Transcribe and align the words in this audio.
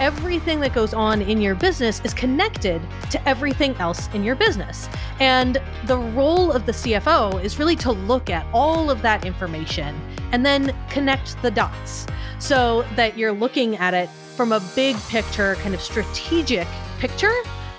everything 0.00 0.60
that 0.60 0.72
goes 0.72 0.94
on 0.94 1.20
in 1.20 1.40
your 1.40 1.54
business 1.54 2.00
is 2.04 2.14
connected 2.14 2.80
to 3.10 3.28
everything 3.28 3.76
else 3.76 4.08
in 4.14 4.24
your 4.24 4.34
business. 4.34 4.88
And 5.20 5.58
the 5.84 5.98
role 5.98 6.50
of 6.50 6.64
the 6.64 6.72
CFO 6.72 7.42
is 7.44 7.58
really 7.58 7.76
to 7.76 7.92
look 7.92 8.30
at 8.30 8.46
all 8.52 8.90
of 8.90 9.02
that 9.02 9.26
information 9.26 10.00
and 10.32 10.44
then 10.44 10.74
connect 10.88 11.40
the 11.42 11.50
dots 11.50 12.06
so 12.38 12.82
that 12.96 13.18
you're 13.18 13.32
looking 13.32 13.76
at 13.76 13.92
it 13.92 14.08
from 14.36 14.52
a 14.52 14.60
big 14.74 14.96
picture, 15.08 15.56
kind 15.56 15.74
of 15.74 15.82
strategic 15.82 16.66
picture, 16.98 17.34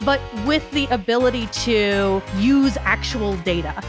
but 0.05 0.21
with 0.45 0.69
the 0.71 0.85
ability 0.87 1.47
to 1.47 2.21
use 2.37 2.77
actual 2.81 3.35
data. 3.37 3.81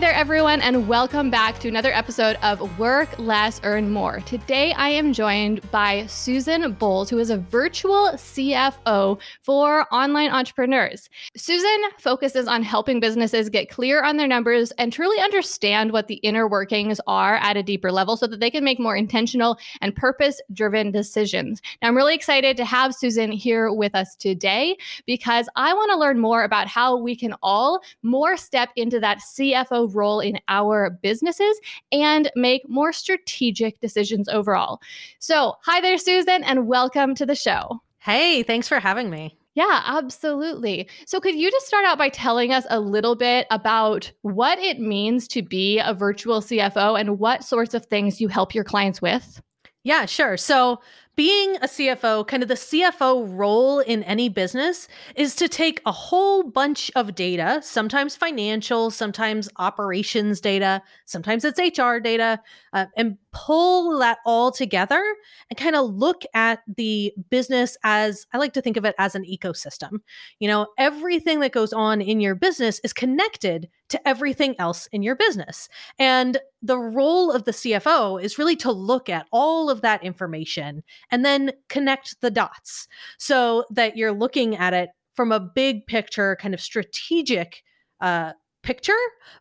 There, 0.00 0.14
everyone, 0.14 0.60
and 0.60 0.86
welcome 0.86 1.28
back 1.28 1.58
to 1.58 1.66
another 1.66 1.92
episode 1.92 2.36
of 2.44 2.78
Work 2.78 3.18
Less, 3.18 3.60
Earn 3.64 3.90
More. 3.90 4.20
Today, 4.20 4.72
I 4.74 4.90
am 4.90 5.12
joined 5.12 5.68
by 5.72 6.06
Susan 6.06 6.72
Bowles, 6.74 7.10
who 7.10 7.18
is 7.18 7.30
a 7.30 7.38
virtual 7.38 8.12
CFO 8.12 9.18
for 9.42 9.92
online 9.92 10.30
entrepreneurs. 10.30 11.10
Susan 11.36 11.78
focuses 11.98 12.46
on 12.46 12.62
helping 12.62 13.00
businesses 13.00 13.48
get 13.48 13.70
clear 13.70 14.04
on 14.04 14.16
their 14.16 14.28
numbers 14.28 14.70
and 14.78 14.92
truly 14.92 15.20
understand 15.20 15.90
what 15.90 16.06
the 16.06 16.16
inner 16.16 16.46
workings 16.46 17.00
are 17.08 17.34
at 17.34 17.56
a 17.56 17.62
deeper 17.64 17.90
level 17.90 18.16
so 18.16 18.28
that 18.28 18.38
they 18.38 18.52
can 18.52 18.62
make 18.62 18.78
more 18.78 18.94
intentional 18.94 19.58
and 19.80 19.96
purpose 19.96 20.40
driven 20.52 20.92
decisions. 20.92 21.60
Now, 21.82 21.88
I'm 21.88 21.96
really 21.96 22.14
excited 22.14 22.56
to 22.58 22.64
have 22.64 22.94
Susan 22.94 23.32
here 23.32 23.72
with 23.72 23.96
us 23.96 24.14
today 24.14 24.76
because 25.06 25.48
I 25.56 25.74
want 25.74 25.90
to 25.90 25.98
learn 25.98 26.20
more 26.20 26.44
about 26.44 26.68
how 26.68 26.96
we 26.96 27.16
can 27.16 27.34
all 27.42 27.80
more 28.04 28.36
step 28.36 28.68
into 28.76 29.00
that 29.00 29.18
CFO 29.18 29.87
role 29.94 30.20
in 30.20 30.38
our 30.48 30.90
businesses 30.90 31.60
and 31.92 32.30
make 32.36 32.68
more 32.68 32.92
strategic 32.92 33.80
decisions 33.80 34.28
overall. 34.28 34.80
So, 35.18 35.56
hi 35.62 35.80
there, 35.80 35.98
Susan, 35.98 36.44
and 36.44 36.66
welcome 36.66 37.14
to 37.16 37.26
the 37.26 37.34
show. 37.34 37.80
Hey, 37.98 38.42
thanks 38.42 38.68
for 38.68 38.80
having 38.80 39.10
me. 39.10 39.36
Yeah, 39.54 39.82
absolutely. 39.86 40.88
So, 41.04 41.18
could 41.18 41.34
you 41.34 41.50
just 41.50 41.66
start 41.66 41.84
out 41.84 41.98
by 41.98 42.10
telling 42.10 42.52
us 42.52 42.64
a 42.70 42.78
little 42.78 43.16
bit 43.16 43.46
about 43.50 44.12
what 44.22 44.58
it 44.60 44.78
means 44.78 45.26
to 45.28 45.42
be 45.42 45.80
a 45.80 45.92
virtual 45.92 46.40
CFO 46.40 46.98
and 46.98 47.18
what 47.18 47.42
sorts 47.42 47.74
of 47.74 47.84
things 47.86 48.20
you 48.20 48.28
help 48.28 48.54
your 48.54 48.64
clients 48.64 49.02
with? 49.02 49.42
Yeah, 49.82 50.06
sure. 50.06 50.36
So, 50.36 50.80
being 51.18 51.56
a 51.56 51.66
CFO, 51.66 52.24
kind 52.28 52.44
of 52.44 52.48
the 52.48 52.54
CFO 52.54 53.26
role 53.36 53.80
in 53.80 54.04
any 54.04 54.28
business 54.28 54.86
is 55.16 55.34
to 55.34 55.48
take 55.48 55.82
a 55.84 55.90
whole 55.90 56.44
bunch 56.44 56.92
of 56.94 57.16
data, 57.16 57.58
sometimes 57.60 58.14
financial, 58.14 58.88
sometimes 58.92 59.48
operations 59.56 60.40
data, 60.40 60.80
sometimes 61.06 61.44
it's 61.44 61.58
HR 61.58 61.96
data, 61.98 62.40
uh, 62.72 62.86
and 62.96 63.18
pull 63.32 63.98
that 63.98 64.18
all 64.24 64.52
together 64.52 65.02
and 65.50 65.58
kind 65.58 65.74
of 65.74 65.92
look 65.92 66.22
at 66.34 66.60
the 66.76 67.12
business 67.30 67.76
as 67.82 68.24
I 68.32 68.38
like 68.38 68.52
to 68.52 68.62
think 68.62 68.76
of 68.76 68.84
it 68.84 68.94
as 68.96 69.16
an 69.16 69.24
ecosystem. 69.24 69.98
You 70.38 70.46
know, 70.46 70.68
everything 70.78 71.40
that 71.40 71.50
goes 71.50 71.72
on 71.72 72.00
in 72.00 72.20
your 72.20 72.36
business 72.36 72.80
is 72.84 72.92
connected 72.92 73.68
to 73.88 74.08
everything 74.08 74.54
else 74.58 74.88
in 74.92 75.02
your 75.02 75.16
business. 75.16 75.68
And 75.98 76.38
the 76.62 76.78
role 76.78 77.30
of 77.32 77.44
the 77.44 77.52
CFO 77.52 78.22
is 78.22 78.38
really 78.38 78.56
to 78.56 78.72
look 78.72 79.08
at 79.08 79.26
all 79.32 79.70
of 79.70 79.80
that 79.80 80.04
information 80.04 80.82
and 81.10 81.24
then 81.24 81.52
connect 81.68 82.20
the 82.20 82.30
dots 82.30 82.88
so 83.18 83.64
that 83.70 83.96
you're 83.96 84.12
looking 84.12 84.56
at 84.56 84.74
it 84.74 84.90
from 85.14 85.32
a 85.32 85.40
big 85.40 85.86
picture, 85.86 86.36
kind 86.40 86.54
of 86.54 86.60
strategic 86.60 87.62
uh, 88.00 88.32
picture, 88.62 88.92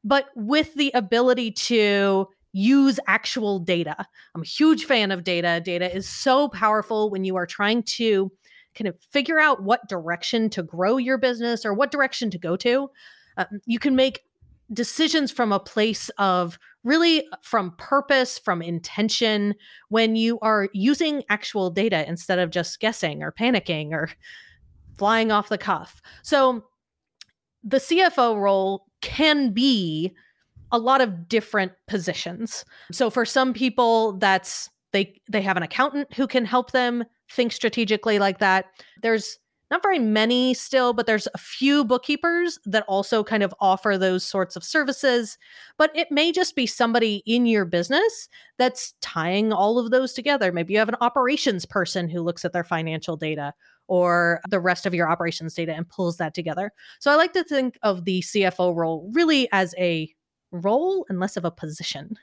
but 0.03 0.27
with 0.35 0.73
the 0.75 0.91
ability 0.95 1.51
to 1.51 2.27
use 2.53 2.99
actual 3.07 3.59
data. 3.59 3.95
I'm 4.33 4.41
a 4.41 4.45
huge 4.45 4.85
fan 4.85 5.11
of 5.11 5.23
data. 5.23 5.61
Data 5.63 5.93
is 5.93 6.07
so 6.07 6.47
powerful 6.47 7.11
when 7.11 7.23
you 7.23 7.35
are 7.35 7.45
trying 7.45 7.83
to 7.83 8.31
kind 8.73 8.87
of 8.87 8.95
figure 9.11 9.39
out 9.39 9.63
what 9.63 9.87
direction 9.87 10.49
to 10.51 10.63
grow 10.63 10.97
your 10.97 11.17
business 11.17 11.65
or 11.65 11.73
what 11.73 11.91
direction 11.91 12.31
to 12.31 12.39
go 12.39 12.55
to. 12.57 12.89
Uh, 13.37 13.45
you 13.65 13.79
can 13.79 13.95
make 13.95 14.21
decisions 14.73 15.31
from 15.31 15.51
a 15.51 15.59
place 15.59 16.09
of 16.17 16.59
really 16.83 17.25
uh, 17.31 17.37
from 17.41 17.73
purpose, 17.77 18.39
from 18.39 18.61
intention, 18.61 19.55
when 19.89 20.15
you 20.15 20.39
are 20.39 20.69
using 20.73 21.23
actual 21.29 21.69
data 21.69 22.07
instead 22.07 22.39
of 22.39 22.49
just 22.49 22.79
guessing 22.79 23.23
or 23.23 23.31
panicking 23.31 23.91
or 23.91 24.09
flying 24.97 25.31
off 25.31 25.49
the 25.49 25.57
cuff. 25.57 26.01
So 26.23 26.63
the 27.63 27.77
CFO 27.77 28.39
role 28.39 28.85
can 29.01 29.51
be 29.51 30.13
a 30.71 30.79
lot 30.79 31.01
of 31.01 31.29
different 31.29 31.71
positions. 31.87 32.65
So 32.91 33.09
for 33.09 33.25
some 33.25 33.53
people 33.53 34.13
that's 34.13 34.69
they 34.93 35.21
they 35.29 35.41
have 35.41 35.57
an 35.57 35.63
accountant 35.63 36.13
who 36.13 36.27
can 36.27 36.45
help 36.45 36.71
them 36.71 37.03
think 37.31 37.51
strategically 37.51 38.19
like 38.19 38.39
that. 38.39 38.65
There's 39.01 39.37
not 39.69 39.83
very 39.83 39.99
many 39.99 40.53
still, 40.53 40.93
but 40.93 41.05
there's 41.05 41.27
a 41.33 41.37
few 41.37 41.83
bookkeepers 41.83 42.57
that 42.65 42.85
also 42.87 43.23
kind 43.23 43.43
of 43.43 43.53
offer 43.59 43.97
those 43.97 44.23
sorts 44.23 44.55
of 44.55 44.63
services. 44.63 45.37
But 45.77 45.91
it 45.95 46.11
may 46.11 46.31
just 46.31 46.55
be 46.55 46.65
somebody 46.65 47.21
in 47.25 47.45
your 47.45 47.65
business 47.65 48.29
that's 48.57 48.93
tying 49.01 49.51
all 49.51 49.77
of 49.77 49.91
those 49.91 50.13
together. 50.13 50.51
Maybe 50.51 50.73
you 50.73 50.79
have 50.79 50.89
an 50.89 50.95
operations 51.01 51.65
person 51.65 52.07
who 52.07 52.21
looks 52.21 52.45
at 52.45 52.53
their 52.53 52.63
financial 52.63 53.17
data 53.17 53.53
or 53.87 54.41
the 54.49 54.59
rest 54.59 54.85
of 54.85 54.93
your 54.93 55.09
operations 55.09 55.53
data 55.53 55.73
and 55.73 55.87
pulls 55.89 56.17
that 56.17 56.33
together. 56.33 56.71
So 56.99 57.11
I 57.11 57.15
like 57.15 57.33
to 57.33 57.43
think 57.43 57.77
of 57.83 58.05
the 58.05 58.21
CFO 58.21 58.75
role 58.75 59.09
really 59.13 59.49
as 59.51 59.73
a 59.77 60.13
role 60.51 61.05
and 61.09 61.19
less 61.19 61.37
of 61.37 61.45
a 61.45 61.51
position. 61.51 62.17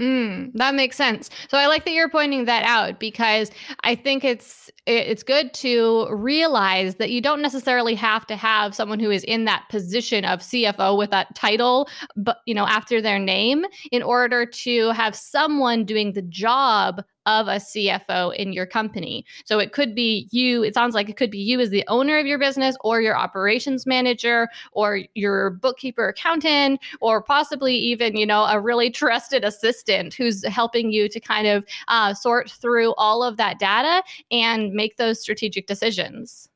Mm, 0.00 0.52
that 0.54 0.74
makes 0.74 0.96
sense. 0.96 1.28
So 1.50 1.58
I 1.58 1.66
like 1.66 1.84
that 1.84 1.90
you're 1.92 2.08
pointing 2.08 2.46
that 2.46 2.64
out 2.64 2.98
because 2.98 3.50
I 3.84 3.94
think 3.94 4.24
it's 4.24 4.70
it's 4.86 5.22
good 5.22 5.52
to 5.54 6.08
realize 6.10 6.94
that 6.94 7.10
you 7.10 7.20
don't 7.20 7.42
necessarily 7.42 7.94
have 7.96 8.26
to 8.28 8.36
have 8.36 8.74
someone 8.74 8.98
who 8.98 9.10
is 9.10 9.24
in 9.24 9.44
that 9.44 9.64
position 9.68 10.24
of 10.24 10.40
CFO 10.40 10.96
with 10.96 11.10
that 11.10 11.34
title, 11.34 11.86
but 12.16 12.38
you 12.46 12.54
know 12.54 12.66
after 12.66 13.02
their 13.02 13.18
name, 13.18 13.66
in 13.92 14.02
order 14.02 14.46
to 14.46 14.90
have 14.92 15.14
someone 15.14 15.84
doing 15.84 16.14
the 16.14 16.22
job 16.22 17.02
of 17.26 17.48
a 17.48 17.56
CFO 17.56 18.34
in 18.34 18.52
your 18.52 18.66
company. 18.66 19.24
So 19.44 19.58
it 19.58 19.72
could 19.72 19.94
be 19.94 20.28
you, 20.30 20.62
it 20.62 20.74
sounds 20.74 20.94
like 20.94 21.08
it 21.08 21.16
could 21.16 21.30
be 21.30 21.38
you 21.38 21.60
as 21.60 21.70
the 21.70 21.84
owner 21.88 22.18
of 22.18 22.26
your 22.26 22.38
business 22.38 22.76
or 22.82 23.00
your 23.00 23.16
operations 23.16 23.86
manager 23.86 24.48
or 24.72 25.00
your 25.14 25.50
bookkeeper 25.50 26.08
accountant 26.08 26.80
or 27.00 27.22
possibly 27.22 27.74
even, 27.76 28.16
you 28.16 28.26
know, 28.26 28.44
a 28.44 28.60
really 28.60 28.90
trusted 28.90 29.44
assistant 29.44 30.14
who's 30.14 30.44
helping 30.46 30.92
you 30.92 31.08
to 31.08 31.20
kind 31.20 31.46
of 31.46 31.64
uh, 31.88 32.12
sort 32.14 32.50
through 32.50 32.94
all 32.94 33.22
of 33.22 33.36
that 33.36 33.58
data 33.58 34.02
and 34.30 34.72
make 34.72 34.96
those 34.96 35.20
strategic 35.20 35.66
decisions. 35.66 36.49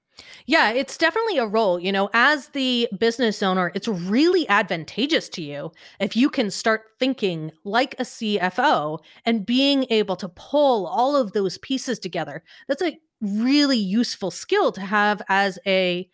Yeah, 0.46 0.70
it's 0.70 0.96
definitely 0.96 1.38
a 1.38 1.46
role. 1.46 1.78
You 1.78 1.92
know, 1.92 2.10
as 2.12 2.48
the 2.48 2.88
business 2.98 3.42
owner, 3.42 3.72
it's 3.74 3.88
really 3.88 4.48
advantageous 4.48 5.28
to 5.30 5.42
you 5.42 5.72
if 6.00 6.16
you 6.16 6.30
can 6.30 6.50
start 6.50 6.82
thinking 6.98 7.52
like 7.64 7.94
a 7.98 8.04
CFO 8.04 8.98
and 9.24 9.46
being 9.46 9.86
able 9.90 10.16
to 10.16 10.28
pull 10.28 10.86
all 10.86 11.16
of 11.16 11.32
those 11.32 11.58
pieces 11.58 11.98
together. 11.98 12.42
That's 12.68 12.82
a 12.82 12.98
really 13.20 13.78
useful 13.78 14.30
skill 14.30 14.72
to 14.72 14.80
have 14.80 15.22
as 15.28 15.58
a 15.66 16.08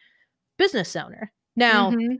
business 0.58 0.94
owner. 0.94 1.32
Now, 1.56 1.90
mm-hmm. 1.90 2.14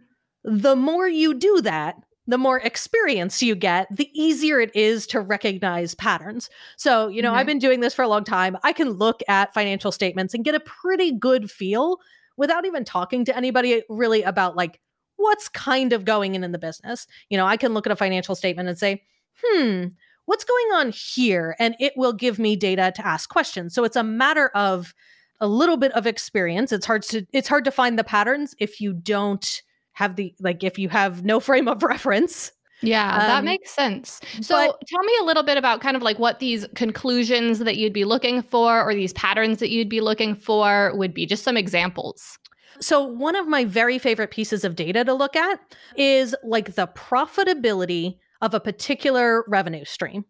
the 0.45 0.77
more 0.77 1.09
you 1.09 1.35
do 1.35 1.61
that, 1.63 1.97
the 2.31 2.39
more 2.39 2.59
experience 2.61 3.43
you 3.43 3.55
get, 3.55 3.89
the 3.95 4.09
easier 4.15 4.61
it 4.61 4.75
is 4.75 5.07
to 5.09 5.21
recognize 5.21 5.95
patterns. 5.95 6.49
So, 6.77 7.09
you 7.09 7.23
know, 7.23 7.31
mm-hmm. 7.31 7.39
I've 7.39 7.47
been 7.47 7.59
doing 7.59 7.81
this 7.81 7.95
for 7.95 8.03
a 8.03 8.09
long 8.09 8.25
time. 8.25 8.57
I 8.63 8.73
can 8.73 8.91
look 8.91 9.21
at 9.29 9.53
financial 9.53 9.91
statements 9.91 10.33
and 10.33 10.45
get 10.45 10.55
a 10.55 10.61
pretty 10.61 11.13
good 11.13 11.51
feel 11.51 11.99
without 12.37 12.65
even 12.65 12.85
talking 12.85 13.25
to 13.25 13.37
anybody 13.37 13.83
really 13.89 14.23
about 14.23 14.57
like 14.57 14.81
what's 15.17 15.49
kind 15.49 15.93
of 15.93 16.05
going 16.05 16.35
in 16.35 16.45
in 16.45 16.53
the 16.53 16.59
business. 16.59 17.07
You 17.29 17.37
know, 17.37 17.47
I 17.47 17.57
can 17.57 17.75
look 17.75 17.87
at 17.87 17.93
a 17.93 17.97
financial 17.97 18.35
statement 18.35 18.69
and 18.69 18.79
say, 18.79 19.03
hmm, 19.43 19.87
what's 20.27 20.45
going 20.45 20.69
on 20.75 20.93
here? 20.93 21.57
And 21.59 21.75
it 21.81 21.95
will 21.97 22.13
give 22.13 22.39
me 22.39 22.55
data 22.55 22.93
to 22.95 23.07
ask 23.07 23.29
questions. 23.29 23.75
So 23.75 23.83
it's 23.85 23.97
a 23.97 24.05
matter 24.05 24.49
of 24.55 24.95
a 25.41 25.49
little 25.49 25.77
bit 25.77 25.93
of 25.93 26.07
experience. 26.07 26.71
It's 26.71 26.87
hard 26.87 27.03
to 27.05 27.27
it's 27.33 27.49
hard 27.49 27.65
to 27.65 27.71
find 27.71 27.99
the 27.99 28.05
patterns 28.05 28.55
if 28.59 28.81
you 28.81 28.93
don't 28.93 29.63
have 29.93 30.17
the 30.17 30.35
like 30.41 30.65
if 30.65 30.79
you 30.79 30.89
have 30.89 31.25
no 31.25 31.41
frame 31.41 31.69
of 31.69 31.83
reference. 31.83 32.53
Yeah, 32.83 33.13
um, 33.13 33.21
that 33.21 33.45
makes 33.45 33.71
sense. 33.71 34.21
So 34.41 34.55
but, 34.55 34.81
tell 34.87 35.05
me 35.05 35.13
a 35.21 35.25
little 35.25 35.43
bit 35.43 35.59
about 35.59 35.83
kind 35.83 35.97
of 35.97 36.03
like 36.03 36.19
what 36.19 36.39
these 36.39 36.67
conclusions 36.75 37.59
that 37.59 37.77
you'd 37.77 37.93
be 37.93 38.05
looking 38.05 38.41
for 38.41 38.83
or 38.83 38.95
these 38.95 39.13
patterns 39.13 39.59
that 39.59 39.69
you'd 39.69 39.91
be 39.91 40.01
looking 40.01 40.35
for 40.35 40.93
would 40.97 41.13
be. 41.13 41.27
Just 41.27 41.45
some 41.45 41.57
examples. 41.57 42.39
So, 42.81 43.05
one 43.05 43.37
of 43.37 43.47
my 43.47 43.65
very 43.65 43.99
favorite 43.99 44.31
pieces 44.31 44.65
of 44.65 44.77
data 44.77 45.05
to 45.05 45.13
look 45.13 45.37
at 45.37 45.61
is 45.97 46.35
like 46.43 46.75
the 46.75 46.87
profitability 46.89 48.17
of 48.41 48.55
a 48.55 48.61
particular 48.61 49.45
revenue 49.49 49.85
stream. 49.85 50.25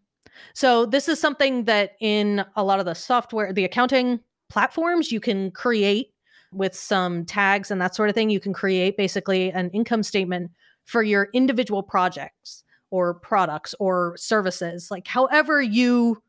So, 0.53 0.85
this 0.85 1.07
is 1.07 1.19
something 1.19 1.65
that 1.65 1.91
in 2.01 2.43
a 2.55 2.63
lot 2.63 2.79
of 2.79 2.85
the 2.85 2.95
software, 2.95 3.53
the 3.53 3.63
accounting 3.63 4.19
platforms, 4.49 5.11
you 5.11 5.21
can 5.21 5.51
create 5.51 6.10
with 6.51 6.75
some 6.75 7.25
tags 7.25 7.71
and 7.71 7.81
that 7.81 7.95
sort 7.95 8.09
of 8.09 8.15
thing, 8.15 8.29
you 8.29 8.39
can 8.39 8.53
create 8.53 8.97
basically 8.97 9.51
an 9.51 9.69
income 9.71 10.03
statement 10.03 10.51
for 10.85 11.03
your 11.03 11.29
individual 11.33 11.83
projects 11.83 12.63
or 12.89 13.13
products 13.13 13.73
or 13.79 14.15
services, 14.17 14.89
like 14.91 15.07
however 15.07 15.61
you 15.61 16.21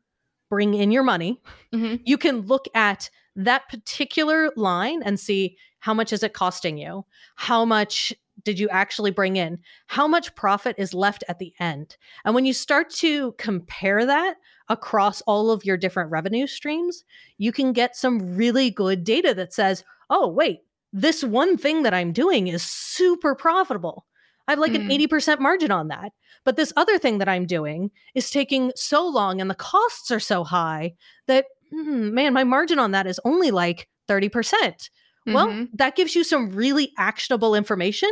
bring 0.49 0.73
in 0.73 0.91
your 0.91 1.03
money, 1.03 1.41
mm-hmm. 1.73 1.95
you 2.05 2.17
can 2.17 2.41
look 2.41 2.65
at 2.73 3.09
that 3.35 3.67
particular 3.69 4.51
line 4.55 5.01
and 5.03 5.19
see 5.19 5.57
how 5.79 5.93
much 5.93 6.13
is 6.13 6.23
it 6.23 6.33
costing 6.33 6.77
you? 6.77 7.05
How 7.35 7.65
much 7.65 8.13
did 8.43 8.59
you 8.59 8.69
actually 8.69 9.11
bring 9.11 9.35
in? 9.35 9.59
How 9.87 10.07
much 10.07 10.35
profit 10.35 10.75
is 10.77 10.93
left 10.93 11.23
at 11.27 11.39
the 11.39 11.53
end? 11.59 11.97
And 12.23 12.33
when 12.33 12.45
you 12.45 12.53
start 12.53 12.89
to 12.91 13.33
compare 13.33 14.05
that 14.05 14.35
across 14.69 15.21
all 15.21 15.51
of 15.51 15.65
your 15.65 15.77
different 15.77 16.11
revenue 16.11 16.47
streams, 16.47 17.03
you 17.37 17.51
can 17.51 17.73
get 17.73 17.95
some 17.95 18.35
really 18.35 18.69
good 18.69 19.03
data 19.03 19.33
that 19.33 19.53
says, 19.53 19.83
oh, 20.13 20.27
wait, 20.27 20.59
this 20.93 21.23
one 21.23 21.57
thing 21.57 21.83
that 21.83 21.93
I'm 21.93 22.13
doing 22.13 22.47
is 22.47 22.61
super 22.61 23.33
profitable. 23.33 24.05
I 24.47 24.51
have 24.51 24.59
like 24.59 24.73
mm. 24.73 24.91
an 24.91 25.07
80% 25.07 25.39
margin 25.39 25.71
on 25.71 25.87
that. 25.87 26.11
But 26.45 26.55
this 26.55 26.71
other 26.75 26.99
thing 26.99 27.17
that 27.17 27.29
I'm 27.29 27.45
doing 27.45 27.89
is 28.13 28.29
taking 28.29 28.71
so 28.75 29.07
long 29.07 29.41
and 29.41 29.49
the 29.49 29.55
costs 29.55 30.11
are 30.11 30.19
so 30.19 30.43
high 30.43 30.93
that, 31.27 31.45
mm, 31.73 32.11
man, 32.11 32.33
my 32.33 32.43
margin 32.43 32.77
on 32.77 32.91
that 32.91 33.07
is 33.07 33.19
only 33.25 33.49
like 33.49 33.87
30%. 34.07 34.29
Mm-hmm. 34.29 35.33
Well, 35.33 35.67
that 35.73 35.95
gives 35.95 36.15
you 36.15 36.23
some 36.23 36.51
really 36.51 36.91
actionable 36.97 37.55
information 37.55 38.11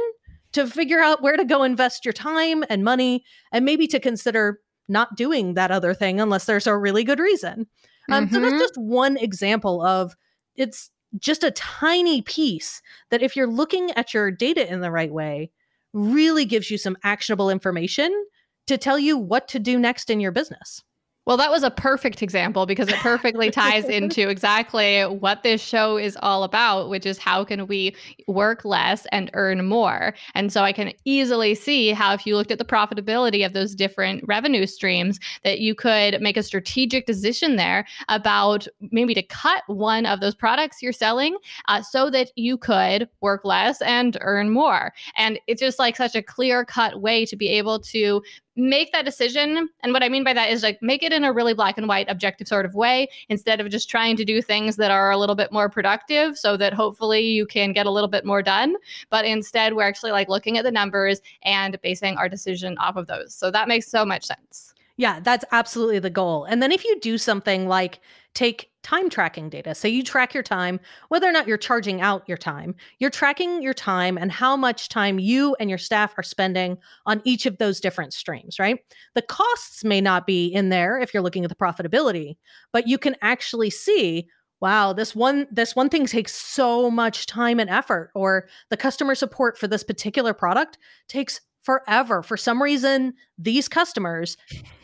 to 0.53 0.65
figure 0.65 1.01
out 1.01 1.21
where 1.21 1.37
to 1.37 1.45
go 1.45 1.63
invest 1.63 2.05
your 2.05 2.13
time 2.13 2.63
and 2.69 2.83
money 2.83 3.23
and 3.51 3.63
maybe 3.63 3.85
to 3.87 3.99
consider 3.99 4.59
not 4.87 5.15
doing 5.15 5.53
that 5.53 5.71
other 5.71 5.93
thing 5.93 6.19
unless 6.19 6.45
there's 6.45 6.67
a 6.67 6.77
really 6.77 7.03
good 7.03 7.19
reason. 7.19 7.67
Um, 8.09 8.25
mm-hmm. 8.25 8.33
So 8.33 8.41
that's 8.41 8.53
mm-hmm. 8.53 8.59
just 8.59 8.77
one 8.77 9.17
example 9.17 9.85
of 9.85 10.15
it's 10.55 10.89
just 11.19 11.43
a 11.43 11.51
tiny 11.51 12.21
piece 12.21 12.81
that 13.09 13.21
if 13.21 13.35
you're 13.35 13.47
looking 13.47 13.91
at 13.91 14.13
your 14.13 14.31
data 14.31 14.71
in 14.71 14.81
the 14.81 14.91
right 14.91 15.11
way, 15.11 15.51
really 15.93 16.45
gives 16.45 16.71
you 16.71 16.77
some 16.77 16.97
actionable 17.03 17.49
information 17.49 18.25
to 18.67 18.77
tell 18.77 18.97
you 18.97 19.17
what 19.17 19.47
to 19.49 19.59
do 19.59 19.77
next 19.77 20.09
in 20.09 20.19
your 20.19 20.31
business. 20.31 20.83
Well, 21.27 21.37
that 21.37 21.51
was 21.51 21.61
a 21.61 21.69
perfect 21.69 22.23
example 22.23 22.65
because 22.65 22.89
it 22.89 22.95
perfectly 22.95 23.51
ties 23.51 23.85
into 23.89 24.27
exactly 24.27 25.03
what 25.03 25.43
this 25.43 25.61
show 25.61 25.97
is 25.97 26.17
all 26.23 26.43
about, 26.43 26.89
which 26.89 27.05
is 27.05 27.19
how 27.19 27.43
can 27.43 27.67
we 27.67 27.95
work 28.27 28.65
less 28.65 29.05
and 29.11 29.29
earn 29.33 29.67
more. 29.67 30.15
And 30.33 30.51
so 30.51 30.63
I 30.63 30.73
can 30.73 30.93
easily 31.05 31.53
see 31.53 31.91
how, 31.91 32.13
if 32.15 32.25
you 32.25 32.35
looked 32.35 32.49
at 32.49 32.57
the 32.57 32.65
profitability 32.65 33.45
of 33.45 33.53
those 33.53 33.75
different 33.75 34.23
revenue 34.25 34.65
streams, 34.65 35.19
that 35.43 35.59
you 35.59 35.75
could 35.75 36.19
make 36.21 36.37
a 36.37 36.43
strategic 36.43 37.05
decision 37.05 37.55
there 37.55 37.85
about 38.09 38.67
maybe 38.91 39.13
to 39.13 39.23
cut 39.23 39.61
one 39.67 40.07
of 40.07 40.21
those 40.21 40.33
products 40.33 40.81
you're 40.81 40.91
selling 40.91 41.37
uh, 41.67 41.83
so 41.83 42.09
that 42.09 42.31
you 42.35 42.57
could 42.57 43.07
work 43.21 43.45
less 43.45 43.79
and 43.83 44.17
earn 44.21 44.49
more. 44.49 44.91
And 45.17 45.39
it's 45.45 45.61
just 45.61 45.77
like 45.77 45.95
such 45.95 46.15
a 46.15 46.23
clear 46.23 46.65
cut 46.65 46.99
way 46.99 47.27
to 47.27 47.35
be 47.35 47.49
able 47.49 47.79
to 47.79 48.23
make 48.55 48.91
that 48.91 49.05
decision. 49.05 49.69
And 49.81 49.93
what 49.93 50.03
I 50.03 50.09
mean 50.09 50.23
by 50.23 50.33
that 50.33 50.49
is 50.49 50.63
like 50.63 50.81
make 50.81 51.03
it 51.03 51.13
in 51.13 51.23
a 51.23 51.31
really 51.31 51.53
black 51.53 51.77
and 51.77 51.87
white, 51.87 52.09
objective 52.09 52.47
sort 52.47 52.65
of 52.65 52.75
way 52.75 53.07
instead 53.29 53.61
of 53.61 53.69
just 53.69 53.89
trying 53.89 54.17
to 54.17 54.25
do 54.25 54.41
things 54.41 54.75
that 54.75 54.91
are 54.91 55.11
a 55.11 55.17
little 55.17 55.35
bit 55.35 55.51
more 55.51 55.69
productive 55.69 56.37
so 56.37 56.57
that 56.57 56.73
hopefully 56.73 57.21
you 57.21 57.45
can 57.45 57.73
get 57.73 57.85
a 57.85 57.91
little 57.91 58.09
bit 58.09 58.25
more 58.25 58.41
done. 58.41 58.75
But 59.09 59.25
instead, 59.25 59.73
we're 59.73 59.83
actually 59.83 60.11
like 60.11 60.29
looking 60.29 60.57
at 60.57 60.63
the 60.63 60.71
numbers 60.71 61.21
and 61.43 61.79
basing 61.81 62.17
our 62.17 62.27
decision 62.27 62.77
off 62.77 62.95
of 62.95 63.07
those. 63.07 63.33
So 63.33 63.51
that 63.51 63.67
makes 63.67 63.87
so 63.87 64.05
much 64.05 64.25
sense. 64.25 64.73
Yeah, 64.97 65.19
that's 65.21 65.45
absolutely 65.51 65.99
the 65.99 66.09
goal. 66.09 66.43
And 66.45 66.61
then 66.61 66.71
if 66.71 66.85
you 66.85 66.99
do 66.99 67.17
something 67.17 67.67
like 67.67 68.01
take 68.33 68.71
time 68.83 69.09
tracking 69.09 69.49
data. 69.49 69.75
So 69.75 69.87
you 69.87 70.03
track 70.03 70.33
your 70.33 70.43
time, 70.43 70.79
whether 71.09 71.27
or 71.27 71.31
not 71.31 71.47
you're 71.47 71.57
charging 71.57 72.01
out 72.01 72.27
your 72.27 72.37
time, 72.37 72.75
you're 72.99 73.09
tracking 73.09 73.61
your 73.61 73.73
time 73.73 74.17
and 74.17 74.31
how 74.31 74.55
much 74.55 74.89
time 74.89 75.19
you 75.19 75.55
and 75.59 75.69
your 75.69 75.77
staff 75.77 76.13
are 76.17 76.23
spending 76.23 76.77
on 77.05 77.21
each 77.23 77.45
of 77.45 77.57
those 77.57 77.79
different 77.79 78.13
streams, 78.13 78.57
right? 78.57 78.79
The 79.13 79.21
costs 79.21 79.83
may 79.83 80.01
not 80.01 80.25
be 80.25 80.47
in 80.47 80.69
there 80.69 80.99
if 80.99 81.13
you're 81.13 81.23
looking 81.23 81.43
at 81.43 81.49
the 81.49 81.55
profitability, 81.55 82.37
but 82.71 82.87
you 82.87 82.97
can 82.97 83.15
actually 83.21 83.69
see 83.69 84.27
wow 84.61 84.93
this 84.93 85.15
one 85.15 85.47
this 85.51 85.75
one 85.75 85.89
thing 85.89 86.05
takes 86.05 86.33
so 86.33 86.89
much 86.89 87.25
time 87.25 87.59
and 87.59 87.69
effort 87.69 88.11
or 88.13 88.47
the 88.69 88.77
customer 88.77 89.15
support 89.15 89.57
for 89.57 89.67
this 89.67 89.83
particular 89.83 90.33
product 90.35 90.77
takes 91.07 91.41
forever. 91.63 92.23
For 92.23 92.37
some 92.37 92.61
reason, 92.61 93.13
these 93.37 93.67
customers 93.67 94.37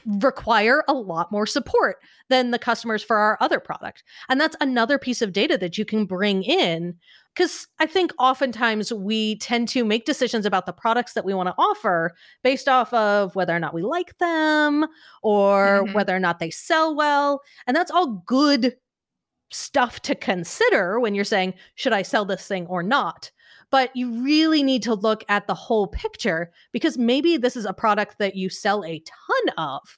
require 0.06 0.84
a 0.88 0.94
lot 0.94 1.32
more 1.32 1.46
support 1.46 1.98
than 2.30 2.52
the 2.52 2.60
customers 2.60 3.04
for 3.04 3.18
our 3.18 3.38
other 3.42 3.60
product. 3.60 4.04
And 4.30 4.40
that's 4.40 4.56
another 4.62 4.98
piece 4.98 5.22
of 5.22 5.34
data 5.34 5.58
that 5.58 5.78
you 5.78 5.86
can 5.86 6.06
bring 6.06 6.44
in 6.44 6.96
because 7.38 7.68
I 7.80 7.86
think 7.86 8.12
oftentimes 8.18 8.92
we 8.92 9.38
tend 9.38 9.68
to 9.70 9.86
make 9.86 10.06
decisions 10.06 10.46
about 10.46 10.66
the 10.66 10.74
products 10.74 11.14
that 11.14 11.24
we 11.24 11.36
want 11.36 11.48
to 11.48 11.56
offer 11.56 12.16
based 12.44 12.68
off 12.68 12.92
of 12.94 13.36
whether 13.36 13.56
or 13.56 13.60
not 13.60 13.76
we 13.76 13.84
like 13.84 14.18
them 14.18 14.88
or 15.22 15.84
mm-hmm. 15.84 15.94
whether 15.94 16.16
or 16.16 16.20
not 16.20 16.40
they 16.40 16.50
sell 16.50 16.96
well. 16.96 17.42
And 17.68 17.78
that's 17.78 17.92
all 17.92 18.24
good 18.26 18.76
stuff 19.52 20.00
to 20.02 20.16
consider 20.16 21.00
when 21.00 21.14
you're 21.14 21.24
saying, 21.24 21.54
should 21.76 21.94
I 21.94 22.02
sell 22.02 22.26
this 22.26 22.48
thing 22.48 22.66
or 22.66 22.82
not? 22.82 23.30
But 23.70 23.96
you 23.96 24.24
really 24.24 24.64
need 24.64 24.84
to 24.84 24.94
look 24.94 25.24
at 25.30 25.48
the 25.48 25.54
whole 25.54 25.88
picture 25.88 26.52
because 26.72 26.98
maybe 26.98 27.38
this 27.38 27.56
is 27.56 27.66
a 27.66 27.74
product 27.74 28.18
that 28.20 28.36
you 28.36 28.50
sell 28.50 28.84
a 28.86 29.00
ton 29.00 29.56
of, 29.58 29.98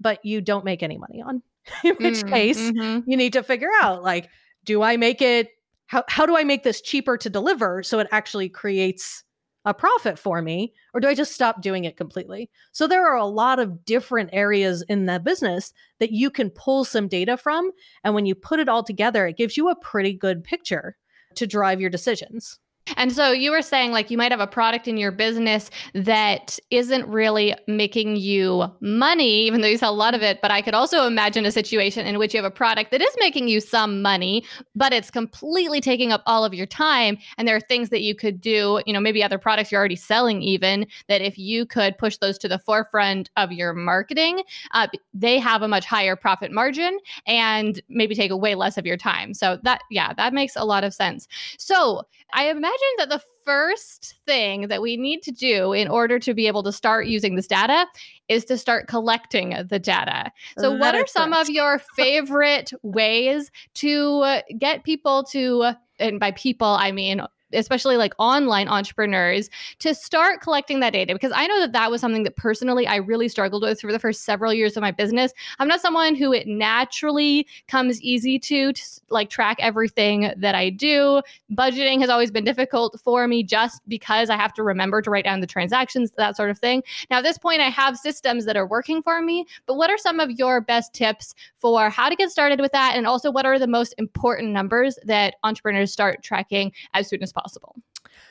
but 0.00 0.24
you 0.24 0.40
don't 0.40 0.64
make 0.64 0.82
any 0.82 0.98
money 0.98 1.22
on. 1.22 1.42
In 1.84 1.94
which 1.96 2.22
mm, 2.22 2.28
case, 2.28 2.58
mm-hmm. 2.58 3.10
you 3.10 3.16
need 3.16 3.32
to 3.32 3.42
figure 3.42 3.70
out 3.80 4.02
like, 4.02 4.28
do 4.64 4.82
I 4.82 4.96
make 4.96 5.22
it? 5.22 5.48
How, 5.86 6.04
how 6.08 6.26
do 6.26 6.36
I 6.36 6.44
make 6.44 6.62
this 6.62 6.80
cheaper 6.80 7.16
to 7.18 7.30
deliver 7.30 7.82
so 7.82 7.98
it 7.98 8.08
actually 8.10 8.48
creates 8.48 9.22
a 9.66 9.72
profit 9.72 10.18
for 10.18 10.42
me 10.42 10.74
or 10.92 11.00
do 11.00 11.08
I 11.08 11.14
just 11.14 11.32
stop 11.32 11.62
doing 11.62 11.84
it 11.84 11.96
completely? 11.96 12.50
So 12.72 12.86
there 12.86 13.06
are 13.06 13.16
a 13.16 13.26
lot 13.26 13.58
of 13.58 13.84
different 13.84 14.30
areas 14.32 14.82
in 14.88 15.06
that 15.06 15.24
business 15.24 15.72
that 16.00 16.12
you 16.12 16.30
can 16.30 16.50
pull 16.50 16.84
some 16.84 17.08
data 17.08 17.36
from 17.36 17.70
and 18.02 18.14
when 18.14 18.26
you 18.26 18.34
put 18.34 18.60
it 18.60 18.68
all 18.68 18.82
together 18.82 19.26
it 19.26 19.38
gives 19.38 19.56
you 19.56 19.70
a 19.70 19.76
pretty 19.76 20.12
good 20.12 20.44
picture 20.44 20.96
to 21.36 21.46
drive 21.46 21.80
your 21.80 21.90
decisions. 21.90 22.58
And 22.96 23.12
so 23.12 23.32
you 23.32 23.50
were 23.50 23.62
saying 23.62 23.92
like 23.92 24.10
you 24.10 24.18
might 24.18 24.30
have 24.30 24.40
a 24.40 24.46
product 24.46 24.86
in 24.86 24.96
your 24.96 25.10
business 25.10 25.70
that 25.94 26.58
isn't 26.70 27.06
really 27.08 27.54
making 27.66 28.16
you 28.16 28.66
money, 28.80 29.46
even 29.46 29.60
though 29.60 29.68
you 29.68 29.78
sell 29.78 29.92
a 29.92 29.96
lot 29.96 30.14
of 30.14 30.22
it. 30.22 30.40
But 30.42 30.50
I 30.50 30.60
could 30.60 30.74
also 30.74 31.06
imagine 31.06 31.46
a 31.46 31.50
situation 31.50 32.06
in 32.06 32.18
which 32.18 32.34
you 32.34 32.38
have 32.38 32.50
a 32.50 32.54
product 32.54 32.90
that 32.90 33.00
is 33.00 33.14
making 33.18 33.48
you 33.48 33.60
some 33.60 34.02
money, 34.02 34.44
but 34.74 34.92
it's 34.92 35.10
completely 35.10 35.80
taking 35.80 36.12
up 36.12 36.22
all 36.26 36.44
of 36.44 36.52
your 36.52 36.66
time. 36.66 37.16
And 37.38 37.48
there 37.48 37.56
are 37.56 37.60
things 37.60 37.88
that 37.88 38.02
you 38.02 38.14
could 38.14 38.40
do, 38.40 38.82
you 38.86 38.92
know, 38.92 39.00
maybe 39.00 39.22
other 39.22 39.38
products 39.38 39.72
you're 39.72 39.78
already 39.78 39.96
selling, 39.96 40.42
even 40.42 40.86
that 41.08 41.22
if 41.22 41.38
you 41.38 41.64
could 41.64 41.96
push 41.96 42.18
those 42.18 42.36
to 42.38 42.48
the 42.48 42.58
forefront 42.58 43.30
of 43.36 43.50
your 43.50 43.72
marketing, 43.72 44.42
uh, 44.72 44.88
they 45.14 45.38
have 45.38 45.62
a 45.62 45.68
much 45.68 45.86
higher 45.86 46.16
profit 46.16 46.52
margin 46.52 46.98
and 47.26 47.80
maybe 47.88 48.14
take 48.14 48.30
away 48.30 48.54
less 48.54 48.76
of 48.76 48.84
your 48.84 48.96
time. 48.96 49.32
So 49.32 49.58
that, 49.62 49.82
yeah, 49.90 50.12
that 50.14 50.34
makes 50.34 50.54
a 50.54 50.64
lot 50.64 50.84
of 50.84 50.92
sense. 50.92 51.26
So 51.58 52.02
I 52.32 52.50
imagine 52.50 52.73
imagine 52.74 52.96
that 52.98 53.08
the 53.08 53.24
first 53.44 54.14
thing 54.26 54.68
that 54.68 54.80
we 54.80 54.96
need 54.96 55.22
to 55.22 55.30
do 55.30 55.72
in 55.72 55.88
order 55.88 56.18
to 56.18 56.34
be 56.34 56.46
able 56.46 56.62
to 56.62 56.72
start 56.72 57.06
using 57.06 57.34
this 57.34 57.46
data 57.46 57.86
is 58.28 58.44
to 58.46 58.56
start 58.56 58.88
collecting 58.88 59.54
the 59.68 59.78
data. 59.78 60.30
So, 60.58 60.70
that 60.70 60.80
what 60.80 60.94
are 60.94 61.06
some 61.06 61.32
of 61.32 61.48
your 61.50 61.78
favorite 61.96 62.72
ways 62.82 63.50
to 63.74 64.40
get 64.58 64.84
people 64.84 65.24
to, 65.24 65.72
and 65.98 66.18
by 66.18 66.30
people, 66.32 66.68
I 66.68 66.92
mean 66.92 67.22
especially 67.54 67.96
like 67.96 68.14
online 68.18 68.68
entrepreneurs 68.68 69.50
to 69.78 69.94
start 69.94 70.40
collecting 70.40 70.80
that 70.80 70.92
data 70.92 71.14
because 71.14 71.32
I 71.34 71.46
know 71.46 71.60
that 71.60 71.72
that 71.72 71.90
was 71.90 72.00
something 72.00 72.24
that 72.24 72.36
personally 72.36 72.86
I 72.86 72.96
really 72.96 73.28
struggled 73.28 73.62
with 73.62 73.80
for 73.80 73.92
the 73.92 73.98
first 73.98 74.24
several 74.24 74.52
years 74.52 74.76
of 74.76 74.80
my 74.80 74.90
business. 74.90 75.32
I'm 75.58 75.68
not 75.68 75.80
someone 75.80 76.14
who 76.14 76.32
it 76.32 76.46
naturally 76.46 77.46
comes 77.68 78.00
easy 78.02 78.38
to, 78.40 78.72
to 78.72 78.82
like 79.10 79.30
track 79.30 79.56
everything 79.60 80.32
that 80.36 80.54
I 80.54 80.70
do. 80.70 81.22
Budgeting 81.52 82.00
has 82.00 82.10
always 82.10 82.30
been 82.30 82.44
difficult 82.44 83.00
for 83.02 83.26
me 83.28 83.42
just 83.42 83.80
because 83.88 84.30
I 84.30 84.36
have 84.36 84.52
to 84.54 84.62
remember 84.62 85.00
to 85.02 85.10
write 85.10 85.24
down 85.24 85.40
the 85.40 85.46
transactions, 85.46 86.12
that 86.12 86.36
sort 86.36 86.50
of 86.50 86.58
thing. 86.58 86.82
Now, 87.10 87.18
at 87.18 87.24
this 87.24 87.38
point, 87.38 87.60
I 87.60 87.70
have 87.70 87.96
systems 87.96 88.44
that 88.46 88.56
are 88.56 88.66
working 88.66 89.02
for 89.02 89.22
me, 89.22 89.46
but 89.66 89.76
what 89.76 89.90
are 89.90 89.98
some 89.98 90.20
of 90.20 90.30
your 90.32 90.60
best 90.60 90.92
tips 90.92 91.34
for 91.56 91.88
how 91.90 92.08
to 92.08 92.16
get 92.16 92.30
started 92.30 92.60
with 92.60 92.72
that? 92.72 92.94
And 92.96 93.06
also, 93.06 93.30
what 93.30 93.46
are 93.46 93.58
the 93.58 93.66
most 93.66 93.94
important 93.98 94.50
numbers 94.50 94.98
that 95.04 95.36
entrepreneurs 95.44 95.92
start 95.92 96.22
tracking 96.22 96.72
as 96.94 97.08
soon 97.08 97.22
as 97.22 97.32
possible? 97.32 97.43
Possible? 97.44 97.76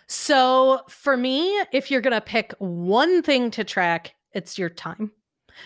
So, 0.08 0.82
for 0.89 1.15
me, 1.15 1.50
if 1.72 1.89
you're 1.89 2.01
going 2.01 2.13
to 2.13 2.22
pick 2.22 2.53
one 2.60 3.22
thing 3.22 3.51
to 3.51 3.63
track, 3.63 4.15
it's 4.34 4.58
your 4.58 4.70
time. 4.70 5.12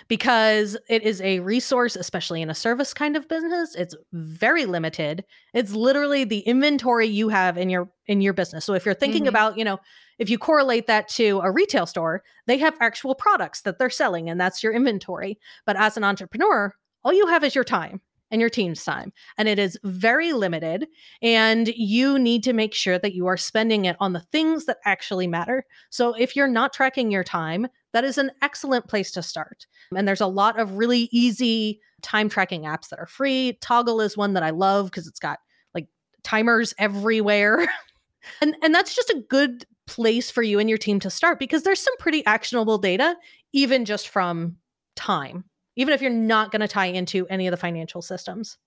Because 0.09 0.75
it 0.89 1.03
is 1.03 1.21
a 1.21 1.39
resource 1.39 1.95
especially 1.95 2.41
in 2.41 2.49
a 2.49 2.53
service 2.53 2.93
kind 2.93 3.15
of 3.15 3.29
business 3.29 3.73
it's 3.73 3.95
very 4.11 4.65
limited. 4.65 5.23
It's 5.53 5.71
literally 5.71 6.25
the 6.25 6.39
inventory 6.39 7.07
you 7.07 7.29
have 7.29 7.57
in 7.57 7.69
your 7.69 7.89
in 8.05 8.19
your 8.19 8.33
business. 8.33 8.65
So 8.65 8.73
if 8.73 8.85
you're 8.85 8.93
thinking 8.93 9.21
mm-hmm. 9.21 9.29
about 9.29 9.57
you 9.57 9.63
know 9.63 9.79
if 10.19 10.29
you 10.29 10.37
correlate 10.37 10.87
that 10.87 11.07
to 11.11 11.39
a 11.41 11.49
retail 11.49 11.85
store 11.85 12.21
they 12.47 12.57
have 12.57 12.75
actual 12.81 13.15
products 13.15 13.61
that 13.61 13.79
they're 13.79 13.89
selling 13.89 14.29
and 14.29 14.37
that's 14.37 14.61
your 14.61 14.73
inventory. 14.73 15.39
But 15.65 15.77
as 15.77 15.95
an 15.95 16.03
entrepreneur 16.03 16.73
all 17.05 17.13
you 17.13 17.27
have 17.27 17.45
is 17.45 17.55
your 17.55 17.63
time 17.63 18.01
and 18.31 18.41
your 18.41 18.49
team's 18.49 18.83
time. 18.83 19.13
And 19.37 19.47
it 19.47 19.59
is 19.59 19.77
very 19.83 20.33
limited. 20.33 20.87
And 21.21 21.67
you 21.69 22.19
need 22.19 22.43
to 22.43 22.53
make 22.53 22.73
sure 22.73 22.99
that 22.99 23.13
you 23.13 23.27
are 23.27 23.37
spending 23.37 23.85
it 23.85 23.95
on 23.99 24.13
the 24.13 24.25
things 24.31 24.65
that 24.65 24.77
actually 24.85 25.27
matter. 25.27 25.65
So 25.89 26.13
if 26.13 26.35
you're 26.35 26.47
not 26.47 26.73
tracking 26.73 27.11
your 27.11 27.23
time, 27.23 27.67
that 27.93 28.03
is 28.03 28.17
an 28.17 28.31
excellent 28.41 28.87
place 28.87 29.11
to 29.11 29.23
start. 29.23 29.65
And 29.95 30.07
there's 30.07 30.21
a 30.21 30.27
lot 30.27 30.59
of 30.59 30.77
really 30.77 31.09
easy 31.11 31.79
time 32.01 32.29
tracking 32.29 32.63
apps 32.63 32.89
that 32.89 32.99
are 32.99 33.07
free. 33.07 33.57
Toggl 33.61 34.03
is 34.03 34.17
one 34.17 34.33
that 34.33 34.43
I 34.43 34.51
love 34.51 34.87
because 34.87 35.07
it's 35.07 35.19
got 35.19 35.39
like 35.73 35.87
timers 36.23 36.73
everywhere. 36.77 37.67
and 38.41 38.55
and 38.61 38.75
that's 38.75 38.95
just 38.95 39.09
a 39.09 39.23
good 39.29 39.65
place 39.87 40.29
for 40.29 40.43
you 40.43 40.59
and 40.59 40.69
your 40.69 40.77
team 40.77 40.99
to 40.99 41.09
start 41.09 41.39
because 41.39 41.63
there's 41.63 41.79
some 41.79 41.95
pretty 41.97 42.25
actionable 42.25 42.77
data 42.77 43.15
even 43.53 43.85
just 43.85 44.09
from 44.09 44.57
time. 44.95 45.45
Even 45.77 45.93
if 45.93 46.01
you're 46.01 46.11
not 46.11 46.51
going 46.51 46.59
to 46.59 46.67
tie 46.67 46.87
into 46.87 47.25
any 47.27 47.47
of 47.47 47.51
the 47.51 47.57
financial 47.57 48.01
systems. 48.01 48.57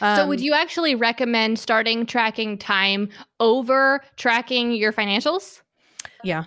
Um, 0.00 0.16
so 0.16 0.26
would 0.26 0.40
you 0.40 0.54
actually 0.54 0.94
recommend 0.94 1.58
starting 1.58 2.06
tracking 2.06 2.56
time 2.56 3.10
over 3.38 4.00
tracking 4.16 4.72
your 4.72 4.92
financials? 4.92 5.60
Yeah. 6.22 6.44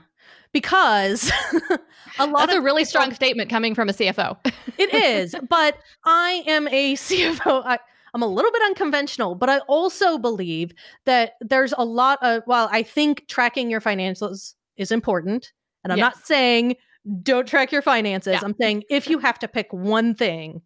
Because 0.52 1.32
a 2.20 2.26
lot 2.26 2.48
That's 2.48 2.54
of 2.54 2.60
a 2.60 2.62
really 2.62 2.84
strong 2.84 3.14
statement 3.14 3.50
coming 3.50 3.76
from 3.76 3.90
a 3.90 3.94
CFO. 3.94 4.38
it 4.78 4.94
is, 4.94 5.36
but 5.50 5.78
I 6.06 6.44
am 6.48 6.68
a 6.70 6.96
CFO. 6.96 7.64
I, 7.66 7.78
I'm 8.14 8.24
a 8.24 8.28
little 8.28 8.52
bit 8.52 8.62
unconventional, 8.64 9.36
but 9.36 9.50
I 9.50 9.60
also 9.60 10.18
believe 10.18 10.74
that 11.06 11.34
there's 11.42 11.74
a 11.78 11.86
lot 11.86 12.20
of, 12.22 12.44
well, 12.48 12.70
I 12.72 12.82
think 12.82 13.28
tracking 13.28 13.70
your 13.70 13.82
financials 13.82 14.56
is 14.78 14.92
important. 14.92 15.52
And 15.84 15.94
I'm 15.94 16.00
yes. 16.00 16.16
not 16.16 16.26
saying 16.26 16.76
don't 17.24 17.48
track 17.48 17.72
your 17.72 17.82
finances. 17.82 18.34
Yeah. 18.34 18.42
I'm 18.44 18.56
saying 18.60 18.84
if 18.90 19.10
you 19.10 19.20
have 19.20 19.40
to 19.40 19.48
pick 19.48 19.72
one 19.72 20.16
thing, 20.16 20.62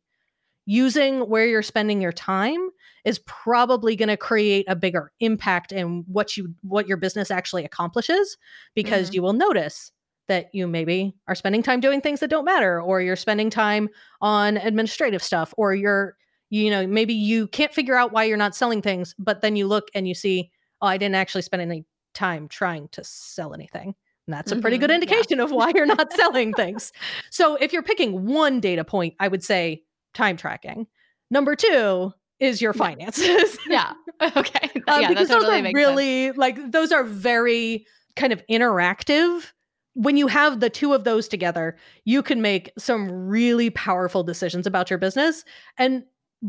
using 0.65 1.21
where 1.21 1.45
you're 1.45 1.61
spending 1.61 2.01
your 2.01 2.11
time 2.11 2.69
is 3.03 3.19
probably 3.19 3.95
going 3.95 4.09
to 4.09 4.17
create 4.17 4.65
a 4.67 4.75
bigger 4.75 5.11
impact 5.19 5.71
in 5.71 6.03
what 6.07 6.37
you 6.37 6.53
what 6.61 6.87
your 6.87 6.97
business 6.97 7.31
actually 7.31 7.65
accomplishes 7.65 8.37
because 8.75 9.07
mm-hmm. 9.07 9.15
you 9.15 9.21
will 9.21 9.33
notice 9.33 9.91
that 10.27 10.53
you 10.53 10.67
maybe 10.67 11.13
are 11.27 11.35
spending 11.35 11.63
time 11.63 11.79
doing 11.79 11.99
things 11.99 12.19
that 12.19 12.29
don't 12.29 12.45
matter 12.45 12.81
or 12.81 13.01
you're 13.01 13.15
spending 13.15 13.49
time 13.49 13.89
on 14.21 14.57
administrative 14.57 15.23
stuff 15.23 15.53
or 15.57 15.73
you're 15.73 16.15
you 16.49 16.69
know 16.69 16.85
maybe 16.85 17.13
you 17.13 17.47
can't 17.47 17.73
figure 17.73 17.95
out 17.95 18.11
why 18.11 18.23
you're 18.23 18.37
not 18.37 18.55
selling 18.55 18.81
things 18.81 19.15
but 19.17 19.41
then 19.41 19.55
you 19.55 19.67
look 19.67 19.89
and 19.95 20.07
you 20.07 20.13
see 20.13 20.51
oh 20.81 20.87
I 20.87 20.97
didn't 20.97 21.15
actually 21.15 21.41
spend 21.41 21.63
any 21.63 21.85
time 22.13 22.47
trying 22.47 22.87
to 22.89 23.03
sell 23.03 23.53
anything 23.53 23.95
and 24.31 24.37
that's 24.37 24.51
a 24.51 24.55
pretty 24.55 24.77
good 24.77 24.89
mm-hmm. 24.89 25.01
indication 25.01 25.37
yeah. 25.39 25.43
of 25.43 25.51
why 25.51 25.73
you're 25.75 25.85
not 25.85 26.11
selling 26.13 26.53
things. 26.53 26.93
So 27.29 27.55
if 27.55 27.73
you're 27.73 27.83
picking 27.83 28.25
one 28.25 28.59
data 28.59 28.83
point, 28.83 29.15
I 29.19 29.27
would 29.27 29.43
say 29.43 29.83
time 30.13 30.37
tracking. 30.37 30.87
Number 31.29 31.55
two 31.55 32.13
is 32.39 32.61
your 32.61 32.73
finances. 32.73 33.57
yeah. 33.67 33.93
Okay. 34.35 34.69
Um, 34.87 35.01
yeah, 35.01 35.07
because 35.07 35.29
those 35.29 35.43
totally 35.43 35.67
are 35.67 35.71
really 35.73 36.27
sense. 36.27 36.37
like 36.37 36.71
those 36.71 36.91
are 36.91 37.03
very 37.03 37.87
kind 38.15 38.31
of 38.31 38.45
interactive. 38.47 39.51
When 39.93 40.15
you 40.15 40.27
have 40.27 40.59
the 40.59 40.69
two 40.69 40.93
of 40.93 41.03
those 41.03 41.27
together, 41.27 41.75
you 42.05 42.21
can 42.21 42.39
make 42.39 42.71
some 42.77 43.11
really 43.11 43.71
powerful 43.71 44.23
decisions 44.23 44.67
about 44.67 44.91
your 44.91 44.99
business. 44.99 45.43
And 45.79 46.03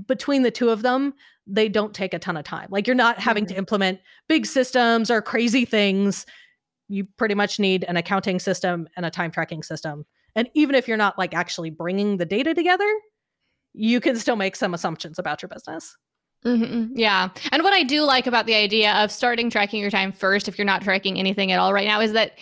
between 0.07 0.43
the 0.43 0.51
two 0.51 0.69
of 0.69 0.83
them, 0.83 1.15
they 1.47 1.69
don't 1.69 1.95
take 1.95 2.13
a 2.13 2.19
ton 2.19 2.37
of 2.37 2.45
time. 2.45 2.69
Like 2.71 2.87
you're 2.87 2.95
not 2.95 3.19
having 3.19 3.45
mm-hmm. 3.45 3.55
to 3.55 3.59
implement 3.59 4.01
big 4.29 4.45
systems 4.45 5.11
or 5.11 5.23
crazy 5.23 5.65
things. 5.65 6.27
You 6.93 7.07
pretty 7.17 7.35
much 7.35 7.59
need 7.59 7.85
an 7.85 7.97
accounting 7.97 8.39
system 8.39 8.87
and 8.97 9.07
a 9.07 9.11
time 9.11 9.31
tracking 9.31 9.63
system. 9.63 10.05
And 10.37 10.51
even 10.53 10.75
if 10.75 10.87
you're 10.87 10.99
not 10.99 11.17
like 11.17 11.33
actually 11.33 11.71
bringing 11.71 12.19
the 12.19 12.27
data 12.27 12.53
together, 12.53 12.91
you 13.73 13.99
can 13.99 14.19
still 14.19 14.37
make 14.37 14.57
some 14.57 14.75
assumptions 14.75 15.19
about 15.19 15.41
your 15.41 15.49
business. 15.49 15.97
Mm-hmm. 16.45 16.97
Yeah. 16.97 17.29
And 17.53 17.63
what 17.63 17.73
I 17.73 17.85
do 17.85 18.03
like 18.03 18.27
about 18.27 18.47
the 18.47 18.55
idea 18.55 18.93
of 18.95 19.13
starting 19.13 19.49
tracking 19.49 19.81
your 19.81 19.91
time 19.91 20.11
first, 20.11 20.49
if 20.49 20.59
you're 20.59 20.65
not 20.65 20.83
tracking 20.83 21.17
anything 21.17 21.53
at 21.53 21.61
all 21.61 21.73
right 21.73 21.87
now, 21.87 22.01
is 22.01 22.13
that 22.15 22.37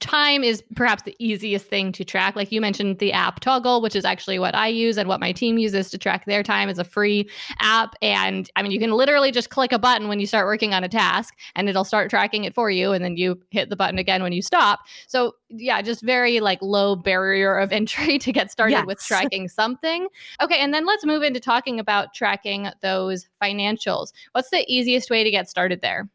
time 0.00 0.44
is 0.44 0.62
perhaps 0.74 1.04
the 1.04 1.16
easiest 1.18 1.66
thing 1.66 1.90
to 1.92 2.04
track. 2.04 2.36
Like 2.36 2.52
you 2.52 2.60
mentioned 2.60 2.98
the 2.98 3.12
app 3.12 3.40
Toggl, 3.40 3.80
which 3.80 3.96
is 3.96 4.04
actually 4.04 4.38
what 4.38 4.54
I 4.54 4.68
use 4.68 4.98
and 4.98 5.08
what 5.08 5.20
my 5.20 5.32
team 5.32 5.56
uses 5.56 5.88
to 5.90 5.98
track 5.98 6.26
their 6.26 6.42
time 6.42 6.68
is 6.68 6.78
a 6.78 6.84
free 6.84 7.30
app. 7.60 7.94
And 8.02 8.50
I 8.56 8.62
mean, 8.62 8.72
you 8.72 8.78
can 8.78 8.92
literally 8.92 9.32
just 9.32 9.48
click 9.48 9.72
a 9.72 9.78
button 9.78 10.08
when 10.08 10.20
you 10.20 10.26
start 10.26 10.46
working 10.46 10.74
on 10.74 10.84
a 10.84 10.88
task 10.88 11.34
and 11.54 11.66
it'll 11.68 11.84
start 11.84 12.10
tracking 12.10 12.44
it 12.44 12.54
for 12.54 12.70
you. 12.70 12.92
And 12.92 13.02
then 13.02 13.16
you 13.16 13.40
hit 13.50 13.70
the 13.70 13.76
button 13.76 13.98
again 13.98 14.22
when 14.22 14.32
you 14.32 14.42
stop. 14.42 14.80
So 15.06 15.32
yeah, 15.48 15.80
just 15.80 16.02
very 16.02 16.40
like 16.40 16.58
low 16.60 16.94
barrier 16.94 17.56
of 17.56 17.72
entry 17.76 18.18
to 18.18 18.32
get 18.32 18.50
started 18.50 18.72
yes. 18.72 18.86
with 18.86 18.98
tracking 18.98 19.48
something. 19.48 20.08
Okay. 20.42 20.58
And 20.58 20.74
then 20.74 20.84
let's 20.84 21.06
move 21.06 21.22
into 21.22 21.40
talking 21.40 21.80
about 21.80 22.12
tracking 22.12 22.68
those 22.82 23.26
financials. 23.46 24.12
What's 24.32 24.50
the 24.50 24.64
easiest 24.68 25.10
way 25.10 25.24
to 25.24 25.30
get 25.30 25.48
started 25.48 25.80
there? 25.80 26.08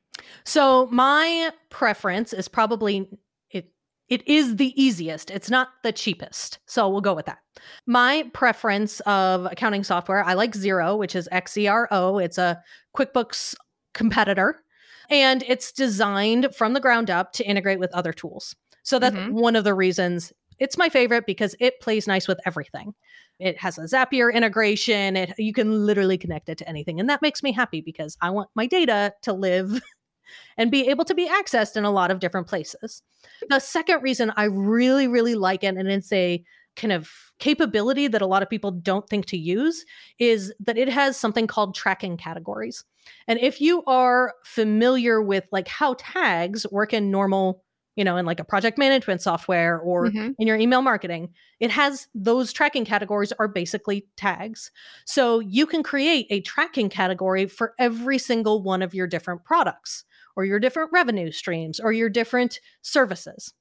So 0.45 0.88
my 0.91 1.51
preference 1.69 2.33
is 2.33 2.47
probably 2.47 3.09
it 3.50 3.71
it 4.09 4.27
is 4.27 4.57
the 4.57 4.73
easiest. 4.81 5.31
It's 5.31 5.50
not 5.50 5.69
the 5.83 5.91
cheapest. 5.91 6.59
So 6.65 6.89
we'll 6.89 7.01
go 7.01 7.13
with 7.13 7.25
that. 7.25 7.39
My 7.85 8.29
preference 8.33 9.00
of 9.01 9.45
accounting 9.45 9.83
software, 9.83 10.23
I 10.23 10.33
like 10.33 10.53
Xero, 10.53 10.97
which 10.97 11.15
is 11.15 11.29
X 11.31 11.57
E 11.57 11.67
R 11.67 11.88
O. 11.91 12.17
It's 12.17 12.38
a 12.38 12.61
QuickBooks 12.95 13.55
competitor 13.93 14.61
and 15.09 15.43
it's 15.47 15.71
designed 15.71 16.55
from 16.55 16.73
the 16.73 16.79
ground 16.79 17.09
up 17.09 17.33
to 17.33 17.43
integrate 17.43 17.79
with 17.79 17.93
other 17.93 18.13
tools. 18.13 18.55
So 18.83 18.97
that's 18.97 19.15
mm-hmm. 19.15 19.33
one 19.33 19.55
of 19.55 19.63
the 19.63 19.73
reasons 19.73 20.33
it's 20.61 20.77
my 20.77 20.89
favorite 20.89 21.25
because 21.25 21.55
it 21.59 21.81
plays 21.81 22.07
nice 22.07 22.27
with 22.27 22.39
everything. 22.45 22.93
It 23.39 23.59
has 23.59 23.79
a 23.79 23.81
Zapier 23.81 24.31
integration. 24.31 25.17
It 25.17 25.33
you 25.39 25.53
can 25.53 25.87
literally 25.87 26.19
connect 26.19 26.49
it 26.49 26.59
to 26.59 26.69
anything. 26.69 26.99
And 26.99 27.09
that 27.09 27.23
makes 27.23 27.41
me 27.41 27.51
happy 27.51 27.81
because 27.81 28.15
I 28.21 28.29
want 28.29 28.49
my 28.53 28.67
data 28.67 29.11
to 29.23 29.33
live 29.33 29.81
and 30.57 30.69
be 30.69 30.87
able 30.87 31.03
to 31.05 31.15
be 31.15 31.27
accessed 31.27 31.75
in 31.75 31.83
a 31.83 31.89
lot 31.89 32.11
of 32.11 32.19
different 32.19 32.45
places. 32.45 33.01
The 33.49 33.59
second 33.59 34.03
reason 34.03 34.31
I 34.37 34.43
really, 34.43 35.07
really 35.07 35.33
like 35.33 35.63
it, 35.63 35.75
and 35.75 35.89
it's 35.89 36.13
a 36.13 36.43
kind 36.75 36.91
of 36.91 37.09
capability 37.39 38.07
that 38.07 38.21
a 38.21 38.27
lot 38.27 38.43
of 38.43 38.49
people 38.49 38.69
don't 38.69 39.09
think 39.09 39.25
to 39.25 39.37
use, 39.37 39.83
is 40.19 40.53
that 40.59 40.77
it 40.77 40.89
has 40.89 41.17
something 41.17 41.47
called 41.47 41.73
tracking 41.73 42.17
categories. 42.17 42.83
And 43.27 43.39
if 43.39 43.61
you 43.61 43.83
are 43.85 44.35
familiar 44.45 45.23
with 45.23 45.45
like 45.51 45.67
how 45.67 45.95
tags 45.97 46.67
work 46.71 46.93
in 46.93 47.09
normal 47.09 47.63
you 48.01 48.05
know, 48.05 48.17
in 48.17 48.25
like 48.25 48.39
a 48.39 48.43
project 48.43 48.79
management 48.79 49.22
software 49.22 49.77
or 49.77 50.08
mm-hmm. 50.08 50.31
in 50.39 50.48
your 50.48 50.58
email 50.58 50.81
marketing, 50.81 51.29
it 51.60 51.70
has 51.70 52.08
those 52.15 52.51
tracking 52.51 52.84
categories 52.84 53.31
are 53.34 53.48
basically 53.48 54.08
tags. 54.17 54.72
So 55.05 55.39
you 55.39 55.67
can 55.67 55.84
create 55.84 56.25
a 56.31 56.41
tracking 56.41 56.89
category 56.89 57.46
for 57.46 57.75
every 57.77 58.17
single 58.17 58.63
one 58.63 58.81
of 58.81 58.96
your 58.96 59.05
different 59.05 59.43
products 59.43 60.03
or 60.36 60.46
your 60.46 60.60
different 60.60 60.91
revenue 60.91 61.31
streams 61.31 61.79
or 61.79 61.91
your 61.91 62.10
different 62.10 62.60
services. 62.81 63.53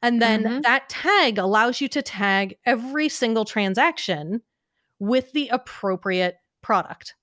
And 0.00 0.22
then 0.22 0.44
mm-hmm. 0.44 0.60
that 0.60 0.88
tag 0.88 1.38
allows 1.38 1.80
you 1.80 1.88
to 1.88 2.00
tag 2.00 2.56
every 2.64 3.08
single 3.08 3.44
transaction 3.44 4.42
with 5.00 5.32
the 5.32 5.48
appropriate 5.48 6.36
product. 6.62 7.16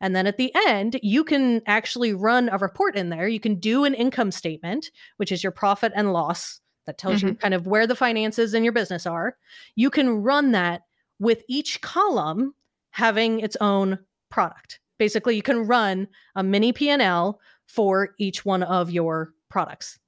And 0.00 0.16
then 0.16 0.26
at 0.26 0.38
the 0.38 0.52
end, 0.66 0.98
you 1.02 1.24
can 1.24 1.62
actually 1.66 2.14
run 2.14 2.48
a 2.50 2.58
report 2.58 2.96
in 2.96 3.10
there. 3.10 3.28
You 3.28 3.40
can 3.40 3.56
do 3.56 3.84
an 3.84 3.94
income 3.94 4.30
statement, 4.30 4.90
which 5.18 5.30
is 5.30 5.42
your 5.42 5.52
profit 5.52 5.92
and 5.94 6.12
loss 6.12 6.60
that 6.86 6.98
tells 6.98 7.18
mm-hmm. 7.18 7.28
you 7.28 7.34
kind 7.34 7.54
of 7.54 7.66
where 7.66 7.86
the 7.86 7.94
finances 7.94 8.54
in 8.54 8.64
your 8.64 8.72
business 8.72 9.06
are. 9.06 9.36
You 9.76 9.90
can 9.90 10.22
run 10.22 10.52
that 10.52 10.82
with 11.18 11.44
each 11.48 11.80
column 11.82 12.54
having 12.90 13.40
its 13.40 13.56
own 13.60 13.98
product. 14.30 14.80
Basically, 14.98 15.36
you 15.36 15.42
can 15.42 15.66
run 15.66 16.08
a 16.34 16.42
mini 16.42 16.72
P&L 16.72 17.40
for 17.66 18.14
each 18.18 18.44
one 18.44 18.62
of 18.62 18.90
your 18.90 19.32
products. 19.48 19.98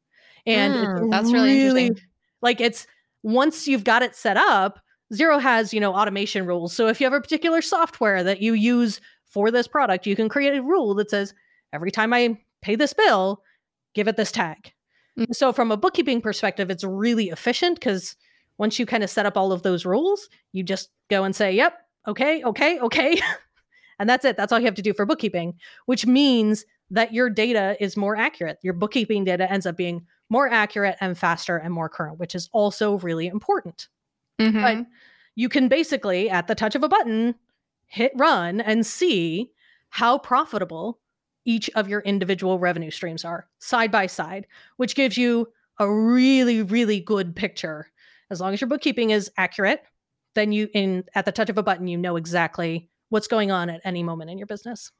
And 0.46 0.74
mm, 0.74 1.10
that's 1.10 1.32
really, 1.32 1.64
really 1.64 1.86
interesting. 1.86 2.08
Like 2.40 2.60
it's 2.60 2.86
once 3.22 3.68
you've 3.68 3.84
got 3.84 4.02
it 4.02 4.16
set 4.16 4.36
up, 4.36 4.80
Xero 5.12 5.40
has, 5.40 5.72
you 5.72 5.80
know, 5.80 5.94
automation 5.94 6.46
rules. 6.46 6.72
So 6.72 6.88
if 6.88 7.00
you 7.00 7.06
have 7.06 7.12
a 7.12 7.20
particular 7.20 7.62
software 7.62 8.24
that 8.24 8.40
you 8.40 8.54
use 8.54 9.00
for 9.32 9.50
this 9.50 9.66
product, 9.66 10.06
you 10.06 10.14
can 10.14 10.28
create 10.28 10.56
a 10.56 10.62
rule 10.62 10.94
that 10.94 11.10
says 11.10 11.34
every 11.72 11.90
time 11.90 12.12
I 12.12 12.38
pay 12.60 12.76
this 12.76 12.92
bill, 12.92 13.42
give 13.94 14.06
it 14.08 14.16
this 14.16 14.30
tag. 14.30 14.72
Mm-hmm. 15.18 15.32
So, 15.32 15.52
from 15.52 15.72
a 15.72 15.76
bookkeeping 15.76 16.20
perspective, 16.20 16.70
it's 16.70 16.84
really 16.84 17.28
efficient 17.30 17.80
because 17.80 18.16
once 18.58 18.78
you 18.78 18.86
kind 18.86 19.02
of 19.02 19.10
set 19.10 19.26
up 19.26 19.36
all 19.36 19.52
of 19.52 19.62
those 19.62 19.84
rules, 19.84 20.28
you 20.52 20.62
just 20.62 20.90
go 21.10 21.24
and 21.24 21.34
say, 21.34 21.52
yep, 21.52 21.78
okay, 22.06 22.42
okay, 22.44 22.78
okay. 22.80 23.20
and 23.98 24.08
that's 24.08 24.24
it. 24.24 24.36
That's 24.36 24.52
all 24.52 24.58
you 24.58 24.66
have 24.66 24.74
to 24.74 24.82
do 24.82 24.92
for 24.92 25.06
bookkeeping, 25.06 25.54
which 25.86 26.06
means 26.06 26.64
that 26.90 27.14
your 27.14 27.30
data 27.30 27.76
is 27.80 27.96
more 27.96 28.16
accurate. 28.16 28.58
Your 28.62 28.74
bookkeeping 28.74 29.24
data 29.24 29.50
ends 29.50 29.66
up 29.66 29.76
being 29.76 30.06
more 30.28 30.48
accurate 30.48 30.96
and 31.00 31.16
faster 31.16 31.56
and 31.56 31.72
more 31.72 31.88
current, 31.88 32.18
which 32.18 32.34
is 32.34 32.48
also 32.52 32.98
really 32.98 33.26
important. 33.26 33.88
Mm-hmm. 34.38 34.62
But 34.62 34.86
you 35.34 35.48
can 35.48 35.68
basically, 35.68 36.28
at 36.28 36.46
the 36.46 36.54
touch 36.54 36.74
of 36.74 36.82
a 36.82 36.88
button, 36.88 37.34
hit 37.92 38.10
run 38.16 38.58
and 38.58 38.86
see 38.86 39.50
how 39.90 40.16
profitable 40.16 40.98
each 41.44 41.68
of 41.74 41.90
your 41.90 42.00
individual 42.00 42.58
revenue 42.58 42.90
streams 42.90 43.22
are 43.22 43.46
side 43.58 43.92
by 43.92 44.06
side, 44.06 44.46
which 44.78 44.94
gives 44.94 45.18
you 45.18 45.46
a 45.78 45.92
really, 45.92 46.62
really 46.62 47.00
good 47.00 47.36
picture. 47.36 47.86
As 48.30 48.40
long 48.40 48.54
as 48.54 48.62
your 48.62 48.68
bookkeeping 48.68 49.10
is 49.10 49.30
accurate, 49.36 49.82
then 50.34 50.52
you 50.52 50.70
in 50.72 51.04
at 51.14 51.26
the 51.26 51.32
touch 51.32 51.50
of 51.50 51.58
a 51.58 51.62
button, 51.62 51.86
you 51.86 51.98
know 51.98 52.16
exactly 52.16 52.88
what's 53.10 53.28
going 53.28 53.50
on 53.50 53.68
at 53.68 53.82
any 53.84 54.02
moment 54.02 54.30
in 54.30 54.38
your 54.38 54.46
business. 54.46 54.90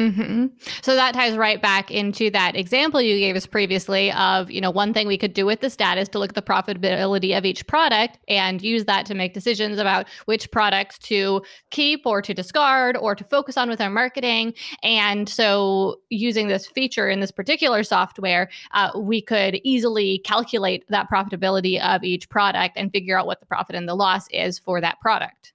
Mm-hmm. 0.00 0.46
So 0.80 0.94
that 0.94 1.12
ties 1.12 1.36
right 1.36 1.60
back 1.60 1.90
into 1.90 2.30
that 2.30 2.56
example 2.56 3.02
you 3.02 3.18
gave 3.18 3.36
us 3.36 3.44
previously 3.44 4.10
of, 4.12 4.50
you 4.50 4.58
know, 4.58 4.70
one 4.70 4.94
thing 4.94 5.06
we 5.06 5.18
could 5.18 5.34
do 5.34 5.44
with 5.44 5.60
this 5.60 5.76
data 5.76 6.00
is 6.00 6.08
to 6.10 6.18
look 6.18 6.30
at 6.30 6.34
the 6.34 6.40
profitability 6.40 7.36
of 7.36 7.44
each 7.44 7.66
product 7.66 8.18
and 8.26 8.62
use 8.62 8.86
that 8.86 9.04
to 9.06 9.14
make 9.14 9.34
decisions 9.34 9.78
about 9.78 10.06
which 10.24 10.50
products 10.50 10.98
to 11.00 11.42
keep 11.70 12.06
or 12.06 12.22
to 12.22 12.32
discard 12.32 12.96
or 12.96 13.14
to 13.14 13.24
focus 13.24 13.58
on 13.58 13.68
with 13.68 13.78
our 13.78 13.90
marketing. 13.90 14.54
And 14.82 15.28
so 15.28 16.00
using 16.08 16.48
this 16.48 16.66
feature 16.66 17.10
in 17.10 17.20
this 17.20 17.30
particular 17.30 17.82
software, 17.82 18.48
uh, 18.72 18.92
we 18.96 19.20
could 19.20 19.60
easily 19.64 20.20
calculate 20.20 20.82
that 20.88 21.10
profitability 21.10 21.78
of 21.78 22.04
each 22.04 22.26
product 22.30 22.78
and 22.78 22.90
figure 22.90 23.18
out 23.18 23.26
what 23.26 23.40
the 23.40 23.46
profit 23.46 23.76
and 23.76 23.86
the 23.86 23.94
loss 23.94 24.26
is 24.30 24.58
for 24.58 24.80
that 24.80 24.98
product. 25.00 25.52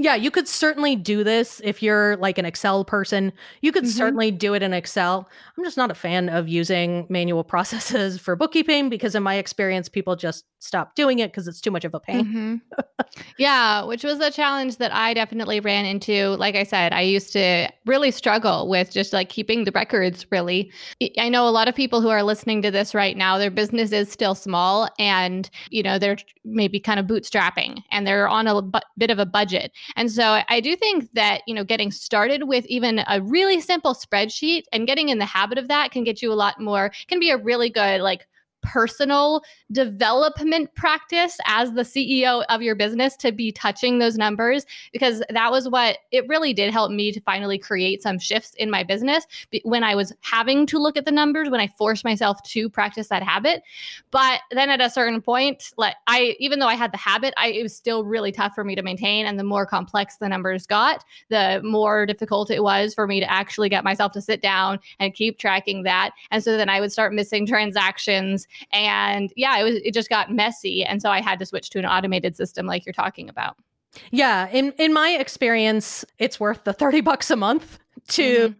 Yeah, 0.00 0.14
you 0.14 0.30
could 0.30 0.46
certainly 0.46 0.94
do 0.94 1.24
this 1.24 1.60
if 1.64 1.82
you're 1.82 2.16
like 2.18 2.38
an 2.38 2.44
Excel 2.44 2.84
person. 2.84 3.32
You 3.62 3.72
could 3.72 3.82
mm-hmm. 3.82 3.90
certainly 3.90 4.30
do 4.30 4.54
it 4.54 4.62
in 4.62 4.72
Excel. 4.72 5.28
I'm 5.56 5.64
just 5.64 5.76
not 5.76 5.90
a 5.90 5.94
fan 5.94 6.28
of 6.28 6.46
using 6.46 7.06
manual 7.08 7.42
processes 7.58 8.20
for 8.20 8.36
bookkeeping 8.36 8.88
because, 8.88 9.14
in 9.14 9.24
my 9.24 9.34
experience, 9.34 9.88
people 9.88 10.14
just 10.14 10.44
stop 10.60 10.94
doing 10.94 11.18
it 11.20 11.30
because 11.30 11.46
it's 11.46 11.60
too 11.60 11.70
much 11.70 11.84
of 11.84 11.94
a 11.94 12.00
pain. 12.00 12.24
Mm-hmm. 12.24 12.56
yeah, 13.38 13.84
which 13.84 14.04
was 14.04 14.20
a 14.20 14.30
challenge 14.30 14.76
that 14.76 14.92
I 14.92 15.14
definitely 15.14 15.60
ran 15.60 15.84
into. 15.84 16.36
Like 16.36 16.54
I 16.54 16.64
said, 16.64 16.92
I 16.92 17.02
used 17.02 17.32
to 17.32 17.68
really 17.86 18.10
struggle 18.10 18.68
with 18.68 18.92
just 18.92 19.12
like 19.12 19.28
keeping 19.28 19.64
the 19.64 19.72
records, 19.72 20.26
really. 20.30 20.72
I 21.18 21.28
know 21.28 21.48
a 21.48 21.50
lot 21.50 21.68
of 21.68 21.74
people 21.74 22.00
who 22.00 22.08
are 22.08 22.22
listening 22.22 22.62
to 22.62 22.70
this 22.70 22.94
right 22.94 23.16
now, 23.16 23.38
their 23.38 23.50
business 23.50 23.92
is 23.92 24.10
still 24.10 24.34
small 24.34 24.88
and, 24.98 25.48
you 25.70 25.82
know, 25.82 25.98
they're 25.98 26.16
maybe 26.44 26.80
kind 26.80 27.00
of 27.00 27.06
bootstrapping 27.06 27.82
and 27.90 28.06
they're 28.06 28.28
on 28.28 28.46
a 28.46 28.62
bu- 28.62 28.78
bit 28.96 29.10
of 29.10 29.18
a 29.18 29.26
budget. 29.26 29.72
And 29.96 30.10
so 30.10 30.42
I 30.48 30.60
do 30.60 30.76
think 30.76 31.10
that, 31.14 31.42
you 31.46 31.54
know, 31.54 31.64
getting 31.64 31.90
started 31.90 32.44
with 32.44 32.66
even 32.66 33.02
a 33.06 33.20
really 33.22 33.60
simple 33.60 33.94
spreadsheet 33.94 34.64
and 34.72 34.86
getting 34.86 35.08
in 35.08 35.18
the 35.18 35.24
habit 35.26 35.58
of 35.58 35.68
that 35.68 35.90
can 35.90 36.04
get 36.04 36.22
you 36.22 36.32
a 36.32 36.34
lot 36.34 36.60
more, 36.60 36.92
can 37.08 37.20
be 37.20 37.30
a 37.30 37.36
really 37.36 37.70
good, 37.70 38.00
like, 38.00 38.26
personal 38.62 39.42
development 39.72 40.74
practice 40.74 41.38
as 41.46 41.72
the 41.72 41.82
CEO 41.82 42.44
of 42.48 42.62
your 42.62 42.74
business 42.74 43.16
to 43.16 43.32
be 43.32 43.52
touching 43.52 43.98
those 43.98 44.16
numbers 44.16 44.66
because 44.92 45.22
that 45.30 45.50
was 45.50 45.68
what 45.68 45.98
it 46.10 46.26
really 46.28 46.52
did 46.52 46.72
help 46.72 46.90
me 46.90 47.12
to 47.12 47.20
finally 47.20 47.58
create 47.58 48.02
some 48.02 48.18
shifts 48.18 48.54
in 48.58 48.70
my 48.70 48.82
business 48.82 49.26
when 49.64 49.84
I 49.84 49.94
was 49.94 50.12
having 50.20 50.66
to 50.66 50.78
look 50.78 50.96
at 50.96 51.04
the 51.04 51.12
numbers 51.12 51.50
when 51.50 51.60
I 51.60 51.68
forced 51.78 52.04
myself 52.04 52.42
to 52.44 52.68
practice 52.68 53.08
that 53.08 53.22
habit. 53.22 53.62
But 54.10 54.40
then 54.50 54.70
at 54.70 54.80
a 54.80 54.90
certain 54.90 55.22
point 55.22 55.72
like 55.76 55.94
I 56.06 56.36
even 56.38 56.58
though 56.58 56.66
I 56.66 56.74
had 56.74 56.92
the 56.92 56.98
habit 56.98 57.34
I 57.36 57.48
it 57.48 57.62
was 57.62 57.74
still 57.74 58.04
really 58.04 58.32
tough 58.32 58.54
for 58.54 58.64
me 58.64 58.74
to 58.74 58.82
maintain 58.82 59.26
and 59.26 59.38
the 59.38 59.44
more 59.44 59.66
complex 59.66 60.16
the 60.16 60.28
numbers 60.28 60.66
got 60.66 61.04
the 61.28 61.60
more 61.64 62.06
difficult 62.06 62.50
it 62.50 62.62
was 62.62 62.94
for 62.94 63.06
me 63.06 63.20
to 63.20 63.30
actually 63.30 63.68
get 63.68 63.84
myself 63.84 64.12
to 64.12 64.20
sit 64.20 64.42
down 64.42 64.78
and 64.98 65.14
keep 65.14 65.38
tracking 65.38 65.82
that. 65.84 66.10
And 66.30 66.42
so 66.42 66.56
then 66.56 66.68
I 66.68 66.80
would 66.80 66.92
start 66.92 67.12
missing 67.12 67.46
transactions 67.46 68.47
and 68.72 69.32
yeah, 69.36 69.58
it 69.58 69.64
was 69.64 69.76
it 69.76 69.94
just 69.94 70.08
got 70.08 70.32
messy, 70.32 70.84
and 70.84 71.00
so 71.00 71.10
I 71.10 71.20
had 71.20 71.38
to 71.38 71.46
switch 71.46 71.70
to 71.70 71.78
an 71.78 71.86
automated 71.86 72.36
system 72.36 72.66
like 72.66 72.84
you're 72.86 72.92
talking 72.92 73.28
about. 73.28 73.56
Yeah, 74.10 74.48
in 74.48 74.72
in 74.72 74.92
my 74.92 75.10
experience, 75.10 76.04
it's 76.18 76.38
worth 76.38 76.64
the 76.64 76.72
30 76.72 77.00
bucks 77.00 77.30
a 77.30 77.36
month 77.36 77.78
to 78.08 78.48
mm-hmm. 78.48 78.58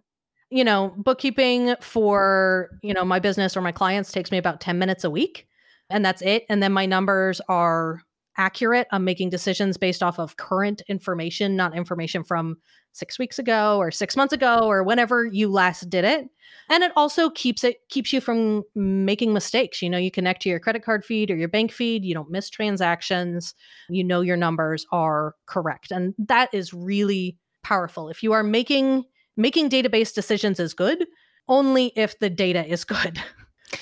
you 0.51 0.65
know, 0.65 0.95
bookkeeping 0.97 1.75
for, 1.81 2.71
you 2.83 2.95
know, 2.95 3.05
my 3.05 3.19
business 3.19 3.57
or 3.57 3.61
my 3.61 3.73
clients 3.73 4.13
takes 4.13 4.31
me 4.31 4.39
about 4.39 4.61
10 4.61 4.79
minutes 4.79 5.05
a 5.05 5.11
week, 5.11 5.47
and 5.91 6.05
that's 6.05 6.23
it. 6.23 6.45
And 6.49 6.63
then 6.63 6.73
my 6.73 6.87
numbers 6.87 7.41
are 7.49 8.03
accurate. 8.39 8.87
I'm 8.93 9.05
making 9.05 9.31
decisions 9.31 9.77
based 9.77 10.03
off 10.03 10.19
of 10.19 10.37
current 10.37 10.81
information, 10.89 11.57
not 11.57 11.77
information 11.77 12.25
from 12.25 12.57
six 12.93 13.19
weeks 13.19 13.39
ago 13.39 13.79
or 13.79 13.91
six 13.91 14.17
months 14.17 14.33
ago 14.33 14.61
or 14.61 14.83
whenever 14.83 15.27
you 15.27 15.49
last 15.49 15.89
did 15.89 16.05
it. 16.05 16.29
And 16.71 16.83
it 16.83 16.93
also 16.97 17.31
keeps 17.31 17.65
it 17.65 17.77
keeps 17.89 18.13
you 18.13 18.21
from 18.21 18.63
making 18.75 19.33
mistakes. 19.33 19.81
You 19.81 19.89
know, 19.89 19.99
you 19.99 20.11
connect 20.11 20.43
to 20.43 20.49
your 20.49 20.61
credit 20.61 20.85
card 20.85 21.05
feed 21.05 21.31
or 21.31 21.37
your 21.37 21.49
bank 21.49 21.73
feed, 21.73 22.05
you 22.05 22.15
don't 22.15 22.31
miss 22.31 22.51
transactions, 22.51 23.55
you 23.89 24.05
know 24.05 24.21
your 24.21 24.37
numbers 24.37 24.87
are 24.93 25.35
correct. 25.47 25.91
And 25.91 26.15
that 26.19 26.53
is 26.53 26.75
really 26.75 27.39
powerful. 27.63 28.09
If 28.09 28.23
you 28.23 28.33
are 28.33 28.43
making 28.43 29.05
making 29.37 29.71
database 29.71 30.13
decisions 30.13 30.61
is 30.61 30.75
good 30.75 31.07
only 31.49 31.93
if 31.97 32.19
the 32.19 32.31
data 32.31 32.67
is 32.67 32.85
good. 32.85 33.23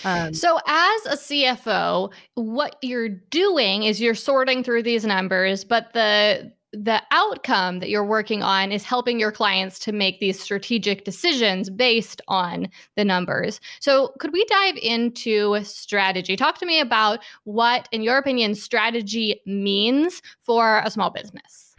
Um, 0.05 0.35
so, 0.35 0.59
as 0.67 1.07
a 1.07 1.17
CFO, 1.17 2.13
what 2.35 2.75
you're 2.83 3.09
doing 3.09 3.85
is 3.85 4.01
you're 4.01 4.17
sorting 4.17 4.65
through 4.65 4.83
these 4.83 5.05
numbers, 5.05 5.63
but 5.63 5.93
the 5.93 6.53
the 6.85 7.03
outcome 7.11 7.79
that 7.81 7.89
you're 7.89 8.05
working 8.05 8.43
on 8.43 8.71
is 8.71 8.85
helping 8.85 9.19
your 9.19 9.33
clients 9.33 9.79
to 9.81 9.93
make 9.93 10.21
these 10.21 10.41
strategic 10.41 11.05
decisions 11.05 11.71
based 11.71 12.21
on 12.29 12.69
the 12.97 13.05
numbers. 13.05 13.61
So, 13.81 14.13
could 14.19 14.33
we 14.33 14.45
dive 14.45 14.77
into 14.77 15.63
strategy? 15.65 16.37
Talk 16.37 16.59
to 16.59 16.67
me 16.67 16.81
about 16.81 17.21
what, 17.45 17.89
in 17.93 18.03
your 18.03 18.19
opinion, 18.19 18.55
strategy 18.55 19.41
means 19.47 20.21
for 20.41 20.81
a 20.85 20.91
small 20.91 21.11
business. 21.11 21.75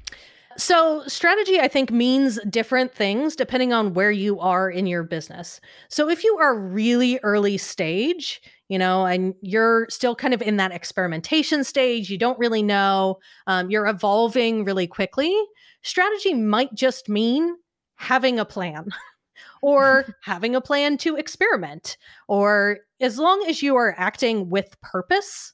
So, 0.57 1.03
strategy, 1.05 1.59
I 1.59 1.67
think, 1.67 1.91
means 1.91 2.39
different 2.49 2.91
things 2.91 3.35
depending 3.35 3.73
on 3.73 3.93
where 3.93 4.09
you 4.09 4.39
are 4.39 4.71
in 4.71 4.87
your 4.87 5.03
business. 5.03 5.61
So, 5.87 6.09
if 6.09 6.23
you 6.23 6.37
are 6.39 6.57
really 6.57 7.19
early 7.21 7.59
stage, 7.59 8.41
you 8.69 8.77
know, 8.77 9.05
and 9.05 9.33
you're 9.41 9.87
still 9.89 10.15
kind 10.15 10.33
of 10.33 10.41
in 10.41 10.57
that 10.57 10.71
experimentation 10.71 11.63
stage, 11.63 12.09
you 12.09 12.17
don't 12.17 12.39
really 12.39 12.63
know, 12.63 13.17
um, 13.47 13.69
you're 13.69 13.87
evolving 13.87 14.63
really 14.63 14.87
quickly, 14.87 15.35
strategy 15.83 16.33
might 16.33 16.73
just 16.73 17.09
mean 17.09 17.55
having 17.95 18.39
a 18.39 18.45
plan. 18.45 18.87
or 19.61 20.05
having 20.23 20.55
a 20.55 20.61
plan 20.61 20.97
to 20.97 21.15
experiment, 21.15 21.97
or 22.27 22.79
as 22.99 23.17
long 23.17 23.45
as 23.47 23.61
you 23.61 23.75
are 23.75 23.95
acting 23.97 24.49
with 24.49 24.79
purpose, 24.81 25.53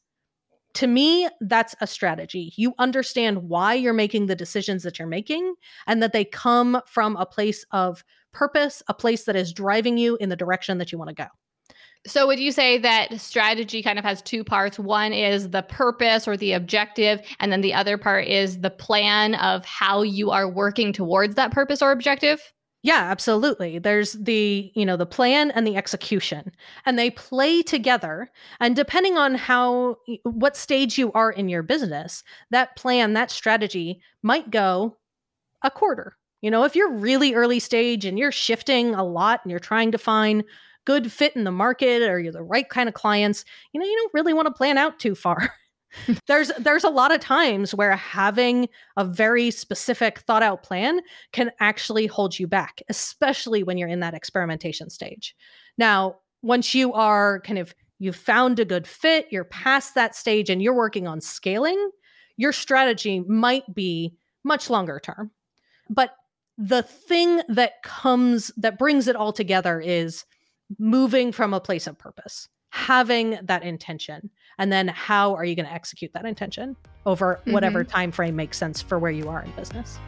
to 0.75 0.87
me, 0.87 1.29
that's 1.41 1.75
a 1.81 1.87
strategy. 1.87 2.51
You 2.55 2.73
understand 2.79 3.49
why 3.49 3.75
you're 3.75 3.93
making 3.93 4.25
the 4.25 4.35
decisions 4.35 4.83
that 4.83 4.97
you're 4.97 5.07
making 5.07 5.53
and 5.85 6.01
that 6.01 6.13
they 6.13 6.25
come 6.25 6.81
from 6.87 7.15
a 7.15 7.25
place 7.25 7.63
of 7.71 8.03
purpose, 8.31 8.81
a 8.87 8.93
place 8.93 9.25
that 9.25 9.35
is 9.35 9.53
driving 9.53 9.97
you 9.97 10.17
in 10.19 10.29
the 10.29 10.35
direction 10.35 10.79
that 10.79 10.91
you 10.91 10.97
want 10.97 11.09
to 11.09 11.15
go. 11.15 11.27
So, 12.05 12.27
would 12.27 12.39
you 12.39 12.51
say 12.51 12.77
that 12.79 13.19
strategy 13.21 13.81
kind 13.81 13.97
of 13.97 14.03
has 14.03 14.21
two 14.21 14.43
parts? 14.43 14.77
One 14.77 15.13
is 15.13 15.51
the 15.51 15.61
purpose 15.61 16.27
or 16.27 16.35
the 16.35 16.51
objective, 16.51 17.21
and 17.39 17.51
then 17.51 17.61
the 17.61 17.73
other 17.73 17.97
part 17.97 18.27
is 18.27 18.59
the 18.59 18.69
plan 18.69 19.35
of 19.35 19.63
how 19.63 20.01
you 20.01 20.29
are 20.31 20.49
working 20.49 20.91
towards 20.91 21.35
that 21.35 21.51
purpose 21.51 21.81
or 21.81 21.91
objective? 21.91 22.53
Yeah, 22.81 23.09
absolutely. 23.09 23.79
There's 23.79 24.11
the, 24.11 24.69
you 24.75 24.85
know, 24.85 24.97
the 24.97 25.05
plan 25.05 25.51
and 25.51 25.65
the 25.65 25.77
execution, 25.77 26.51
and 26.85 26.99
they 26.99 27.09
play 27.09 27.61
together. 27.61 28.29
And 28.59 28.75
depending 28.75 29.17
on 29.17 29.35
how, 29.35 29.99
what 30.23 30.57
stage 30.57 30.97
you 30.97 31.09
are 31.13 31.31
in 31.31 31.47
your 31.47 31.63
business, 31.63 32.25
that 32.51 32.75
plan, 32.75 33.13
that 33.13 33.31
strategy 33.31 34.01
might 34.21 34.51
go 34.51 34.97
a 35.61 35.71
quarter. 35.71 36.17
You 36.41 36.51
know, 36.51 36.65
if 36.65 36.75
you're 36.75 36.91
really 36.91 37.33
early 37.33 37.61
stage 37.61 38.03
and 38.03 38.19
you're 38.19 38.33
shifting 38.33 38.93
a 38.93 39.03
lot 39.05 39.39
and 39.43 39.49
you're 39.51 39.61
trying 39.61 39.93
to 39.93 39.97
find 39.97 40.43
good 40.85 41.11
fit 41.11 41.35
in 41.35 41.43
the 41.43 41.51
market 41.51 42.01
or 42.03 42.19
you're 42.19 42.33
the 42.33 42.43
right 42.43 42.67
kind 42.67 42.87
of 42.87 42.95
clients, 42.95 43.45
you 43.71 43.79
know, 43.79 43.85
you 43.85 43.95
don't 43.97 44.13
really 44.13 44.33
want 44.33 44.47
to 44.47 44.53
plan 44.53 44.77
out 44.77 44.99
too 44.99 45.15
far. 45.15 45.53
there's 46.27 46.51
there's 46.59 46.83
a 46.83 46.89
lot 46.89 47.13
of 47.13 47.19
times 47.19 47.73
where 47.73 47.95
having 47.95 48.67
a 48.97 49.05
very 49.05 49.51
specific 49.51 50.19
thought 50.19 50.43
out 50.43 50.63
plan 50.63 50.99
can 51.31 51.51
actually 51.59 52.07
hold 52.07 52.37
you 52.37 52.47
back, 52.47 52.81
especially 52.89 53.63
when 53.63 53.77
you're 53.77 53.89
in 53.89 53.99
that 53.99 54.13
experimentation 54.13 54.89
stage. 54.89 55.35
Now, 55.77 56.17
once 56.41 56.73
you 56.73 56.93
are 56.93 57.41
kind 57.41 57.59
of 57.59 57.73
you've 57.99 58.15
found 58.15 58.59
a 58.59 58.65
good 58.65 58.87
fit, 58.87 59.27
you're 59.31 59.45
past 59.45 59.95
that 59.95 60.15
stage 60.15 60.49
and 60.49 60.61
you're 60.61 60.73
working 60.73 61.07
on 61.07 61.21
scaling, 61.21 61.89
your 62.37 62.51
strategy 62.51 63.21
might 63.21 63.73
be 63.73 64.15
much 64.43 64.69
longer 64.69 64.99
term. 64.99 65.31
But 65.89 66.15
the 66.57 66.83
thing 66.83 67.41
that 67.49 67.81
comes 67.83 68.51
that 68.57 68.77
brings 68.77 69.07
it 69.07 69.15
all 69.15 69.33
together 69.33 69.79
is 69.79 70.25
moving 70.79 71.31
from 71.31 71.53
a 71.53 71.59
place 71.59 71.87
of 71.87 71.97
purpose, 71.97 72.49
having 72.69 73.37
that 73.43 73.63
intention, 73.63 74.29
and 74.57 74.71
then 74.71 74.87
how 74.87 75.35
are 75.35 75.45
you 75.45 75.55
going 75.55 75.65
to 75.65 75.73
execute 75.73 76.11
that 76.13 76.25
intention 76.25 76.75
over 77.05 77.35
mm-hmm. 77.35 77.53
whatever 77.53 77.83
time 77.83 78.11
frame 78.11 78.35
makes 78.35 78.57
sense 78.57 78.81
for 78.81 78.99
where 78.99 79.11
you 79.11 79.29
are 79.29 79.43
in 79.43 79.51
business. 79.51 79.99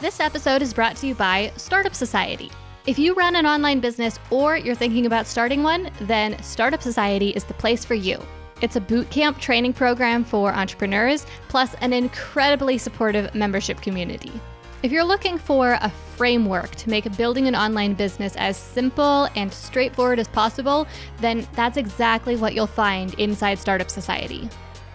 This 0.00 0.20
episode 0.20 0.62
is 0.62 0.72
brought 0.72 0.96
to 0.96 1.06
you 1.06 1.14
by 1.14 1.52
Startup 1.56 1.94
Society. 1.94 2.50
If 2.86 2.98
you 2.98 3.12
run 3.12 3.36
an 3.36 3.44
online 3.44 3.80
business 3.80 4.18
or 4.30 4.56
you're 4.56 4.74
thinking 4.74 5.04
about 5.04 5.26
starting 5.26 5.62
one, 5.62 5.90
then 6.00 6.42
Startup 6.42 6.82
Society 6.82 7.30
is 7.30 7.44
the 7.44 7.52
place 7.54 7.84
for 7.84 7.94
you. 7.94 8.18
It's 8.62 8.76
a 8.76 8.80
bootcamp 8.80 9.38
training 9.38 9.74
program 9.74 10.24
for 10.24 10.52
entrepreneurs, 10.52 11.26
plus 11.48 11.74
an 11.82 11.92
incredibly 11.92 12.78
supportive 12.78 13.34
membership 13.34 13.80
community. 13.82 14.32
If 14.82 14.90
you're 14.90 15.04
looking 15.04 15.36
for 15.36 15.72
a 15.72 15.90
framework 16.16 16.70
to 16.76 16.88
make 16.88 17.14
building 17.18 17.46
an 17.46 17.54
online 17.54 17.92
business 17.92 18.34
as 18.36 18.56
simple 18.56 19.28
and 19.36 19.52
straightforward 19.52 20.18
as 20.18 20.28
possible, 20.28 20.86
then 21.18 21.46
that's 21.52 21.76
exactly 21.76 22.34
what 22.36 22.54
you'll 22.54 22.66
find 22.66 23.12
inside 23.14 23.58
Startup 23.58 23.90
Society. 23.90 24.48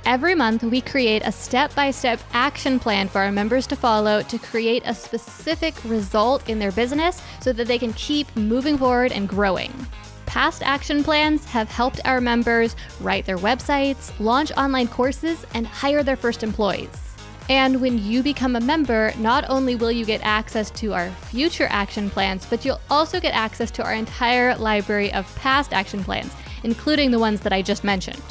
Every 0.03 0.33
month, 0.33 0.63
we 0.63 0.81
create 0.81 1.21
a 1.23 1.31
step 1.31 1.73
by 1.75 1.91
step 1.91 2.19
action 2.33 2.79
plan 2.79 3.07
for 3.07 3.21
our 3.21 3.31
members 3.31 3.67
to 3.67 3.75
follow 3.75 4.23
to 4.23 4.39
create 4.39 4.81
a 4.87 4.95
specific 4.95 5.75
result 5.85 6.49
in 6.49 6.57
their 6.57 6.71
business 6.71 7.21
so 7.39 7.53
that 7.53 7.67
they 7.67 7.77
can 7.77 7.93
keep 7.93 8.35
moving 8.35 8.79
forward 8.79 9.11
and 9.11 9.29
growing. 9.29 9.71
Past 10.25 10.63
action 10.63 11.03
plans 11.03 11.45
have 11.45 11.69
helped 11.69 12.01
our 12.05 12.19
members 12.19 12.75
write 13.01 13.27
their 13.27 13.37
websites, 13.37 14.11
launch 14.19 14.51
online 14.57 14.87
courses, 14.87 15.45
and 15.53 15.67
hire 15.67 16.01
their 16.01 16.15
first 16.15 16.41
employees. 16.41 17.04
And 17.47 17.79
when 17.79 18.03
you 18.03 18.23
become 18.23 18.55
a 18.55 18.59
member, 18.59 19.13
not 19.17 19.45
only 19.49 19.75
will 19.75 19.91
you 19.91 20.03
get 20.03 20.21
access 20.23 20.71
to 20.71 20.93
our 20.93 21.11
future 21.11 21.67
action 21.69 22.09
plans, 22.09 22.45
but 22.45 22.65
you'll 22.65 22.81
also 22.89 23.19
get 23.19 23.35
access 23.35 23.69
to 23.71 23.83
our 23.83 23.93
entire 23.93 24.55
library 24.55 25.13
of 25.13 25.33
past 25.35 25.71
action 25.71 26.03
plans, 26.03 26.33
including 26.63 27.11
the 27.11 27.19
ones 27.19 27.41
that 27.41 27.53
I 27.53 27.61
just 27.61 27.83
mentioned. 27.83 28.23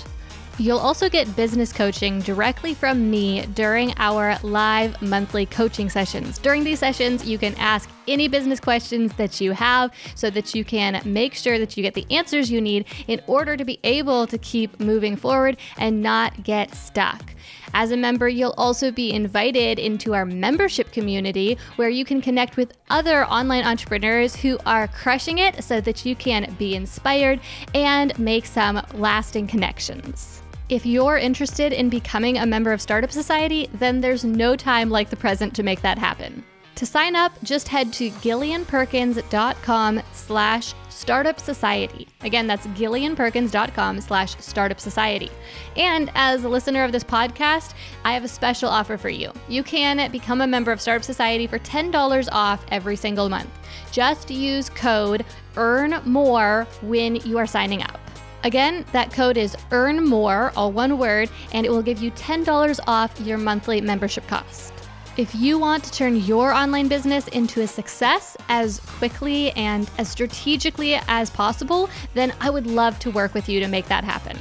You'll 0.57 0.79
also 0.79 1.09
get 1.09 1.35
business 1.35 1.73
coaching 1.73 2.21
directly 2.21 2.75
from 2.75 3.11
me 3.11 3.45
during 3.47 3.93
our 3.97 4.39
live 4.45 5.01
monthly 5.03 5.47
coaching 5.47 5.91
sessions. 5.91 6.39
During 6.39 6.63
these 6.63 6.79
sessions, 6.79 7.27
you 7.27 7.39
can 7.39 7.57
ask 7.57 7.91
any 8.07 8.29
business 8.29 8.61
questions 8.61 9.13
that 9.15 9.41
you 9.41 9.51
have 9.51 9.91
so 10.15 10.31
that 10.31 10.55
you 10.55 10.65
can 10.65 11.03
make 11.05 11.35
sure 11.35 11.59
that 11.59 11.77
you 11.77 11.83
get 11.83 11.95
the 11.95 12.07
answers 12.09 12.53
you 12.53 12.61
need 12.61 12.85
in 13.09 13.21
order 13.27 13.57
to 13.57 13.65
be 13.65 13.81
able 13.83 14.29
to 14.29 14.39
keep 14.39 14.79
moving 14.79 15.17
forward 15.17 15.57
and 15.77 16.03
not 16.03 16.45
get 16.45 16.73
stuck. 16.73 17.35
As 17.77 17.91
a 17.91 17.97
member, 17.97 18.29
you'll 18.29 18.55
also 18.57 18.93
be 18.93 19.13
invited 19.13 19.81
into 19.81 20.15
our 20.15 20.25
membership 20.25 20.93
community 20.93 21.59
where 21.75 21.89
you 21.89 22.05
can 22.05 22.23
connect 22.23 22.57
with 22.57 22.73
other 22.89 23.27
online 23.27 23.65
entrepreneurs 23.65 24.37
who 24.37 24.59
are 24.65 24.87
crushing 24.87 25.39
it 25.39 25.65
so 25.65 25.81
that 25.81 26.07
you 26.07 26.15
can 26.15 26.55
be 26.57 26.77
inspired 26.77 27.41
and 27.75 28.17
make 28.17 28.47
some 28.47 28.81
lasting 28.93 29.49
connections. 29.49 30.41
If 30.69 30.87
you're 30.87 31.19
interested 31.19 31.73
in 31.73 31.89
becoming 31.89 32.39
a 32.39 32.47
member 32.47 32.73
of 32.73 32.81
Startup 32.81 33.11
Society, 33.11 33.69
then 33.75 34.01
there's 34.01 34.25
no 34.25 34.55
time 34.55 34.89
like 34.89 35.11
the 35.11 35.17
present 35.17 35.53
to 35.57 35.65
make 35.65 35.83
that 35.83 35.99
happen. 35.99 36.45
To 36.77 36.87
sign 36.87 37.17
up, 37.17 37.33
just 37.43 37.67
head 37.67 37.93
to 37.95 38.11
gillianperkins.com 38.11 40.03
slash 40.13 40.75
startup 40.95 41.41
society. 41.41 42.07
Again, 42.23 42.47
that's 42.47 42.67
gillianperkins.com 42.69 44.01
slash 44.01 44.37
startup 44.39 44.81
society. 44.81 45.31
And 45.77 46.11
as 46.15 46.45
a 46.45 46.49
listener 46.49 46.85
of 46.85 46.93
this 46.93 47.05
podcast, 47.05 47.75
I 48.05 48.13
have 48.13 48.25
a 48.25 48.29
special 48.29 48.69
offer 48.69 48.97
for 48.97 49.09
you. 49.09 49.33
You 49.49 49.63
can 49.63 50.11
become 50.11 50.41
a 50.41 50.47
member 50.47 50.73
of 50.73 50.81
Startup 50.81 51.05
Society 51.05 51.47
for 51.47 51.59
$10 51.59 52.29
off 52.33 52.65
every 52.71 52.97
single 52.97 53.29
month. 53.29 53.51
Just 53.91 54.31
use 54.31 54.71
code 54.71 55.25
EARN 55.57 56.01
MORE 56.05 56.67
when 56.83 57.17
you 57.17 57.39
are 57.39 57.47
signing 57.47 57.83
up. 57.83 57.99
Again, 58.45 58.85
that 58.93 59.11
code 59.11 59.39
is 59.39 59.57
earn 59.71 60.05
more, 60.05 60.53
all 60.55 60.71
one 60.71 60.99
word, 60.99 61.31
and 61.53 61.65
it 61.65 61.71
will 61.71 61.83
give 61.83 62.03
you 62.03 62.11
$10 62.11 62.81
off 62.87 63.19
your 63.21 63.39
monthly 63.39 63.81
membership 63.81 64.27
cost. 64.27 64.74
If 65.17 65.33
you 65.33 65.61
want 65.61 65.85
to 65.85 65.93
turn 65.93 66.17
your 66.17 66.53
online 66.53 66.89
business 66.89 67.29
into 67.29 67.61
a 67.61 67.69
success 67.69 68.37
as 68.49 68.81
quickly 68.81 69.53
and 69.53 69.89
as 69.97 70.09
strategically 70.09 70.97
as 71.07 71.31
possible, 71.31 71.89
then 72.15 72.35
I 72.41 72.51
would 72.51 72.67
love 72.67 72.99
to 72.99 73.13
work 73.13 73.33
with 73.33 73.49
you 73.49 73.61
to 73.61 73.69
make 73.69 73.87
that 73.87 74.03
happen. 74.03 74.37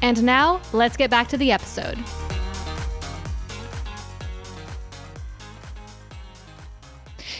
And 0.00 0.22
now, 0.24 0.62
let's 0.72 0.96
get 0.96 1.10
back 1.10 1.28
to 1.28 1.36
the 1.36 1.52
episode. 1.52 1.98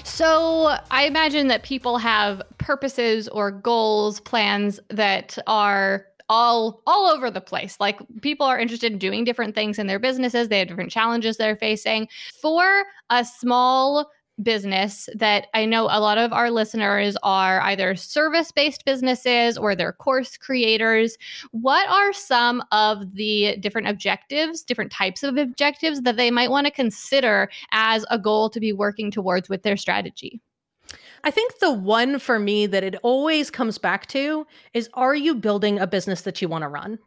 So, 0.03 0.77
I 0.90 1.07
imagine 1.07 1.49
that 1.49 1.62
people 1.62 1.97
have 1.97 2.42
purposes 2.59 3.29
or 3.29 3.51
goals, 3.51 4.20
plans 4.20 4.79
that 4.90 5.38
are 5.47 6.05
all 6.35 6.83
all 6.85 7.07
over 7.07 7.31
the 7.31 7.40
place 7.40 7.77
like 7.79 8.01
people 8.20 8.44
are 8.44 8.59
interested 8.59 8.92
in 8.92 8.99
doing 8.99 9.23
different 9.23 9.55
things 9.55 9.79
in 9.79 9.87
their 9.87 10.01
businesses 10.01 10.49
they 10.49 10.59
have 10.59 10.66
different 10.66 10.90
challenges 10.90 11.37
they're 11.37 11.55
facing 11.55 12.09
for 12.42 12.85
a 13.11 13.25
small 13.25 14.11
business 14.42 15.09
that 15.14 15.47
I 15.55 15.64
know 15.64 15.85
a 15.85 16.01
lot 16.01 16.18
of 16.18 16.33
our 16.33 16.51
listeners 16.51 17.16
are 17.23 17.61
either 17.61 17.94
service 17.94 18.51
based 18.51 18.85
businesses 18.85 19.57
or 19.57 19.77
they're 19.77 19.92
course 19.92 20.37
creators. 20.37 21.16
What 21.53 21.88
are 21.88 22.12
some 22.12 22.61
of 22.73 23.14
the 23.14 23.57
different 23.59 23.87
objectives, 23.87 24.64
different 24.64 24.90
types 24.90 25.23
of 25.23 25.37
objectives 25.37 26.03
that 26.03 26.16
they 26.16 26.33
might 26.33 26.51
want 26.51 26.66
to 26.66 26.73
consider 26.73 27.49
as 27.70 28.05
a 28.11 28.18
goal 28.18 28.51
to 28.51 28.59
be 28.59 28.73
working 28.73 29.12
towards 29.12 29.49
with 29.49 29.62
their 29.62 29.77
strategy? 29.77 30.40
I 31.24 31.30
think 31.30 31.58
the 31.58 31.72
one 31.72 32.18
for 32.18 32.38
me 32.38 32.66
that 32.66 32.84
it 32.84 32.96
always 33.02 33.50
comes 33.50 33.78
back 33.78 34.06
to 34.08 34.46
is 34.74 34.88
are 34.94 35.14
you 35.14 35.34
building 35.34 35.78
a 35.78 35.87
business 35.87 36.22
that 36.22 36.40
you 36.40 36.48
want 36.48 36.62
to 36.62 36.68
run? 36.68 36.98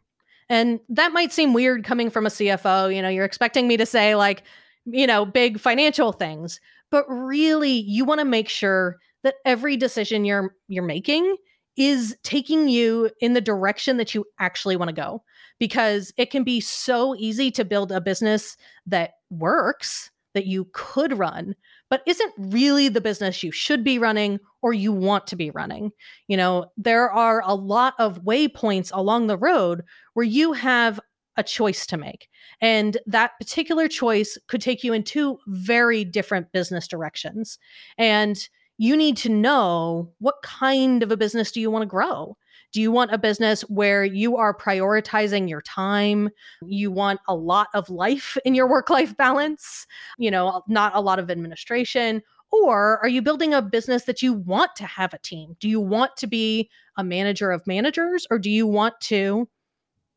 And 0.50 0.80
that 0.88 1.12
might 1.12 1.32
seem 1.32 1.52
weird 1.52 1.84
coming 1.84 2.10
from 2.10 2.26
a 2.26 2.30
CFO. 2.30 2.94
You 2.94 3.00
know, 3.00 3.08
you're 3.08 3.24
expecting 3.24 3.68
me 3.68 3.76
to 3.76 3.86
say, 3.86 4.14
like, 4.14 4.42
you 4.84 5.06
know, 5.06 5.24
big 5.24 5.60
financial 5.60 6.12
things 6.12 6.60
but 6.90 7.04
really 7.08 7.70
you 7.70 8.04
want 8.04 8.20
to 8.20 8.24
make 8.24 8.48
sure 8.48 8.96
that 9.22 9.36
every 9.44 9.76
decision 9.76 10.24
you're 10.24 10.54
you're 10.68 10.84
making 10.84 11.36
is 11.76 12.16
taking 12.24 12.68
you 12.68 13.10
in 13.20 13.34
the 13.34 13.40
direction 13.40 13.98
that 13.98 14.14
you 14.14 14.24
actually 14.40 14.76
want 14.76 14.88
to 14.88 14.94
go 14.94 15.22
because 15.60 16.12
it 16.16 16.30
can 16.30 16.42
be 16.42 16.60
so 16.60 17.14
easy 17.16 17.50
to 17.52 17.64
build 17.64 17.92
a 17.92 18.00
business 18.00 18.56
that 18.86 19.12
works 19.30 20.10
that 20.34 20.46
you 20.46 20.66
could 20.72 21.16
run 21.16 21.54
but 21.90 22.02
isn't 22.06 22.32
really 22.38 22.88
the 22.88 23.00
business 23.00 23.42
you 23.42 23.50
should 23.50 23.82
be 23.82 23.98
running 23.98 24.38
or 24.62 24.72
you 24.72 24.92
want 24.92 25.26
to 25.28 25.36
be 25.36 25.50
running. 25.50 25.92
You 26.26 26.36
know, 26.36 26.66
there 26.76 27.10
are 27.10 27.42
a 27.44 27.54
lot 27.54 27.94
of 27.98 28.22
waypoints 28.24 28.90
along 28.92 29.26
the 29.26 29.38
road 29.38 29.82
where 30.14 30.26
you 30.26 30.52
have 30.52 31.00
a 31.36 31.42
choice 31.42 31.86
to 31.86 31.96
make. 31.96 32.28
And 32.60 32.98
that 33.06 33.38
particular 33.38 33.88
choice 33.88 34.36
could 34.48 34.60
take 34.60 34.82
you 34.82 34.92
in 34.92 35.04
two 35.04 35.38
very 35.46 36.04
different 36.04 36.52
business 36.52 36.88
directions. 36.88 37.58
And 37.96 38.36
you 38.76 38.96
need 38.96 39.16
to 39.18 39.28
know 39.28 40.12
what 40.18 40.42
kind 40.42 41.02
of 41.02 41.12
a 41.12 41.16
business 41.16 41.52
do 41.52 41.60
you 41.60 41.70
want 41.70 41.82
to 41.82 41.86
grow? 41.86 42.36
Do 42.72 42.80
you 42.80 42.92
want 42.92 43.12
a 43.12 43.18
business 43.18 43.62
where 43.62 44.04
you 44.04 44.36
are 44.36 44.56
prioritizing 44.56 45.48
your 45.48 45.62
time? 45.62 46.28
You 46.62 46.90
want 46.90 47.20
a 47.26 47.34
lot 47.34 47.68
of 47.74 47.88
life 47.88 48.36
in 48.44 48.54
your 48.54 48.68
work 48.68 48.90
life 48.90 49.16
balance, 49.16 49.86
you 50.18 50.30
know, 50.30 50.62
not 50.68 50.94
a 50.94 51.00
lot 51.00 51.18
of 51.18 51.30
administration? 51.30 52.22
Or 52.50 52.98
are 53.00 53.08
you 53.08 53.22
building 53.22 53.52
a 53.52 53.62
business 53.62 54.04
that 54.04 54.22
you 54.22 54.32
want 54.32 54.74
to 54.76 54.86
have 54.86 55.12
a 55.12 55.18
team? 55.18 55.56
Do 55.60 55.68
you 55.68 55.80
want 55.80 56.16
to 56.18 56.26
be 56.26 56.70
a 56.96 57.04
manager 57.04 57.50
of 57.50 57.66
managers 57.66 58.26
or 58.30 58.38
do 58.38 58.50
you 58.50 58.66
want 58.66 58.94
to 59.02 59.48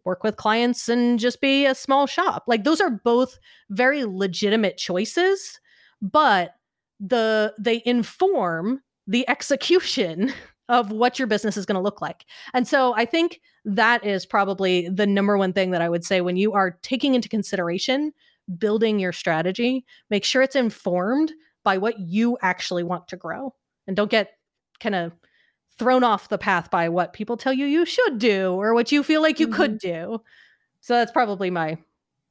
work 0.03 0.23
with 0.23 0.35
clients 0.35 0.89
and 0.89 1.19
just 1.19 1.41
be 1.41 1.65
a 1.65 1.75
small 1.75 2.07
shop. 2.07 2.43
Like 2.47 2.63
those 2.63 2.81
are 2.81 2.89
both 2.89 3.37
very 3.69 4.05
legitimate 4.05 4.77
choices, 4.77 5.59
but 6.01 6.55
the 6.99 7.53
they 7.59 7.81
inform 7.85 8.81
the 9.07 9.27
execution 9.29 10.33
of 10.69 10.91
what 10.91 11.19
your 11.19 11.28
business 11.28 11.58
is 11.58 11.65
going 11.65 11.76
to 11.76 11.82
look 11.82 12.02
like. 12.02 12.26
And 12.54 12.67
so 12.67 12.93
I 12.95 13.06
think 13.06 13.41
that 13.65 14.06
is 14.06 14.26
probably 14.26 14.88
the 14.89 15.06
number 15.06 15.38
one 15.38 15.54
thing 15.54 15.71
that 15.71 15.82
I 15.82 15.89
would 15.89 16.06
say 16.06 16.21
when 16.21 16.38
you 16.38 16.54
are 16.54 16.78
taking 16.82 17.13
into 17.13 17.30
consideration 17.30 18.13
building 18.58 19.00
your 19.00 19.13
strategy, 19.13 19.86
make 20.10 20.24
sure 20.24 20.41
it's 20.41 20.56
informed 20.56 21.32
by 21.63 21.78
what 21.78 22.00
you 22.00 22.38
actually 22.41 22.84
want 22.84 23.08
to 23.10 23.17
grow 23.17 23.54
and 23.88 23.95
don't 23.95 24.12
get 24.12 24.32
kind 24.80 24.95
of 24.95 25.13
thrown 25.78 26.04
off 26.04 26.30
the 26.30 26.38
path 26.38 26.69
by 26.69 26.89
what 26.89 27.13
people 27.13 27.38
tell 27.38 27.54
you 27.54 27.65
you 27.65 27.86
should 27.86 28.17
do 28.17 28.54
or 28.54 28.74
what 28.74 28.91
you 28.91 29.04
feel 29.04 29.21
like 29.21 29.39
you 29.39 29.47
mm-hmm. 29.47 29.56
could 29.56 29.78
do. 29.80 30.19
So 30.82 30.95
that's 30.95 31.12
probably 31.12 31.50
my 31.50 31.78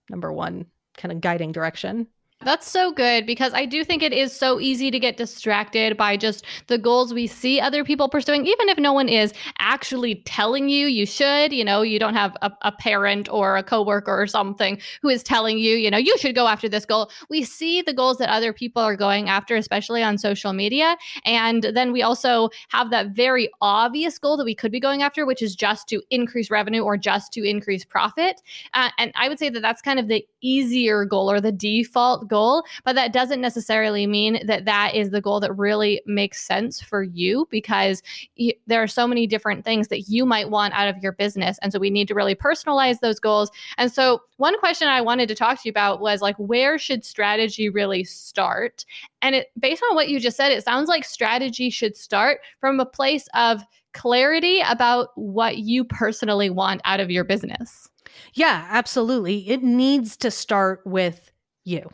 number 0.09 0.33
one 0.33 0.66
kind 0.97 1.12
of 1.12 1.21
guiding 1.21 1.53
direction. 1.53 2.09
That's 2.42 2.66
so 2.66 2.90
good 2.90 3.26
because 3.26 3.53
I 3.53 3.66
do 3.66 3.85
think 3.85 4.03
it 4.03 4.14
is 4.14 4.35
so 4.35 4.61
easy 4.61 4.90
to 4.90 4.98
get 4.98 5.18
distracted 5.18 5.98
by 5.98 6.16
just 6.16 6.46
the 6.68 6.79
goals 6.79 7.12
we 7.12 7.26
see 7.26 7.61
other 7.61 7.85
people 7.85 8.09
pursuing, 8.09 8.46
even 8.46 8.70
if 8.70 8.79
no 8.79 8.94
one 8.94 9.11
is 9.11 9.35
actually 9.59 10.22
telling 10.24 10.70
you 10.70 10.87
you 10.87 11.05
should. 11.05 11.53
You 11.53 11.66
know, 11.66 11.83
you 11.83 11.98
don't 11.98 12.14
have 12.14 12.35
a, 12.40 12.50
a, 12.62 12.72
parent 12.72 13.29
or 13.31 13.59
a 13.59 13.62
coworker 13.62 14.18
or 14.18 14.26
something 14.26 14.81
who 15.03 15.11
is 15.11 15.22
telling 15.22 15.59
you, 15.59 15.76
you 15.76 15.90
know, 15.90 15.98
you 15.98 16.16
should 16.16 16.35
go 16.35 16.46
after 16.46 16.66
this 16.66 16.87
goal. 16.87 17.11
We 17.29 17.42
see 17.42 17.83
the 17.83 17.92
goals 17.92 18.16
that 18.16 18.31
other 18.31 18.55
people 18.55 18.81
are 18.81 18.96
going 18.96 19.29
after, 19.29 19.55
especially 19.55 20.03
on 20.03 20.16
social 20.16 20.55
media. 20.55 20.96
And 21.26 21.64
then 21.74 21.92
we 21.92 22.00
also 22.00 22.48
have 22.70 22.88
that 22.88 23.09
very 23.09 23.50
obvious 23.61 24.18
goal 24.18 24.38
that 24.38 24.46
we 24.46 24.55
could 24.55 24.72
be 24.72 24.81
going 24.81 25.03
after, 25.03 25.26
which 25.26 25.42
is 25.42 25.55
just 25.55 25.88
to 25.88 26.03
increase 26.09 26.50
revenue 26.50 26.81
or 26.81 26.96
just 26.96 27.35
to 27.35 27.44
increase 27.44 27.85
profit. 27.85 28.40
Uh, 28.72 28.88
and 28.96 29.12
I 29.14 29.29
would 29.29 29.38
say 29.38 29.50
that 29.50 29.61
that's 29.61 29.83
kind 29.83 29.98
of 30.00 30.09
the 30.09 30.26
easier 30.40 31.05
goal 31.05 31.31
or 31.31 31.38
the 31.38 31.53
default 31.53 32.30
goal, 32.31 32.64
but 32.85 32.95
that 32.95 33.12
doesn't 33.12 33.43
necessarily 33.43 34.07
mean 34.07 34.47
that 34.47 34.64
that 34.64 34.95
is 34.95 35.11
the 35.11 35.21
goal 35.21 35.40
that 35.40 35.53
really 35.53 36.01
makes 36.07 36.40
sense 36.40 36.81
for 36.81 37.03
you 37.03 37.47
because 37.51 38.03
y- 38.38 38.55
there 38.66 38.83
are 38.83 38.87
so 38.87 39.07
many 39.07 39.27
different 39.27 39.64
things 39.64 39.88
that 39.88 40.09
you 40.09 40.25
might 40.25 40.49
want 40.49 40.73
out 40.73 40.88
of 40.88 40.97
your 41.03 41.12
business. 41.12 41.59
And 41.61 41.73
so 41.73 41.79
we 41.79 41.90
need 41.90 42.09
to 42.09 42.14
really 42.14 42.35
personalize 42.35 43.01
those 43.01 43.21
goals. 43.21 43.51
And 43.77 43.93
so 43.93 44.23
one 44.38 44.59
question 44.59 44.88
I 44.88 45.03
wanted 45.03 45.29
to 45.29 45.35
talk 45.35 45.61
to 45.61 45.62
you 45.66 45.71
about 45.71 46.01
was 46.01 46.23
like, 46.23 46.37
where 46.38 46.79
should 46.79 47.05
strategy 47.05 47.69
really 47.69 48.05
start? 48.05 48.87
And 49.21 49.35
it, 49.35 49.49
based 49.59 49.83
on 49.90 49.95
what 49.95 50.09
you 50.09 50.19
just 50.19 50.37
said, 50.37 50.53
it 50.53 50.64
sounds 50.64 50.88
like 50.88 51.05
strategy 51.05 51.69
should 51.69 51.97
start 51.97 52.40
from 52.61 52.81
a 52.81 52.87
place 52.87 53.29
of 53.35 53.62
clarity 53.93 54.61
about 54.69 55.09
what 55.16 55.59
you 55.59 55.85
personally 55.85 56.49
want 56.49 56.81
out 56.85 57.01
of 57.01 57.11
your 57.11 57.25
business. 57.25 57.88
Yeah, 58.35 58.66
absolutely. 58.71 59.49
It 59.49 59.62
needs 59.62 60.16
to 60.19 60.31
start 60.31 60.81
with 60.85 61.33
you. 61.64 61.90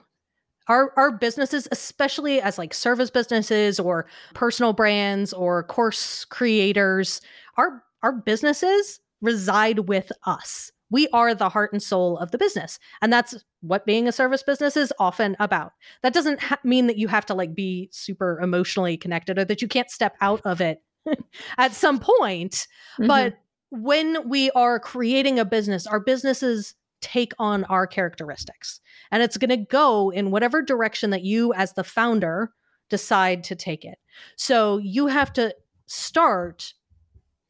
Our 0.68 0.92
our 0.96 1.12
businesses, 1.12 1.68
especially 1.70 2.40
as 2.40 2.58
like 2.58 2.74
service 2.74 3.10
businesses 3.10 3.78
or 3.78 4.06
personal 4.34 4.72
brands 4.72 5.32
or 5.32 5.62
course 5.64 6.24
creators, 6.24 7.20
our 7.56 7.82
our 8.02 8.12
businesses 8.12 9.00
reside 9.20 9.88
with 9.88 10.12
us. 10.24 10.70
We 10.90 11.08
are 11.08 11.34
the 11.34 11.48
heart 11.48 11.72
and 11.72 11.82
soul 11.82 12.16
of 12.18 12.30
the 12.30 12.38
business. 12.38 12.78
And 13.02 13.12
that's 13.12 13.34
what 13.60 13.86
being 13.86 14.06
a 14.06 14.12
service 14.12 14.42
business 14.42 14.76
is 14.76 14.92
often 14.98 15.36
about. 15.40 15.72
That 16.02 16.14
doesn't 16.14 16.40
ha- 16.40 16.58
mean 16.62 16.86
that 16.86 16.98
you 16.98 17.08
have 17.08 17.26
to 17.26 17.34
like 17.34 17.54
be 17.54 17.88
super 17.92 18.38
emotionally 18.40 18.96
connected 18.96 19.38
or 19.38 19.44
that 19.44 19.60
you 19.60 19.68
can't 19.68 19.90
step 19.90 20.16
out 20.20 20.40
of 20.44 20.60
it 20.60 20.82
at 21.58 21.72
some 21.72 21.98
point. 21.98 22.68
Mm-hmm. 23.00 23.06
But 23.08 23.34
when 23.70 24.28
we 24.28 24.50
are 24.52 24.78
creating 24.78 25.38
a 25.38 25.44
business, 25.44 25.86
our 25.86 25.98
businesses 25.98 26.74
take 27.00 27.32
on 27.38 27.64
our 27.64 27.86
characteristics 27.86 28.80
and 29.10 29.22
it's 29.22 29.36
going 29.36 29.50
to 29.50 29.56
go 29.56 30.10
in 30.10 30.30
whatever 30.30 30.62
direction 30.62 31.10
that 31.10 31.22
you, 31.22 31.52
as 31.54 31.72
the 31.74 31.84
founder, 31.84 32.52
decide 32.88 33.44
to 33.44 33.54
take 33.54 33.84
it. 33.84 33.98
So 34.36 34.78
you 34.78 35.06
have 35.08 35.32
to 35.34 35.54
start 35.86 36.72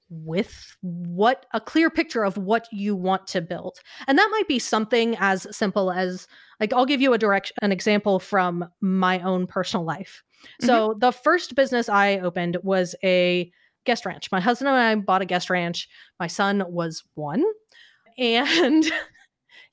with 0.08 0.76
what 0.82 1.46
a 1.52 1.60
clear 1.60 1.90
picture 1.90 2.24
of 2.24 2.36
what 2.36 2.68
you 2.72 2.94
want 2.94 3.26
to 3.26 3.40
build. 3.40 3.80
And 4.06 4.18
that 4.18 4.28
might 4.30 4.46
be 4.46 4.58
something 4.58 5.16
as 5.18 5.46
simple 5.56 5.90
as 5.90 6.28
like 6.60 6.72
I'll 6.72 6.86
give 6.86 7.00
you 7.00 7.12
a 7.12 7.18
direct 7.18 7.52
an 7.60 7.72
example 7.72 8.18
from 8.18 8.68
my 8.80 9.20
own 9.20 9.46
personal 9.46 9.84
life. 9.84 10.22
Mm-hmm. 10.42 10.66
So 10.66 10.94
the 10.98 11.12
first 11.12 11.56
business 11.56 11.88
I 11.88 12.18
opened 12.18 12.58
was 12.62 12.94
a 13.02 13.50
guest 13.84 14.06
ranch. 14.06 14.30
My 14.30 14.40
husband 14.40 14.68
and 14.68 14.76
I 14.76 14.94
bought 14.96 15.22
a 15.22 15.26
guest 15.26 15.50
ranch. 15.50 15.88
My 16.20 16.26
son 16.26 16.62
was 16.68 17.02
1 17.14 17.42
and 18.18 18.84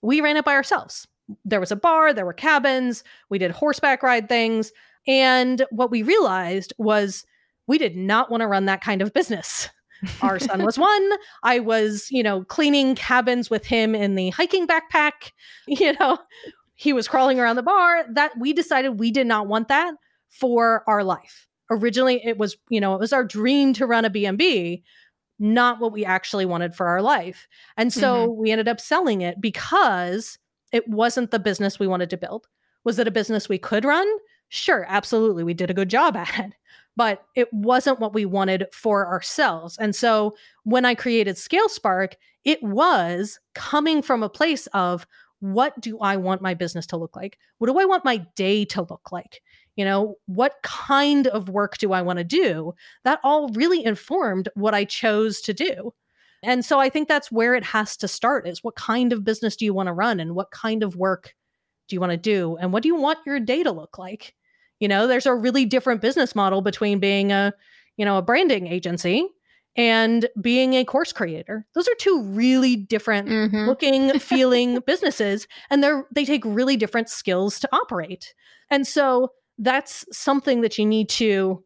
we 0.03 0.21
ran 0.21 0.37
it 0.37 0.45
by 0.45 0.53
ourselves. 0.53 1.07
There 1.45 1.59
was 1.59 1.71
a 1.71 1.77
bar, 1.77 2.13
there 2.13 2.25
were 2.25 2.33
cabins, 2.33 3.03
we 3.29 3.39
did 3.39 3.51
horseback 3.51 4.03
ride 4.03 4.29
things, 4.29 4.71
and 5.07 5.65
what 5.71 5.89
we 5.89 6.03
realized 6.03 6.73
was 6.77 7.25
we 7.65 7.77
did 7.77 7.95
not 7.95 8.29
want 8.29 8.41
to 8.41 8.47
run 8.47 8.65
that 8.65 8.83
kind 8.83 9.01
of 9.01 9.13
business. 9.13 9.69
Our 10.21 10.37
son 10.37 10.63
was 10.63 10.77
one. 10.77 11.11
I 11.43 11.59
was, 11.59 12.09
you 12.11 12.23
know, 12.23 12.43
cleaning 12.43 12.93
cabins 12.95 13.49
with 13.49 13.65
him 13.65 13.95
in 13.95 14.15
the 14.15 14.29
hiking 14.31 14.67
backpack. 14.67 15.31
You 15.67 15.93
know, 15.93 16.19
he 16.75 16.91
was 16.91 17.07
crawling 17.07 17.39
around 17.39 17.55
the 17.55 17.63
bar. 17.63 18.05
That 18.11 18.37
we 18.37 18.51
decided 18.51 18.99
we 18.99 19.11
did 19.11 19.27
not 19.27 19.47
want 19.47 19.69
that 19.69 19.93
for 20.29 20.83
our 20.87 21.05
life. 21.05 21.47
Originally, 21.71 22.21
it 22.25 22.37
was, 22.37 22.57
you 22.69 22.81
know, 22.81 22.95
it 22.95 22.99
was 22.99 23.13
our 23.13 23.23
dream 23.23 23.73
to 23.75 23.87
run 23.87 24.03
a 24.03 24.09
B&B, 24.09 24.83
not 25.43 25.79
what 25.79 25.91
we 25.91 26.06
actually 26.06 26.45
wanted 26.45 26.73
for 26.73 26.88
our 26.88 27.01
life. 27.01 27.47
And 27.77 27.91
so 27.91 28.27
mm-hmm. 28.27 28.41
we 28.41 28.51
ended 28.51 28.67
up 28.67 28.79
selling 28.79 29.21
it 29.21 29.41
because 29.41 30.39
it 30.71 30.88
wasn't 30.88 31.32
the 31.32 31.39
business 31.39 31.79
we 31.79 31.88
wanted 31.88 32.10
to 32.12 32.17
build. 32.17 32.47
Was 32.84 32.97
it 32.97 33.08
a 33.08 33.12
business 33.12 33.49
we 33.49 33.58
could 33.58 33.86
run? 33.86 34.08
Sure, 34.49 34.86
absolutely. 34.88 35.43
We 35.43 35.53
did 35.53 35.69
a 35.69 35.73
good 35.73 35.89
job 35.89 36.15
at 36.17 36.39
it 36.39 36.53
but 36.95 37.23
it 37.36 37.51
wasn't 37.51 37.99
what 37.99 38.13
we 38.13 38.25
wanted 38.25 38.67
for 38.71 39.08
ourselves. 39.08 39.77
And 39.77 39.95
so 39.95 40.36
when 40.63 40.86
I 40.86 40.95
created 40.95 41.38
Scale 41.38 41.69
Spark, 41.69 42.15
it 42.43 42.62
was 42.62 43.39
coming 43.56 44.01
from 44.01 44.23
a 44.23 44.29
place 44.29 44.67
of 44.67 45.08
what 45.39 45.79
do 45.82 45.99
I 45.99 46.17
want 46.17 46.41
my 46.41 46.53
business 46.53 46.88
to 46.88 46.97
look 46.97 47.15
like? 47.15 47.38
What 47.58 47.67
do 47.67 47.79
I 47.79 47.86
want 47.86 48.06
my 48.06 48.25
day 48.36 48.63
to 48.65 48.82
look 48.82 49.12
like? 49.12 49.41
You 49.75 49.86
know, 49.86 50.15
what 50.27 50.55
kind 50.62 51.27
of 51.27 51.49
work 51.49 51.77
do 51.77 51.93
I 51.93 52.01
want 52.01 52.17
to 52.17 52.23
do? 52.23 52.73
That 53.03 53.19
all 53.23 53.49
really 53.49 53.83
informed 53.83 54.49
what 54.55 54.73
I 54.73 54.86
chose 54.86 55.41
to 55.41 55.53
do. 55.53 55.93
And 56.43 56.63
so 56.63 56.79
I 56.79 56.89
think 56.89 57.07
that's 57.07 57.31
where 57.31 57.55
it 57.55 57.63
has 57.63 57.95
to 57.97 58.07
start 58.07 58.47
is 58.47 58.63
what 58.63 58.75
kind 58.75 59.13
of 59.13 59.23
business 59.23 59.55
do 59.55 59.65
you 59.65 59.73
want 59.73 59.88
to 59.88 59.93
run 59.93 60.19
and 60.19 60.36
what 60.36 60.51
kind 60.51 60.83
of 60.83 60.95
work 60.95 61.33
do 61.88 61.95
you 61.95 61.99
want 61.99 62.12
to 62.12 62.17
do 62.17 62.57
and 62.57 62.73
what 62.73 62.83
do 62.83 62.89
you 62.89 62.95
want 62.95 63.19
your 63.25 63.39
day 63.39 63.63
to 63.63 63.71
look 63.71 63.97
like? 63.97 64.36
You 64.79 64.89
know, 64.89 65.07
there's 65.07 65.25
a 65.25 65.33
really 65.33 65.65
different 65.65 66.01
business 66.01 66.36
model 66.36 66.62
between 66.62 66.99
being 66.99 67.31
a, 67.31 67.53
you 67.95 68.03
know, 68.03 68.17
a 68.17 68.21
branding 68.21 68.67
agency 68.67 69.27
and 69.75 70.27
being 70.39 70.73
a 70.73 70.83
course 70.83 71.13
creator. 71.13 71.65
Those 71.73 71.88
are 71.88 71.95
two 71.95 72.21
really 72.23 72.75
different 72.75 73.29
mm-hmm. 73.29 73.65
looking, 73.65 74.19
feeling 74.19 74.79
businesses 74.86 75.47
and 75.69 75.81
they're 75.81 76.05
they 76.13 76.25
take 76.25 76.43
really 76.45 76.75
different 76.75 77.09
skills 77.09 77.59
to 77.62 77.69
operate. 77.71 78.33
And 78.69 78.86
so 78.86 79.31
that's 79.57 80.05
something 80.11 80.61
that 80.61 80.77
you 80.77 80.85
need 80.85 81.09
to 81.09 81.63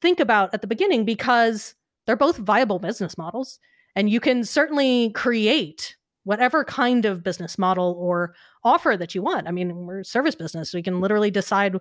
think 0.00 0.20
about 0.20 0.52
at 0.54 0.60
the 0.60 0.66
beginning 0.66 1.04
because 1.04 1.74
they're 2.06 2.16
both 2.16 2.36
viable 2.36 2.78
business 2.78 3.16
models 3.16 3.58
and 3.96 4.10
you 4.10 4.20
can 4.20 4.44
certainly 4.44 5.10
create 5.10 5.96
whatever 6.24 6.64
kind 6.64 7.04
of 7.04 7.22
business 7.22 7.58
model 7.58 7.96
or 7.98 8.34
offer 8.62 8.96
that 8.96 9.14
you 9.14 9.22
want. 9.22 9.48
I 9.48 9.50
mean, 9.50 9.86
we're 9.86 10.04
service 10.04 10.34
business, 10.34 10.70
so 10.70 10.82
can 10.82 11.00
literally 11.00 11.30
decide 11.30 11.76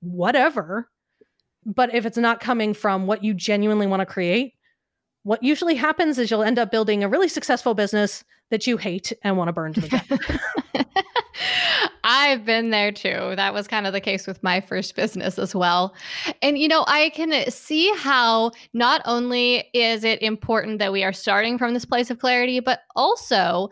whatever. 0.00 0.90
But 1.64 1.94
if 1.94 2.04
it's 2.06 2.18
not 2.18 2.40
coming 2.40 2.74
from 2.74 3.06
what 3.06 3.24
you 3.24 3.34
genuinely 3.34 3.86
want 3.86 4.00
to 4.00 4.06
create, 4.06 4.54
what 5.22 5.42
usually 5.42 5.74
happens 5.74 6.18
is 6.18 6.30
you'll 6.30 6.42
end 6.42 6.58
up 6.58 6.70
building 6.70 7.02
a 7.02 7.08
really 7.08 7.28
successful 7.28 7.74
business 7.74 8.24
that 8.50 8.66
you 8.66 8.76
hate 8.76 9.12
and 9.22 9.36
want 9.36 9.48
to 9.48 9.52
burn 9.52 9.72
to 9.74 9.80
the 9.80 9.88
ground. 9.88 10.40
I've 12.04 12.44
been 12.44 12.70
there 12.70 12.92
too. 12.92 13.34
That 13.34 13.52
was 13.52 13.66
kind 13.66 13.86
of 13.86 13.92
the 13.92 14.00
case 14.00 14.26
with 14.28 14.40
my 14.42 14.60
first 14.60 14.94
business 14.94 15.38
as 15.38 15.54
well. 15.54 15.94
And, 16.40 16.56
you 16.56 16.68
know, 16.68 16.84
I 16.86 17.10
can 17.10 17.50
see 17.50 17.92
how 17.96 18.52
not 18.72 19.02
only 19.04 19.68
is 19.74 20.04
it 20.04 20.22
important 20.22 20.78
that 20.78 20.92
we 20.92 21.02
are 21.02 21.12
starting 21.12 21.58
from 21.58 21.74
this 21.74 21.84
place 21.84 22.08
of 22.10 22.20
clarity, 22.20 22.60
but 22.60 22.82
also 22.94 23.70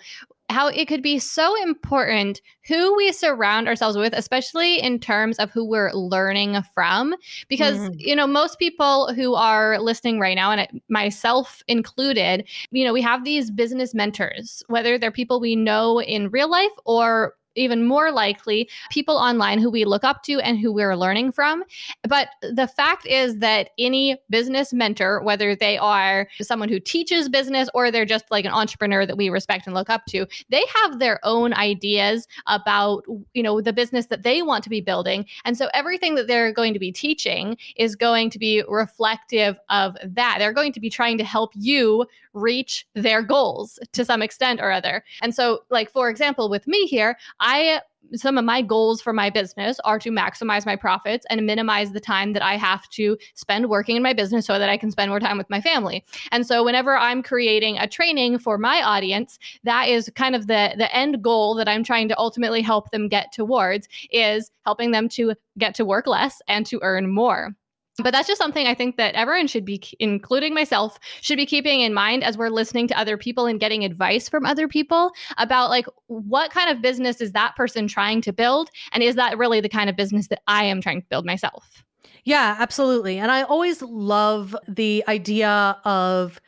how 0.54 0.68
it 0.68 0.86
could 0.86 1.02
be 1.02 1.18
so 1.18 1.60
important 1.62 2.40
who 2.68 2.94
we 2.96 3.10
surround 3.10 3.66
ourselves 3.66 3.96
with 3.96 4.12
especially 4.12 4.80
in 4.80 5.00
terms 5.00 5.36
of 5.38 5.50
who 5.50 5.64
we're 5.68 5.92
learning 5.92 6.56
from 6.72 7.12
because 7.48 7.76
mm-hmm. 7.76 7.94
you 7.98 8.14
know 8.14 8.26
most 8.26 8.56
people 8.58 9.12
who 9.14 9.34
are 9.34 9.80
listening 9.80 10.20
right 10.20 10.36
now 10.36 10.52
and 10.52 10.60
it, 10.60 10.70
myself 10.88 11.60
included 11.66 12.48
you 12.70 12.84
know 12.84 12.92
we 12.92 13.02
have 13.02 13.24
these 13.24 13.50
business 13.50 13.94
mentors 13.94 14.62
whether 14.68 14.96
they're 14.96 15.10
people 15.10 15.40
we 15.40 15.56
know 15.56 16.00
in 16.00 16.30
real 16.30 16.48
life 16.48 16.70
or 16.84 17.34
even 17.54 17.84
more 17.84 18.10
likely 18.12 18.68
people 18.90 19.16
online 19.16 19.58
who 19.58 19.70
we 19.70 19.84
look 19.84 20.04
up 20.04 20.22
to 20.24 20.40
and 20.40 20.58
who 20.58 20.72
we're 20.72 20.96
learning 20.96 21.32
from. 21.32 21.64
But 22.08 22.28
the 22.42 22.66
fact 22.68 23.06
is 23.06 23.38
that 23.38 23.70
any 23.78 24.18
business 24.30 24.72
mentor, 24.72 25.22
whether 25.22 25.54
they 25.54 25.78
are 25.78 26.28
someone 26.40 26.68
who 26.68 26.80
teaches 26.80 27.28
business 27.28 27.68
or 27.74 27.90
they're 27.90 28.04
just 28.04 28.30
like 28.30 28.44
an 28.44 28.52
entrepreneur 28.52 29.06
that 29.06 29.16
we 29.16 29.28
respect 29.28 29.66
and 29.66 29.74
look 29.74 29.90
up 29.90 30.04
to, 30.06 30.26
they 30.48 30.64
have 30.82 30.98
their 30.98 31.20
own 31.22 31.52
ideas 31.54 32.26
about, 32.46 33.04
you 33.32 33.42
know, 33.42 33.60
the 33.60 33.72
business 33.72 34.06
that 34.06 34.22
they 34.22 34.42
want 34.42 34.64
to 34.64 34.70
be 34.70 34.80
building. 34.80 35.26
And 35.44 35.56
so 35.56 35.68
everything 35.74 36.14
that 36.16 36.26
they're 36.26 36.52
going 36.52 36.72
to 36.72 36.78
be 36.78 36.92
teaching 36.92 37.56
is 37.76 37.96
going 37.96 38.30
to 38.30 38.38
be 38.38 38.62
reflective 38.68 39.58
of 39.68 39.96
that. 40.04 40.36
They're 40.38 40.52
going 40.52 40.72
to 40.72 40.80
be 40.80 40.90
trying 40.90 41.18
to 41.18 41.24
help 41.24 41.50
you 41.54 42.06
reach 42.32 42.86
their 42.94 43.22
goals 43.22 43.78
to 43.92 44.04
some 44.04 44.20
extent 44.20 44.60
or 44.60 44.70
other. 44.70 45.04
And 45.22 45.34
so 45.34 45.60
like 45.70 45.90
for 45.90 46.10
example 46.10 46.50
with 46.50 46.66
me 46.66 46.86
here, 46.86 47.16
I 47.44 47.80
some 48.14 48.38
of 48.38 48.44
my 48.44 48.62
goals 48.62 49.00
for 49.00 49.12
my 49.12 49.30
business 49.30 49.80
are 49.84 49.98
to 49.98 50.10
maximize 50.10 50.66
my 50.66 50.76
profits 50.76 51.26
and 51.30 51.44
minimize 51.46 51.92
the 51.92 52.00
time 52.00 52.32
that 52.32 52.42
I 52.42 52.56
have 52.56 52.88
to 52.90 53.16
spend 53.34 53.68
working 53.68 53.96
in 53.96 54.02
my 54.02 54.12
business 54.12 54.46
so 54.46 54.58
that 54.58 54.68
I 54.68 54.76
can 54.76 54.90
spend 54.90 55.10
more 55.10 55.20
time 55.20 55.38
with 55.38 55.50
my 55.50 55.60
family. 55.60 56.04
And 56.30 56.46
so 56.46 56.64
whenever 56.64 56.96
I'm 56.96 57.22
creating 57.22 57.78
a 57.78 57.88
training 57.88 58.38
for 58.38 58.58
my 58.58 58.82
audience, 58.82 59.38
that 59.64 59.88
is 59.88 60.10
kind 60.14 60.34
of 60.34 60.46
the 60.46 60.74
the 60.76 60.94
end 60.94 61.22
goal 61.22 61.54
that 61.56 61.68
I'm 61.68 61.84
trying 61.84 62.08
to 62.08 62.18
ultimately 62.18 62.62
help 62.62 62.90
them 62.90 63.08
get 63.08 63.32
towards 63.32 63.88
is 64.10 64.50
helping 64.64 64.92
them 64.92 65.08
to 65.10 65.34
get 65.58 65.74
to 65.76 65.84
work 65.84 66.06
less 66.06 66.40
and 66.48 66.64
to 66.66 66.78
earn 66.82 67.12
more. 67.12 67.54
But 68.02 68.10
that's 68.10 68.26
just 68.26 68.40
something 68.40 68.66
I 68.66 68.74
think 68.74 68.96
that 68.96 69.14
everyone 69.14 69.46
should 69.46 69.64
be, 69.64 69.80
including 70.00 70.52
myself, 70.52 70.98
should 71.20 71.36
be 71.36 71.46
keeping 71.46 71.80
in 71.80 71.94
mind 71.94 72.24
as 72.24 72.36
we're 72.36 72.50
listening 72.50 72.88
to 72.88 72.98
other 72.98 73.16
people 73.16 73.46
and 73.46 73.60
getting 73.60 73.84
advice 73.84 74.28
from 74.28 74.44
other 74.44 74.66
people 74.66 75.12
about 75.38 75.70
like 75.70 75.86
what 76.08 76.50
kind 76.50 76.70
of 76.70 76.82
business 76.82 77.20
is 77.20 77.32
that 77.32 77.54
person 77.54 77.86
trying 77.86 78.20
to 78.22 78.32
build? 78.32 78.70
And 78.92 79.02
is 79.02 79.14
that 79.14 79.38
really 79.38 79.60
the 79.60 79.68
kind 79.68 79.88
of 79.88 79.96
business 79.96 80.28
that 80.28 80.42
I 80.48 80.64
am 80.64 80.80
trying 80.80 81.02
to 81.02 81.06
build 81.08 81.24
myself? 81.24 81.84
Yeah, 82.24 82.56
absolutely. 82.58 83.18
And 83.18 83.30
I 83.30 83.42
always 83.42 83.82
love 83.82 84.56
the 84.66 85.04
idea 85.06 85.76
of 85.84 86.40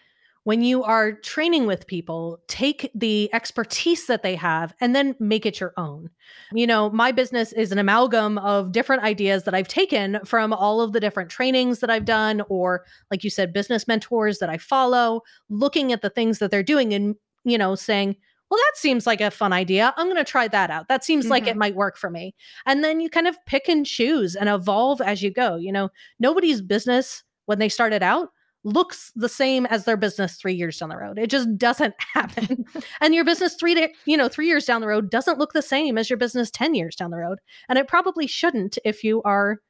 when 0.47 0.63
you 0.63 0.85
are 0.85 1.11
training 1.11 1.67
with 1.67 1.89
people, 1.89 2.39
take 2.47 2.89
the 2.95 3.29
expertise 3.35 4.07
that 4.07 4.23
they 4.23 4.37
have 4.37 4.73
and 4.81 4.95
then 4.95 5.17
make 5.19 5.45
it 5.45 5.59
your 5.59 5.75
own. 5.77 6.09
You 6.53 6.69
know, 6.69 6.89
my 6.89 7.11
business 7.11 7.53
is 7.53 7.73
an 7.73 7.81
amalgam 7.81 8.39
of 8.39 8.71
different 8.71 9.03
ideas 9.03 9.43
that 9.43 9.55
I've 9.55 9.67
taken 9.67 10.21
from 10.25 10.53
all 10.53 10.81
of 10.81 10.93
the 10.93 11.01
different 11.01 11.31
trainings 11.31 11.81
that 11.81 11.91
I've 11.91 12.05
done, 12.05 12.43
or 12.49 12.85
like 13.11 13.25
you 13.25 13.31
said, 13.31 13.53
business 13.53 13.89
mentors 13.89 14.39
that 14.39 14.49
I 14.49 14.57
follow, 14.57 15.23
looking 15.49 15.91
at 15.91 16.01
the 16.01 16.11
things 16.11 16.39
that 16.39 16.53
they're 16.53 16.63
doing 16.63 16.95
and, 16.95 17.17
you 17.43 17.59
know, 17.59 17.75
saying, 17.75 18.15
well, 18.49 18.61
that 18.61 18.77
seems 18.77 19.05
like 19.05 19.21
a 19.21 19.33
fun 19.33 19.53
idea. 19.53 19.93
I'm 19.97 20.07
going 20.07 20.15
to 20.15 20.23
try 20.23 20.47
that 20.47 20.71
out. 20.71 20.87
That 20.87 21.03
seems 21.03 21.25
mm-hmm. 21.25 21.33
like 21.33 21.47
it 21.49 21.51
mm-hmm. 21.51 21.59
might 21.59 21.75
work 21.75 21.97
for 21.97 22.09
me. 22.09 22.37
And 22.67 22.85
then 22.85 23.01
you 23.01 23.11
kind 23.11 23.27
of 23.27 23.37
pick 23.47 23.69
and 23.69 23.85
choose 23.85 24.37
and 24.37 24.49
evolve 24.49 25.01
as 25.01 25.25
you 25.25 25.33
go. 25.33 25.57
You 25.57 25.73
know, 25.73 25.89
nobody's 26.21 26.63
business 26.63 27.25
when 27.47 27.59
they 27.59 27.69
started 27.69 28.05
out 28.05 28.29
looks 28.67 29.13
the 29.17 29.29
same 29.29 29.65
as 29.67 29.85
their 29.85 29.97
business 29.97 30.37
3 30.37 30.53
years 30.53 30.79
down 30.79 30.91
the 30.91 30.97
road. 30.97 31.19
It 31.19 31.31
just 31.31 31.57
doesn't 31.57 31.95
happen. 32.15 32.65
and 33.01 33.15
your 33.15 33.25
business 33.25 33.55
3 33.55 33.75
to, 33.77 33.89
you 34.05 34.17
know, 34.17 34.29
3 34.29 34.47
years 34.47 34.67
down 34.67 34.81
the 34.81 34.89
road 34.89 35.11
doesn't 35.11 35.39
look 35.39 35.53
the 35.53 35.63
same 35.63 35.97
as 35.97 36.11
your 36.11 36.19
business 36.19 36.51
10 36.51 36.75
years 36.75 36.97
down 36.97 37.11
the 37.11 37.17
road. 37.17 37.39
And 37.69 37.79
it 37.79 37.89
probably 37.89 38.27
shouldn't 38.27 38.79
if 38.85 39.03
you 39.03 39.23
are 39.23 39.61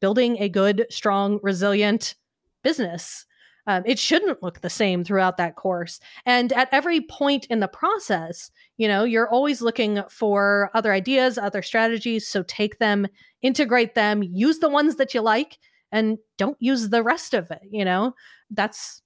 building 0.00 0.36
a 0.40 0.48
good, 0.48 0.86
strong, 0.90 1.38
resilient 1.42 2.14
business. 2.62 3.26
Um, 3.68 3.82
it 3.84 3.98
shouldn't 3.98 4.42
look 4.42 4.60
the 4.60 4.70
same 4.70 5.02
throughout 5.02 5.38
that 5.38 5.56
course. 5.56 5.98
And 6.24 6.52
at 6.52 6.68
every 6.70 7.00
point 7.00 7.46
in 7.46 7.60
the 7.60 7.68
process, 7.68 8.50
you 8.76 8.86
know, 8.86 9.02
you're 9.02 9.28
always 9.28 9.60
looking 9.60 10.02
for 10.08 10.70
other 10.72 10.92
ideas, 10.92 11.36
other 11.36 11.62
strategies. 11.62 12.28
So 12.28 12.44
take 12.44 12.78
them, 12.78 13.08
integrate 13.42 13.94
them, 13.94 14.22
use 14.22 14.60
the 14.60 14.68
ones 14.68 14.96
that 14.96 15.14
you 15.14 15.20
like, 15.20 15.58
and 15.92 16.18
don't 16.38 16.56
use 16.60 16.88
the 16.88 17.02
rest 17.02 17.34
of 17.34 17.50
it. 17.50 17.62
You 17.70 17.84
know, 17.84 18.14
that's 18.50 19.02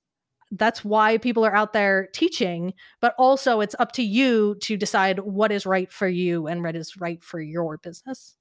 that's 0.52 0.84
why 0.84 1.16
people 1.16 1.44
are 1.44 1.54
out 1.54 1.72
there 1.72 2.08
teaching 2.12 2.74
but 3.00 3.14
also 3.18 3.60
it's 3.60 3.76
up 3.78 3.92
to 3.92 4.02
you 4.02 4.56
to 4.60 4.76
decide 4.76 5.20
what 5.20 5.52
is 5.52 5.64
right 5.64 5.92
for 5.92 6.08
you 6.08 6.48
and 6.48 6.62
what 6.62 6.74
is 6.74 6.96
right 6.96 7.22
for 7.22 7.40
your 7.40 7.78
business 7.78 8.34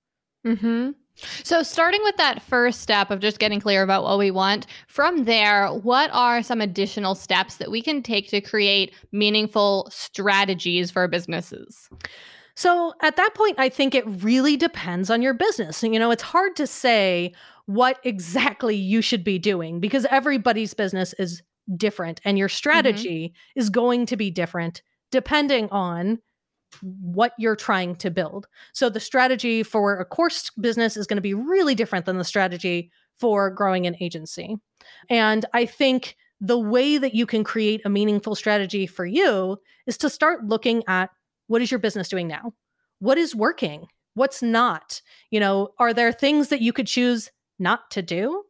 mm-hmm. 0.43 0.89
So, 1.43 1.63
starting 1.63 1.99
with 2.04 2.15
that 2.17 2.41
first 2.41 2.82
step 2.82 3.12
of 3.12 3.19
just 3.19 3.39
getting 3.39 3.60
clear 3.60 3.84
about 3.84 4.04
what 4.04 4.17
we 4.17 4.32
want, 4.32 4.67
from 4.88 5.25
there, 5.25 5.67
what 5.67 6.10
are 6.13 6.41
some 6.41 6.62
additional 6.62 7.15
steps 7.15 7.58
that 7.58 7.69
we 7.69 7.82
can 7.82 8.02
take 8.02 8.30
to 8.30 8.39
create 8.39 8.93
meaningful 9.12 9.89
strategies 9.91 10.91
for 10.91 11.08
businesses? 11.08 11.89
So, 12.60 12.93
at 13.02 13.15
that 13.15 13.36
point, 13.36 13.58
I 13.58 13.69
think 13.69 13.95
it 13.95 14.04
really 14.06 14.58
depends 14.58 15.10
on 15.10 15.22
your 15.22 15.34
business. 15.34 15.82
You 15.82 15.98
know, 15.98 16.12
it's 16.12 16.22
hard 16.22 16.58
to 16.58 16.67
say 16.67 17.32
what 17.67 18.00
exactly 18.04 18.76
you 18.76 19.02
should 19.02 19.24
be 19.24 19.39
doing 19.39 19.80
because 19.80 20.06
everybody's 20.12 20.74
business 20.74 21.13
is 21.13 21.41
different 21.78 22.19
and 22.26 22.38
your 22.38 22.50
mm-hmm. 22.50 22.56
strategy 22.56 23.30
mm-hmm. 23.30 23.60
is 23.62 23.69
going 23.69 24.06
to 24.08 24.17
be 24.17 24.30
different 24.30 24.82
depending 25.10 25.69
on 25.69 26.19
what 27.02 27.32
you're 27.39 27.56
trying 27.56 27.95
to 27.95 28.12
build. 28.12 28.45
So 28.74 28.89
the 28.89 29.00
strategy 29.00 29.63
for 29.63 29.98
a 29.98 30.04
course 30.04 30.50
business 30.60 30.98
is 30.98 31.08
going 31.08 31.15
to 31.15 31.22
be 31.22 31.34
really 31.34 31.76
different 31.76 32.06
than 32.06 32.17
the 32.17 32.26
strategy 32.26 32.91
for 33.17 33.50
growing 33.52 33.88
an 33.88 33.95
agency. 34.02 34.58
And 35.10 35.45
I 35.54 35.65
think 35.65 36.17
the 36.41 36.60
way 36.60 36.98
that 36.98 37.15
you 37.15 37.26
can 37.26 37.45
create 37.45 37.82
a 37.86 37.89
meaningful 37.89 38.36
strategy 38.36 38.86
for 38.86 39.06
you 39.06 39.60
is 39.88 39.98
to 40.00 40.10
start 40.10 40.45
looking 40.45 40.84
at 40.89 41.10
what 41.50 41.62
is 41.62 41.72
your 41.72 41.80
business 41.80 42.08
doing 42.08 42.28
now? 42.28 42.54
What 43.00 43.18
is 43.18 43.36
working? 43.36 43.88
What's 44.14 44.42
not? 44.42 45.02
You 45.32 45.40
know, 45.40 45.70
are 45.80 45.94
there 45.94 46.12
things 46.12 46.50
that 46.50 46.62
you 46.62 46.72
could 46.72 46.88
choose 46.88 47.32
not 47.58 47.92
to 47.92 48.02
do? 48.02 48.44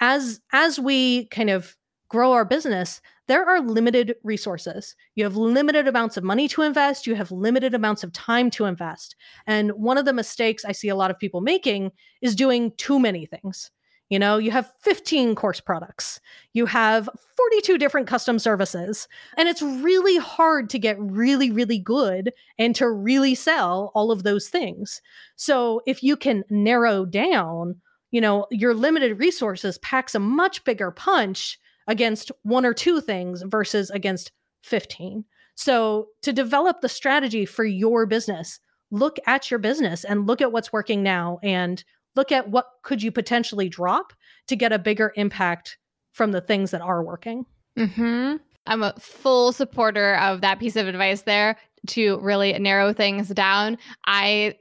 As 0.00 0.40
as 0.52 0.78
we 0.78 1.26
kind 1.26 1.50
of 1.50 1.76
grow 2.08 2.32
our 2.32 2.44
business, 2.44 3.00
there 3.28 3.44
are 3.44 3.60
limited 3.60 4.14
resources. 4.22 4.94
You 5.16 5.24
have 5.24 5.36
limited 5.36 5.86
amounts 5.86 6.16
of 6.16 6.24
money 6.24 6.48
to 6.48 6.62
invest, 6.62 7.06
you 7.06 7.14
have 7.14 7.30
limited 7.30 7.74
amounts 7.74 8.02
of 8.04 8.12
time 8.12 8.50
to 8.52 8.64
invest. 8.64 9.16
And 9.46 9.72
one 9.72 9.98
of 9.98 10.04
the 10.04 10.12
mistakes 10.12 10.64
I 10.64 10.72
see 10.72 10.88
a 10.88 10.96
lot 10.96 11.10
of 11.10 11.18
people 11.18 11.40
making 11.40 11.90
is 12.22 12.34
doing 12.34 12.72
too 12.78 12.98
many 12.98 13.26
things. 13.26 13.70
You 14.08 14.20
know, 14.20 14.38
you 14.38 14.52
have 14.52 14.70
15 14.80 15.34
course 15.34 15.60
products, 15.60 16.20
you 16.52 16.66
have 16.66 17.08
42 17.36 17.76
different 17.76 18.06
custom 18.06 18.38
services, 18.38 19.08
and 19.36 19.48
it's 19.48 19.62
really 19.62 20.16
hard 20.18 20.70
to 20.70 20.78
get 20.78 20.96
really, 21.00 21.50
really 21.50 21.78
good 21.78 22.32
and 22.58 22.74
to 22.76 22.88
really 22.88 23.34
sell 23.34 23.90
all 23.94 24.12
of 24.12 24.22
those 24.22 24.48
things. 24.48 25.02
So 25.34 25.80
if 25.86 26.04
you 26.04 26.16
can 26.16 26.44
narrow 26.50 27.04
down, 27.04 27.80
you 28.12 28.20
know, 28.20 28.46
your 28.50 28.74
limited 28.74 29.18
resources 29.18 29.78
packs 29.78 30.14
a 30.14 30.20
much 30.20 30.62
bigger 30.64 30.92
punch 30.92 31.58
against 31.88 32.30
one 32.42 32.64
or 32.64 32.74
two 32.74 33.00
things 33.00 33.42
versus 33.42 33.90
against 33.90 34.32
15. 34.62 35.24
So, 35.54 36.08
to 36.22 36.32
develop 36.32 36.80
the 36.80 36.88
strategy 36.88 37.46
for 37.46 37.64
your 37.64 38.04
business, 38.04 38.60
look 38.90 39.18
at 39.26 39.50
your 39.50 39.58
business 39.58 40.04
and 40.04 40.26
look 40.26 40.40
at 40.40 40.52
what's 40.52 40.72
working 40.72 41.02
now 41.02 41.38
and 41.42 41.82
look 42.16 42.32
at 42.32 42.48
what 42.48 42.66
could 42.82 43.02
you 43.02 43.12
potentially 43.12 43.68
drop 43.68 44.12
to 44.48 44.56
get 44.56 44.72
a 44.72 44.78
bigger 44.78 45.12
impact 45.16 45.78
from 46.12 46.32
the 46.32 46.40
things 46.40 46.70
that 46.70 46.80
are 46.80 47.02
working. 47.02 47.44
Mhm. 47.76 48.40
I'm 48.66 48.82
a 48.82 48.94
full 48.98 49.52
supporter 49.52 50.16
of 50.16 50.40
that 50.40 50.58
piece 50.58 50.76
of 50.76 50.88
advice 50.88 51.22
there 51.22 51.58
to 51.88 52.18
really 52.20 52.52
narrow 52.58 52.92
things 52.92 53.28
down. 53.28 53.78
I 54.06 54.56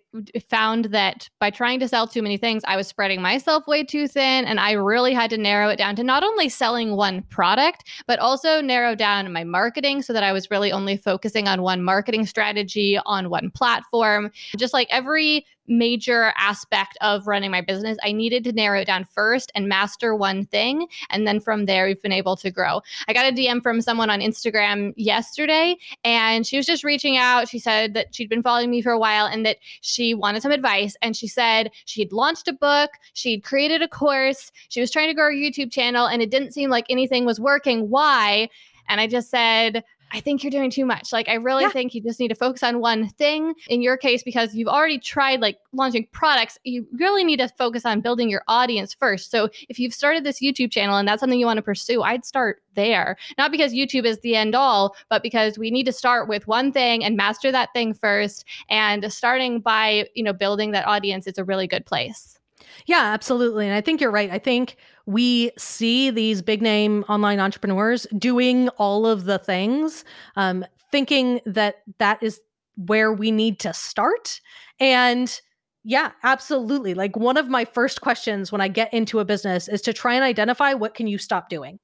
found 0.49 0.85
that 0.85 1.29
by 1.39 1.49
trying 1.49 1.79
to 1.79 1.87
sell 1.87 2.07
too 2.07 2.21
many 2.21 2.37
things, 2.37 2.63
I 2.67 2.75
was 2.75 2.87
spreading 2.87 3.21
myself 3.21 3.67
way 3.67 3.83
too 3.83 4.07
thin. 4.07 4.45
And 4.45 4.59
I 4.59 4.73
really 4.73 5.13
had 5.13 5.29
to 5.31 5.37
narrow 5.37 5.69
it 5.69 5.77
down 5.77 5.95
to 5.97 6.03
not 6.03 6.23
only 6.23 6.49
selling 6.49 6.95
one 6.95 7.21
product, 7.23 7.89
but 8.07 8.19
also 8.19 8.61
narrow 8.61 8.95
down 8.95 9.31
my 9.31 9.43
marketing 9.43 10.01
so 10.01 10.13
that 10.13 10.23
I 10.23 10.31
was 10.31 10.51
really 10.51 10.71
only 10.71 10.97
focusing 10.97 11.47
on 11.47 11.61
one 11.61 11.83
marketing 11.83 12.25
strategy 12.25 12.99
on 13.05 13.29
one 13.29 13.51
platform. 13.51 14.31
Just 14.57 14.73
like 14.73 14.87
every 14.89 15.45
major 15.67 16.33
aspect 16.37 16.97
of 17.01 17.27
running 17.27 17.51
my 17.51 17.61
business, 17.61 17.97
I 18.03 18.11
needed 18.11 18.43
to 18.45 18.51
narrow 18.51 18.81
it 18.81 18.85
down 18.85 19.05
first 19.05 19.51
and 19.55 19.67
master 19.67 20.15
one 20.15 20.45
thing. 20.45 20.87
And 21.09 21.27
then 21.27 21.39
from 21.39 21.65
there, 21.65 21.85
we've 21.85 22.01
been 22.01 22.11
able 22.11 22.35
to 22.37 22.51
grow. 22.51 22.81
I 23.07 23.13
got 23.13 23.25
a 23.25 23.35
DM 23.35 23.61
from 23.61 23.81
someone 23.81 24.09
on 24.09 24.19
Instagram 24.19 24.93
yesterday, 24.95 25.77
and 26.03 26.45
she 26.45 26.57
was 26.57 26.65
just 26.65 26.83
reaching 26.83 27.17
out. 27.17 27.49
She 27.49 27.59
said 27.59 27.93
that 27.93 28.13
she'd 28.13 28.29
been 28.29 28.43
following 28.43 28.69
me 28.69 28.81
for 28.81 28.91
a 28.91 28.99
while 28.99 29.25
and 29.25 29.45
that 29.45 29.57
she 29.81 30.04
she 30.05 30.13
wanted 30.13 30.41
some 30.41 30.51
advice 30.51 30.95
and 31.01 31.15
she 31.15 31.27
said 31.27 31.71
she'd 31.85 32.13
launched 32.13 32.47
a 32.47 32.53
book, 32.53 32.91
she'd 33.13 33.43
created 33.43 33.81
a 33.81 33.87
course, 33.87 34.51
she 34.69 34.79
was 34.79 34.91
trying 34.91 35.07
to 35.07 35.13
grow 35.13 35.25
her 35.25 35.31
YouTube 35.31 35.71
channel, 35.71 36.05
and 36.05 36.21
it 36.21 36.29
didn't 36.29 36.53
seem 36.53 36.69
like 36.69 36.85
anything 36.89 37.25
was 37.25 37.39
working. 37.39 37.89
Why? 37.89 38.49
And 38.87 39.01
I 39.01 39.07
just 39.07 39.31
said, 39.31 39.83
I 40.11 40.19
think 40.19 40.43
you're 40.43 40.51
doing 40.51 40.69
too 40.69 40.85
much. 40.85 41.11
Like, 41.11 41.27
I 41.27 41.33
really 41.33 41.63
yeah. 41.63 41.69
think 41.69 41.93
you 41.93 42.01
just 42.01 42.19
need 42.19 42.29
to 42.29 42.35
focus 42.35 42.63
on 42.63 42.79
one 42.79 43.09
thing. 43.09 43.53
In 43.67 43.81
your 43.81 43.97
case, 43.97 44.23
because 44.23 44.55
you've 44.55 44.67
already 44.67 44.99
tried 44.99 45.41
like 45.41 45.57
launching 45.73 46.07
products, 46.11 46.57
you 46.63 46.87
really 46.93 47.23
need 47.23 47.39
to 47.39 47.49
focus 47.49 47.85
on 47.85 48.01
building 48.01 48.29
your 48.29 48.43
audience 48.47 48.93
first. 48.93 49.31
So, 49.31 49.49
if 49.67 49.79
you've 49.79 49.93
started 49.93 50.23
this 50.23 50.41
YouTube 50.41 50.71
channel 50.71 50.97
and 50.97 51.07
that's 51.07 51.19
something 51.19 51.39
you 51.39 51.45
want 51.45 51.57
to 51.57 51.63
pursue, 51.63 52.03
I'd 52.03 52.25
start 52.25 52.61
there. 52.75 53.17
Not 53.37 53.51
because 53.51 53.73
YouTube 53.73 54.05
is 54.05 54.19
the 54.19 54.35
end 54.35 54.55
all, 54.55 54.95
but 55.09 55.23
because 55.23 55.57
we 55.57 55.71
need 55.71 55.85
to 55.85 55.93
start 55.93 56.27
with 56.27 56.47
one 56.47 56.71
thing 56.71 57.03
and 57.03 57.17
master 57.17 57.51
that 57.51 57.73
thing 57.73 57.93
first. 57.93 58.45
And 58.69 59.11
starting 59.11 59.59
by, 59.59 60.07
you 60.13 60.23
know, 60.23 60.33
building 60.33 60.71
that 60.71 60.87
audience 60.87 61.27
is 61.27 61.37
a 61.37 61.43
really 61.43 61.67
good 61.67 61.85
place. 61.85 62.39
Yeah, 62.85 63.11
absolutely. 63.13 63.67
And 63.67 63.75
I 63.75 63.81
think 63.81 64.01
you're 64.01 64.11
right. 64.11 64.29
I 64.29 64.39
think 64.39 64.77
we 65.05 65.51
see 65.57 66.09
these 66.09 66.41
big 66.41 66.61
name 66.61 67.03
online 67.07 67.39
entrepreneurs 67.39 68.07
doing 68.17 68.69
all 68.69 69.05
of 69.05 69.25
the 69.25 69.39
things, 69.39 70.03
um, 70.35 70.65
thinking 70.91 71.41
that 71.45 71.77
that 71.99 72.21
is 72.23 72.39
where 72.75 73.13
we 73.13 73.31
need 73.31 73.59
to 73.59 73.73
start. 73.73 74.39
And 74.79 75.39
yeah, 75.83 76.11
absolutely. 76.23 76.93
Like 76.93 77.15
one 77.15 77.37
of 77.37 77.47
my 77.47 77.65
first 77.65 78.01
questions 78.01 78.51
when 78.51 78.61
I 78.61 78.67
get 78.67 78.93
into 78.93 79.19
a 79.19 79.25
business 79.25 79.67
is 79.67 79.81
to 79.83 79.93
try 79.93 80.15
and 80.15 80.23
identify 80.23 80.73
what 80.73 80.95
can 80.95 81.07
you 81.07 81.17
stop 81.17 81.49
doing? 81.49 81.79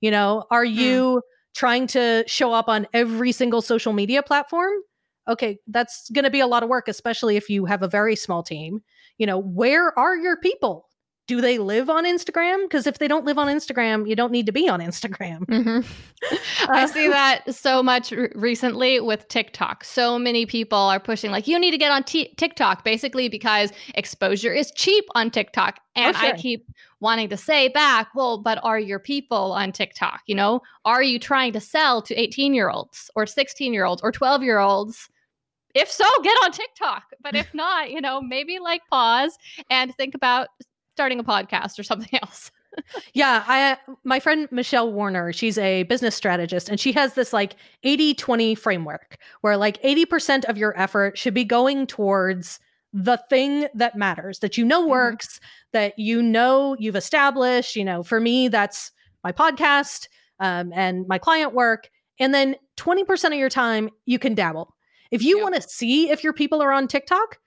You 0.00 0.10
know, 0.10 0.44
are 0.50 0.66
hmm. 0.66 0.72
you 0.72 1.02
mm. 1.16 1.20
trying 1.54 1.86
to 1.88 2.24
show 2.26 2.52
up 2.52 2.68
on 2.68 2.86
every 2.92 3.32
single 3.32 3.62
social 3.62 3.92
media 3.92 4.22
platform? 4.22 4.72
Okay, 5.26 5.58
that's 5.68 6.10
going 6.10 6.24
to 6.24 6.30
be 6.30 6.40
a 6.40 6.46
lot 6.46 6.62
of 6.62 6.68
work, 6.68 6.88
especially 6.88 7.36
if 7.36 7.48
you 7.48 7.64
have 7.64 7.82
a 7.82 7.88
very 7.88 8.14
small 8.16 8.42
team 8.42 8.82
you 9.18 9.26
know, 9.26 9.38
where 9.38 9.96
are 9.98 10.16
your 10.16 10.36
people? 10.36 10.88
Do 11.26 11.40
they 11.40 11.58
live 11.58 11.88
on 11.88 12.04
Instagram? 12.04 12.64
Because 12.64 12.86
if 12.86 12.98
they 12.98 13.08
don't 13.08 13.24
live 13.24 13.38
on 13.38 13.48
Instagram, 13.48 14.06
you 14.06 14.14
don't 14.14 14.30
need 14.30 14.46
to 14.46 14.52
be 14.52 14.68
on 14.68 14.80
Instagram. 14.80 15.46
Mm-hmm. 15.46 16.70
I 16.70 16.86
see 16.86 17.08
that 17.08 17.54
so 17.54 17.82
much 17.82 18.12
r- 18.12 18.30
recently 18.34 19.00
with 19.00 19.26
TikTok. 19.28 19.84
So 19.84 20.18
many 20.18 20.44
people 20.44 20.78
are 20.78 21.00
pushing, 21.00 21.30
like, 21.30 21.48
you 21.48 21.58
need 21.58 21.70
to 21.70 21.78
get 21.78 21.90
on 21.90 22.04
t- 22.04 22.34
TikTok, 22.36 22.84
basically 22.84 23.28
because 23.28 23.72
exposure 23.94 24.52
is 24.52 24.70
cheap 24.72 25.04
on 25.14 25.30
TikTok. 25.30 25.80
And 25.96 26.14
oh, 26.14 26.18
sure. 26.18 26.34
I 26.34 26.36
keep 26.36 26.70
wanting 27.00 27.30
to 27.30 27.36
say 27.36 27.68
back, 27.68 28.08
well, 28.14 28.38
but 28.38 28.58
are 28.62 28.78
your 28.78 28.98
people 28.98 29.52
on 29.52 29.72
TikTok? 29.72 30.22
You 30.26 30.34
know, 30.34 30.60
are 30.84 31.02
you 31.02 31.18
trying 31.18 31.54
to 31.54 31.60
sell 31.60 32.02
to 32.02 32.14
18 32.14 32.52
year 32.52 32.68
olds 32.68 33.10
or 33.16 33.26
16 33.26 33.72
year 33.72 33.86
olds 33.86 34.02
or 34.02 34.12
12 34.12 34.42
year 34.42 34.58
olds? 34.58 35.08
if 35.74 35.90
so, 35.90 36.04
get 36.22 36.36
on 36.44 36.52
TikTok. 36.52 37.02
But 37.20 37.34
if 37.34 37.52
not, 37.52 37.90
you 37.90 38.00
know, 38.00 38.20
maybe 38.20 38.58
like 38.60 38.82
pause 38.90 39.36
and 39.70 39.94
think 39.96 40.14
about 40.14 40.48
starting 40.94 41.18
a 41.18 41.24
podcast 41.24 41.78
or 41.78 41.82
something 41.82 42.18
else. 42.22 42.50
yeah, 43.12 43.44
I 43.46 43.76
my 44.02 44.18
friend 44.18 44.48
Michelle 44.50 44.92
Warner, 44.92 45.32
she's 45.32 45.58
a 45.58 45.84
business 45.84 46.16
strategist 46.16 46.68
and 46.68 46.80
she 46.80 46.92
has 46.92 47.14
this 47.14 47.32
like 47.32 47.56
80/20 47.84 48.58
framework 48.58 49.18
where 49.42 49.56
like 49.56 49.80
80% 49.82 50.44
of 50.46 50.58
your 50.58 50.76
effort 50.78 51.16
should 51.16 51.34
be 51.34 51.44
going 51.44 51.86
towards 51.86 52.58
the 52.92 53.18
thing 53.28 53.68
that 53.74 53.96
matters, 53.96 54.40
that 54.40 54.56
you 54.56 54.64
know 54.64 54.82
mm-hmm. 54.82 54.90
works, 54.90 55.34
mm-hmm. 55.34 55.44
that 55.72 55.98
you 55.98 56.22
know 56.22 56.76
you've 56.78 56.96
established, 56.96 57.76
you 57.76 57.84
know, 57.84 58.02
for 58.02 58.20
me 58.20 58.48
that's 58.48 58.90
my 59.22 59.30
podcast 59.30 60.08
um, 60.40 60.72
and 60.74 61.06
my 61.06 61.18
client 61.18 61.54
work 61.54 61.88
and 62.20 62.34
then 62.34 62.56
20% 62.76 63.26
of 63.26 63.34
your 63.34 63.48
time 63.48 63.88
you 64.04 64.18
can 64.18 64.34
dabble 64.34 64.74
if 65.10 65.22
you 65.22 65.36
yep. 65.36 65.42
want 65.44 65.54
to 65.54 65.62
see 65.62 66.10
if 66.10 66.24
your 66.24 66.32
people 66.32 66.60
are 66.60 66.72
on 66.72 66.88
TikTok, 66.88 67.38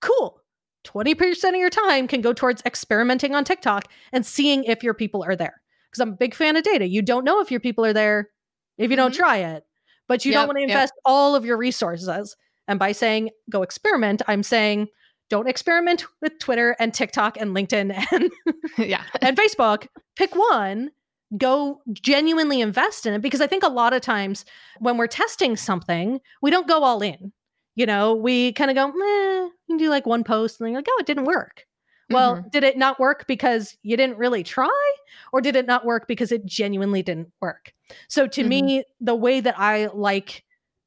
cool. 0.00 0.41
20% 0.84 1.48
of 1.50 1.54
your 1.56 1.70
time 1.70 2.06
can 2.08 2.20
go 2.20 2.32
towards 2.32 2.62
experimenting 2.66 3.34
on 3.34 3.44
TikTok 3.44 3.84
and 4.12 4.24
seeing 4.26 4.64
if 4.64 4.82
your 4.82 4.94
people 4.94 5.22
are 5.24 5.36
there. 5.36 5.60
because 5.90 6.00
I'm 6.00 6.14
a 6.14 6.16
big 6.16 6.34
fan 6.34 6.56
of 6.56 6.62
data. 6.64 6.86
You 6.88 7.02
don't 7.02 7.22
know 7.24 7.40
if 7.42 7.50
your 7.50 7.60
people 7.60 7.84
are 7.84 7.92
there 7.92 8.30
if 8.78 8.90
you 8.90 8.96
don't 8.96 9.12
Mhm. 9.12 9.16
try 9.18 9.36
it, 9.38 9.64
but 10.08 10.24
you 10.24 10.32
Yep, 10.32 10.38
don't 10.40 10.48
want 10.48 10.56
to 10.56 10.60
yep. 10.62 10.70
invest 10.70 10.94
all 11.04 11.34
of 11.36 11.44
your 11.44 11.58
resources. 11.58 12.34
And 12.66 12.78
by 12.78 12.92
saying 12.92 13.28
go 13.50 13.62
experiment, 13.62 14.22
I'm 14.26 14.42
saying 14.42 14.88
don't 15.28 15.46
experiment 15.48 16.06
with 16.22 16.38
Twitter 16.38 16.74
and 16.80 16.94
TikTok 16.94 17.36
and 17.38 17.54
LinkedIn 17.54 17.94
and 18.12 18.30
yeah. 18.78 19.02
and 19.20 19.36
Facebook, 19.36 19.86
pick 20.16 20.34
one, 20.34 20.92
go 21.36 21.82
genuinely 21.92 22.62
invest 22.62 23.04
in 23.04 23.12
it. 23.12 23.20
Because 23.20 23.42
I 23.42 23.46
think 23.46 23.62
a 23.62 23.68
lot 23.68 23.92
of 23.92 24.00
times 24.00 24.46
when 24.80 24.96
we're 24.96 25.06
testing 25.06 25.56
something, 25.56 26.20
we 26.40 26.50
don't 26.50 26.66
go 26.66 26.84
all 26.84 27.02
in. 27.02 27.32
You 27.74 27.86
know, 27.86 28.14
we 28.14 28.52
kind 28.52 28.70
of 28.70 28.74
go, 28.74 28.88
meh, 28.88 29.48
you 29.68 29.78
do 29.78 29.88
like 29.88 30.06
one 30.06 30.24
post 30.24 30.60
and 30.60 30.66
then 30.66 30.72
you're 30.72 30.78
like, 30.80 30.88
oh, 30.90 30.98
it 31.00 31.06
didn't 31.06 31.24
work. 31.24 31.64
Well, 32.10 32.36
Mhm. 32.36 32.50
did 32.50 32.64
it 32.64 32.76
not 32.76 33.00
work 33.00 33.26
because 33.26 33.76
you 33.82 33.96
didn't 33.96 34.18
really 34.18 34.42
try? 34.42 34.94
Or 35.32 35.40
did 35.40 35.56
it 35.56 35.66
not 35.66 35.84
work 35.86 36.06
because 36.06 36.30
it 36.32 36.44
genuinely 36.44 37.02
didn't 37.02 37.32
work? 37.40 37.72
So 38.08 38.26
to 38.26 38.44
me, 38.44 38.84
the 39.00 39.14
way 39.14 39.40
that 39.40 39.58
I 39.58 39.86
like 39.86 40.44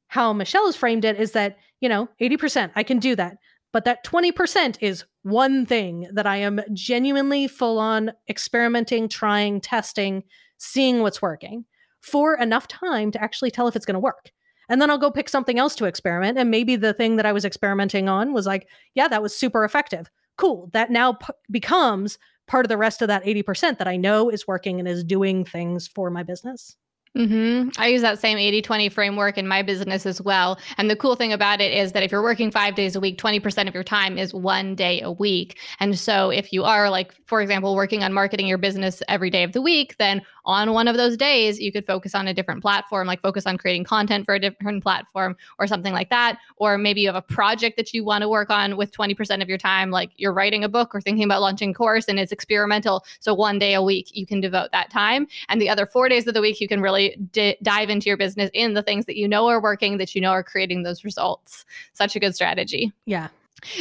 how 0.08 0.32
Michelle 0.32 0.66
has 0.66 0.76
framed 0.76 1.04
it 1.04 1.18
is 1.18 1.32
that, 1.32 1.58
you 1.80 1.88
know, 1.88 2.08
80%, 2.20 2.70
I 2.76 2.84
can 2.84 3.00
do 3.00 3.16
that. 3.16 3.38
But 3.72 3.84
that 3.84 4.04
20% 4.04 4.78
is 4.80 5.04
one 5.22 5.66
thing 5.66 6.08
that 6.12 6.26
I 6.26 6.36
am 6.36 6.60
genuinely 6.72 7.48
full 7.48 7.78
on 7.80 8.12
experimenting, 8.28 9.08
trying, 9.08 9.60
testing, 9.60 10.22
seeing 10.58 11.02
what's 11.02 11.20
working 11.20 11.64
for 12.00 12.36
enough 12.36 12.68
time 12.68 13.10
to 13.10 13.22
actually 13.22 13.50
tell 13.50 13.66
if 13.66 13.74
it's 13.74 13.84
going 13.84 13.94
to 13.94 14.00
work. 14.00 14.30
And 14.68 14.80
then 14.80 14.90
I'll 14.90 14.98
go 14.98 15.10
pick 15.10 15.28
something 15.28 15.58
else 15.58 15.74
to 15.76 15.84
experiment. 15.84 16.38
And 16.38 16.50
maybe 16.50 16.76
the 16.76 16.92
thing 16.92 17.16
that 17.16 17.26
I 17.26 17.32
was 17.32 17.44
experimenting 17.44 18.08
on 18.08 18.32
was 18.32 18.46
like, 18.46 18.68
yeah, 18.94 19.08
that 19.08 19.22
was 19.22 19.36
super 19.36 19.64
effective. 19.64 20.10
Cool. 20.36 20.70
That 20.72 20.90
now 20.90 21.14
p- 21.14 21.32
becomes 21.50 22.18
part 22.46 22.64
of 22.64 22.68
the 22.68 22.76
rest 22.76 23.02
of 23.02 23.08
that 23.08 23.24
80% 23.24 23.78
that 23.78 23.88
I 23.88 23.96
know 23.96 24.28
is 24.28 24.46
working 24.46 24.78
and 24.78 24.88
is 24.88 25.04
doing 25.04 25.44
things 25.44 25.88
for 25.88 26.10
my 26.10 26.22
business. 26.22 26.76
Mm-hmm. 27.16 27.70
I 27.80 27.86
use 27.86 28.02
that 28.02 28.18
same 28.18 28.36
80 28.36 28.60
20 28.60 28.88
framework 28.90 29.38
in 29.38 29.48
my 29.48 29.62
business 29.62 30.04
as 30.04 30.20
well. 30.20 30.58
And 30.76 30.90
the 30.90 30.96
cool 30.96 31.16
thing 31.16 31.32
about 31.32 31.62
it 31.62 31.72
is 31.72 31.92
that 31.92 32.02
if 32.02 32.12
you're 32.12 32.22
working 32.22 32.50
five 32.50 32.74
days 32.74 32.94
a 32.94 33.00
week, 33.00 33.16
20% 33.18 33.68
of 33.68 33.74
your 33.74 33.84
time 33.84 34.18
is 34.18 34.34
one 34.34 34.74
day 34.74 35.00
a 35.00 35.10
week. 35.10 35.58
And 35.80 35.98
so 35.98 36.28
if 36.28 36.52
you 36.52 36.64
are, 36.64 36.90
like, 36.90 37.14
for 37.24 37.40
example, 37.40 37.74
working 37.74 38.04
on 38.04 38.12
marketing 38.12 38.46
your 38.46 38.58
business 38.58 39.02
every 39.08 39.30
day 39.30 39.44
of 39.44 39.52
the 39.52 39.62
week, 39.62 39.96
then 39.96 40.20
on 40.46 40.72
one 40.72 40.88
of 40.88 40.96
those 40.96 41.16
days, 41.16 41.58
you 41.58 41.72
could 41.72 41.84
focus 41.84 42.14
on 42.14 42.28
a 42.28 42.34
different 42.34 42.62
platform, 42.62 43.06
like 43.06 43.20
focus 43.20 43.46
on 43.46 43.58
creating 43.58 43.84
content 43.84 44.24
for 44.24 44.34
a 44.34 44.40
different 44.40 44.82
platform 44.82 45.36
or 45.58 45.66
something 45.66 45.92
like 45.92 46.08
that. 46.10 46.38
Or 46.56 46.78
maybe 46.78 47.00
you 47.00 47.08
have 47.08 47.16
a 47.16 47.22
project 47.22 47.76
that 47.76 47.92
you 47.92 48.04
want 48.04 48.22
to 48.22 48.28
work 48.28 48.48
on 48.48 48.76
with 48.76 48.92
20% 48.92 49.42
of 49.42 49.48
your 49.48 49.58
time, 49.58 49.90
like 49.90 50.10
you're 50.16 50.32
writing 50.32 50.64
a 50.64 50.68
book 50.68 50.94
or 50.94 51.00
thinking 51.00 51.24
about 51.24 51.40
launching 51.40 51.70
a 51.70 51.74
course 51.74 52.06
and 52.08 52.18
it's 52.18 52.32
experimental. 52.32 53.04
So 53.20 53.34
one 53.34 53.58
day 53.58 53.74
a 53.74 53.82
week, 53.82 54.14
you 54.14 54.26
can 54.26 54.40
devote 54.40 54.70
that 54.72 54.90
time. 54.90 55.26
And 55.48 55.60
the 55.60 55.68
other 55.68 55.86
four 55.86 56.08
days 56.08 56.26
of 56.26 56.34
the 56.34 56.40
week, 56.40 56.60
you 56.60 56.68
can 56.68 56.80
really 56.80 57.16
di- 57.32 57.56
dive 57.62 57.90
into 57.90 58.06
your 58.06 58.16
business 58.16 58.50
in 58.54 58.74
the 58.74 58.82
things 58.82 59.06
that 59.06 59.16
you 59.16 59.26
know 59.26 59.48
are 59.48 59.60
working, 59.60 59.98
that 59.98 60.14
you 60.14 60.20
know 60.20 60.30
are 60.30 60.44
creating 60.44 60.84
those 60.84 61.04
results. 61.04 61.64
Such 61.92 62.14
a 62.14 62.20
good 62.20 62.34
strategy. 62.34 62.92
Yeah. 63.04 63.28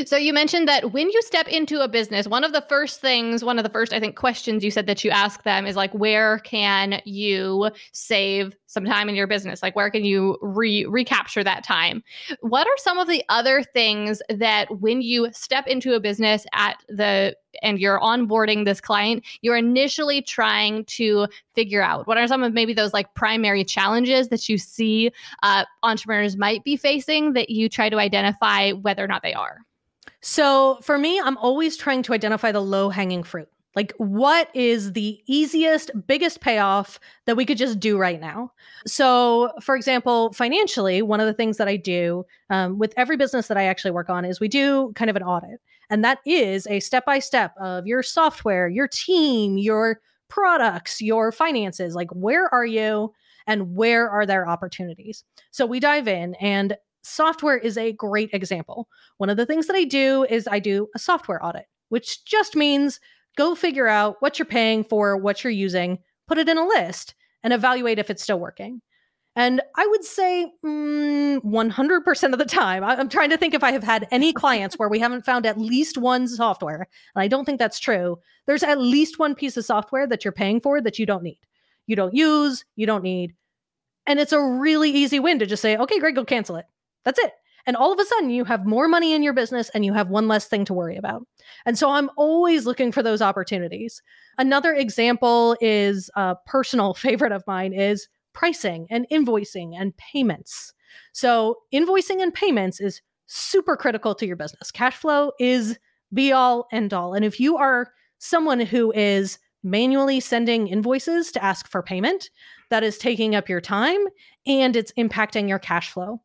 So 0.05 0.17
you 0.17 0.33
mentioned 0.33 0.67
that 0.67 0.91
when 0.93 1.09
you 1.09 1.21
step 1.21 1.47
into 1.47 1.81
a 1.81 1.87
business, 1.87 2.27
one 2.27 2.43
of 2.43 2.53
the 2.53 2.61
first 2.61 3.01
things, 3.01 3.43
one 3.43 3.57
of 3.57 3.63
the 3.63 3.69
first 3.69 3.93
I 3.93 3.99
think 3.99 4.15
questions 4.15 4.63
you 4.63 4.71
said 4.71 4.87
that 4.87 5.03
you 5.03 5.11
ask 5.11 5.43
them 5.43 5.65
is 5.65 5.75
like 5.75 5.93
where 5.93 6.39
can 6.39 7.01
you 7.05 7.69
save 7.91 8.55
some 8.67 8.85
time 8.85 9.09
in 9.09 9.15
your 9.15 9.27
business? 9.27 9.61
Like 9.61 9.75
where 9.75 9.89
can 9.89 10.03
you 10.03 10.37
re- 10.41 10.85
recapture 10.85 11.43
that 11.43 11.63
time? 11.63 12.03
What 12.41 12.67
are 12.67 12.77
some 12.77 12.97
of 12.97 13.07
the 13.07 13.23
other 13.29 13.63
things 13.63 14.21
that 14.29 14.79
when 14.81 15.01
you 15.01 15.29
step 15.31 15.67
into 15.67 15.93
a 15.93 15.99
business 15.99 16.45
at 16.53 16.83
the 16.89 17.35
and 17.61 17.79
you're 17.79 17.99
onboarding 17.99 18.65
this 18.65 18.81
client, 18.81 19.23
you're 19.41 19.55
initially 19.55 20.21
trying 20.21 20.83
to 20.85 21.27
figure 21.53 21.81
out? 21.81 22.07
What 22.07 22.17
are 22.17 22.27
some 22.27 22.43
of 22.43 22.53
maybe 22.53 22.73
those 22.73 22.93
like 22.93 23.13
primary 23.13 23.63
challenges 23.63 24.27
that 24.29 24.49
you 24.49 24.57
see 24.57 25.11
uh, 25.43 25.65
entrepreneurs 25.83 26.35
might 26.37 26.63
be 26.63 26.75
facing 26.75 27.33
that 27.33 27.49
you 27.49 27.69
try 27.69 27.89
to 27.89 27.97
identify 27.97 28.71
whether 28.71 29.03
or 29.03 29.07
not 29.07 29.21
they 29.23 29.33
are? 29.33 29.59
So 30.21 30.79
for 30.81 30.97
me, 30.97 31.19
I'm 31.19 31.37
always 31.37 31.77
trying 31.77 32.03
to 32.03 32.13
identify 32.13 32.51
the 32.51 32.61
low 32.61 32.89
hanging 32.89 33.23
fruit. 33.23 33.49
Like, 33.75 33.93
what 33.97 34.49
is 34.55 34.93
the 34.93 35.21
easiest, 35.27 35.91
biggest 36.07 36.39
payoff 36.39 36.97
that 37.25 37.35
we 37.35 37.45
could 37.45 37.57
just 37.57 37.77
do 37.79 37.97
right 37.97 38.21
now? 38.21 38.53
So, 38.87 39.51
for 39.61 39.75
example, 39.75 40.31
financially, 40.31 41.01
one 41.01 41.19
of 41.19 41.27
the 41.27 41.33
things 41.33 41.57
that 41.57 41.67
I 41.67 41.75
do 41.75 42.25
um, 42.49 42.79
with 42.79 42.93
every 42.95 43.17
business 43.17 43.47
that 43.47 43.57
I 43.57 43.63
actually 43.65 43.91
work 43.91 44.09
on 44.09 44.23
is 44.23 44.39
we 44.39 44.47
do 44.47 44.93
kind 44.95 45.09
of 45.09 45.17
an 45.17 45.23
audit. 45.23 45.59
And 45.89 46.03
that 46.05 46.19
is 46.25 46.65
a 46.67 46.79
step 46.79 47.05
by 47.05 47.19
step 47.19 47.53
of 47.59 47.85
your 47.85 48.01
software, 48.01 48.69
your 48.69 48.87
team, 48.87 49.57
your 49.57 49.99
products, 50.29 51.01
your 51.01 51.33
finances. 51.33 51.95
Like, 51.95 52.09
where 52.11 52.51
are 52.53 52.65
you 52.65 53.13
and 53.45 53.75
where 53.75 54.09
are 54.09 54.25
there 54.25 54.47
opportunities? 54.47 55.25
So, 55.51 55.65
we 55.65 55.81
dive 55.81 56.07
in, 56.07 56.35
and 56.35 56.77
software 57.05 57.57
is 57.57 57.77
a 57.77 57.93
great 57.93 58.29
example. 58.33 58.89
One 59.17 59.29
of 59.29 59.37
the 59.37 59.45
things 59.45 59.67
that 59.67 59.75
I 59.75 59.83
do 59.83 60.25
is 60.29 60.47
I 60.49 60.59
do 60.59 60.87
a 60.95 60.99
software 60.99 61.43
audit, 61.43 61.65
which 61.89 62.25
just 62.25 62.55
means 62.55 62.99
go 63.37 63.55
figure 63.55 63.87
out 63.87 64.17
what 64.19 64.39
you're 64.39 64.45
paying 64.45 64.83
for, 64.83 65.17
what 65.17 65.43
you're 65.43 65.51
using, 65.51 65.99
put 66.27 66.37
it 66.37 66.49
in 66.49 66.57
a 66.57 66.67
list, 66.67 67.15
and 67.43 67.53
evaluate 67.53 67.99
if 67.99 68.09
it's 68.09 68.23
still 68.23 68.39
working. 68.39 68.81
And 69.37 69.61
I 69.75 69.85
would 69.87 70.05
say 70.05 70.49
mm, 70.65 71.41
100% 71.43 72.33
of 72.33 72.39
the 72.39 72.45
time, 72.45 72.83
I'm 72.85 73.09
trying 73.09 73.29
to 73.31 73.37
think 73.37 73.53
if 73.53 73.63
I 73.63 73.73
have 73.73 73.83
had 73.83 74.07
any 74.09 74.31
clients 74.31 74.79
where 74.79 74.87
we 74.87 74.99
haven't 74.99 75.25
found 75.25 75.45
at 75.45 75.59
least 75.59 75.97
one 75.97 76.27
software. 76.27 76.87
And 77.15 77.21
I 77.21 77.27
don't 77.27 77.43
think 77.43 77.59
that's 77.59 77.79
true. 77.79 78.17
There's 78.47 78.63
at 78.63 78.79
least 78.79 79.19
one 79.19 79.35
piece 79.35 79.57
of 79.57 79.65
software 79.65 80.07
that 80.07 80.23
you're 80.23 80.31
paying 80.31 80.61
for 80.61 80.79
that 80.81 80.99
you 80.99 81.05
don't 81.05 81.23
need. 81.23 81.39
You 81.85 81.97
don't 81.97 82.15
use, 82.15 82.63
you 82.77 82.85
don't 82.85 83.03
need. 83.03 83.35
And 84.07 84.19
it's 84.19 84.31
a 84.31 84.41
really 84.41 84.89
easy 84.91 85.19
win 85.19 85.39
to 85.39 85.45
just 85.45 85.61
say, 85.61 85.75
okay, 85.75 85.99
great, 85.99 86.15
go 86.15 86.23
cancel 86.23 86.55
it. 86.55 86.65
That's 87.05 87.19
it. 87.19 87.31
And 87.67 87.75
all 87.75 87.91
of 87.91 87.99
a 87.99 88.05
sudden, 88.05 88.29
you 88.29 88.45
have 88.45 88.65
more 88.65 88.87
money 88.87 89.13
in 89.13 89.23
your 89.23 89.33
business 89.33 89.69
and 89.69 89.83
you 89.83 89.93
have 89.93 90.09
one 90.09 90.27
less 90.27 90.45
thing 90.45 90.65
to 90.65 90.73
worry 90.73 90.97
about. 90.97 91.25
And 91.65 91.77
so 91.77 91.89
I'm 91.89 92.11
always 92.15 92.65
looking 92.65 92.91
for 92.91 93.01
those 93.01 93.21
opportunities. 93.21 94.03
Another 94.37 94.73
example 94.73 95.57
is 95.61 96.09
a 96.15 96.35
personal 96.45 96.93
favorite 96.95 97.31
of 97.31 97.43
mine 97.47 97.73
is 97.73 98.07
pricing 98.33 98.85
and 98.89 99.07
invoicing 99.11 99.73
and 99.75 99.95
payments. 99.97 100.73
So 101.13 101.57
invoicing 101.73 102.21
and 102.21 102.33
payments 102.33 102.79
is 102.79 103.01
super 103.25 103.75
critical 103.75 104.13
to 104.15 104.27
your 104.27 104.35
business. 104.35 104.71
Cash 104.71 104.97
flow 104.97 105.31
is 105.39 105.79
be 106.13 106.31
all 106.31 106.67
end 106.71 106.93
all. 106.93 107.13
And 107.13 107.25
if 107.25 107.39
you 107.39 107.57
are 107.57 107.91
someone 108.19 108.59
who 108.59 108.91
is 108.93 109.39
manually 109.63 110.19
sending 110.19 110.67
invoices 110.67 111.31
to 111.31 111.43
ask 111.43 111.67
for 111.67 111.81
payment, 111.81 112.29
that 112.69 112.83
is 112.83 112.99
taking 112.99 113.33
up 113.33 113.49
your 113.49 113.61
time 113.61 114.05
and 114.45 114.75
it's 114.75 114.91
impacting 114.93 115.49
your 115.49 115.59
cash 115.59 115.89
flow. 115.89 116.21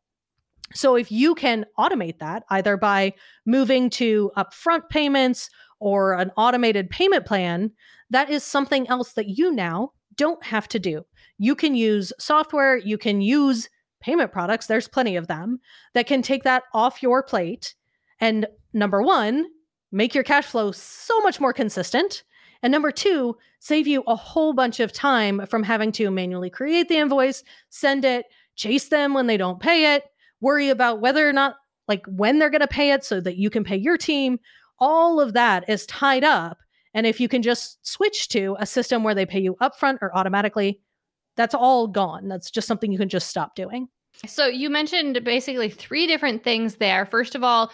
So 0.73 0.95
if 0.95 1.11
you 1.11 1.35
can 1.35 1.65
automate 1.77 2.19
that 2.19 2.43
either 2.49 2.77
by 2.77 3.13
moving 3.45 3.89
to 3.91 4.31
upfront 4.37 4.89
payments 4.89 5.49
or 5.79 6.13
an 6.13 6.31
automated 6.37 6.89
payment 6.89 7.25
plan, 7.25 7.71
that 8.09 8.29
is 8.29 8.43
something 8.43 8.87
else 8.87 9.13
that 9.13 9.27
you 9.27 9.51
now 9.51 9.91
don't 10.15 10.43
have 10.43 10.67
to 10.69 10.79
do. 10.79 11.03
You 11.37 11.55
can 11.55 11.75
use 11.75 12.13
software, 12.19 12.77
you 12.77 12.97
can 12.97 13.21
use 13.21 13.69
payment 14.01 14.31
products, 14.31 14.67
there's 14.67 14.87
plenty 14.87 15.15
of 15.15 15.27
them 15.27 15.59
that 15.93 16.07
can 16.07 16.21
take 16.21 16.43
that 16.43 16.63
off 16.73 17.03
your 17.03 17.23
plate 17.23 17.75
and 18.19 18.45
number 18.73 19.01
1, 19.01 19.45
make 19.91 20.13
your 20.13 20.23
cash 20.23 20.45
flow 20.45 20.71
so 20.71 21.19
much 21.21 21.39
more 21.39 21.53
consistent. 21.53 22.23
And 22.63 22.71
number 22.71 22.91
two, 22.91 23.37
save 23.59 23.87
you 23.87 24.03
a 24.05 24.15
whole 24.15 24.53
bunch 24.53 24.79
of 24.79 24.93
time 24.93 25.45
from 25.47 25.63
having 25.63 25.91
to 25.93 26.11
manually 26.11 26.51
create 26.51 26.89
the 26.89 26.97
invoice, 26.97 27.43
send 27.69 28.05
it, 28.05 28.25
chase 28.55 28.89
them 28.89 29.13
when 29.13 29.25
they 29.25 29.37
don't 29.37 29.59
pay 29.59 29.95
it, 29.95 30.03
worry 30.41 30.69
about 30.69 30.99
whether 30.99 31.27
or 31.27 31.33
not, 31.33 31.55
like 31.87 32.03
when 32.07 32.39
they're 32.39 32.49
going 32.49 32.61
to 32.61 32.67
pay 32.67 32.91
it 32.91 33.03
so 33.03 33.21
that 33.21 33.37
you 33.37 33.49
can 33.49 33.63
pay 33.63 33.77
your 33.77 33.97
team. 33.97 34.39
All 34.79 35.19
of 35.19 35.33
that 35.33 35.69
is 35.69 35.85
tied 35.85 36.23
up. 36.23 36.57
And 36.93 37.07
if 37.07 37.19
you 37.19 37.29
can 37.29 37.41
just 37.41 37.85
switch 37.87 38.27
to 38.29 38.57
a 38.59 38.65
system 38.65 39.03
where 39.03 39.15
they 39.15 39.25
pay 39.25 39.39
you 39.39 39.55
upfront 39.61 39.99
or 40.01 40.15
automatically, 40.15 40.81
that's 41.37 41.55
all 41.55 41.87
gone. 41.87 42.27
That's 42.27 42.51
just 42.51 42.67
something 42.67 42.91
you 42.91 42.97
can 42.97 43.09
just 43.09 43.29
stop 43.29 43.55
doing. 43.55 43.87
So 44.27 44.45
you 44.45 44.69
mentioned 44.69 45.23
basically 45.23 45.69
three 45.69 46.05
different 46.05 46.43
things 46.43 46.75
there. 46.75 47.05
First 47.05 47.35
of 47.35 47.43
all, 47.43 47.71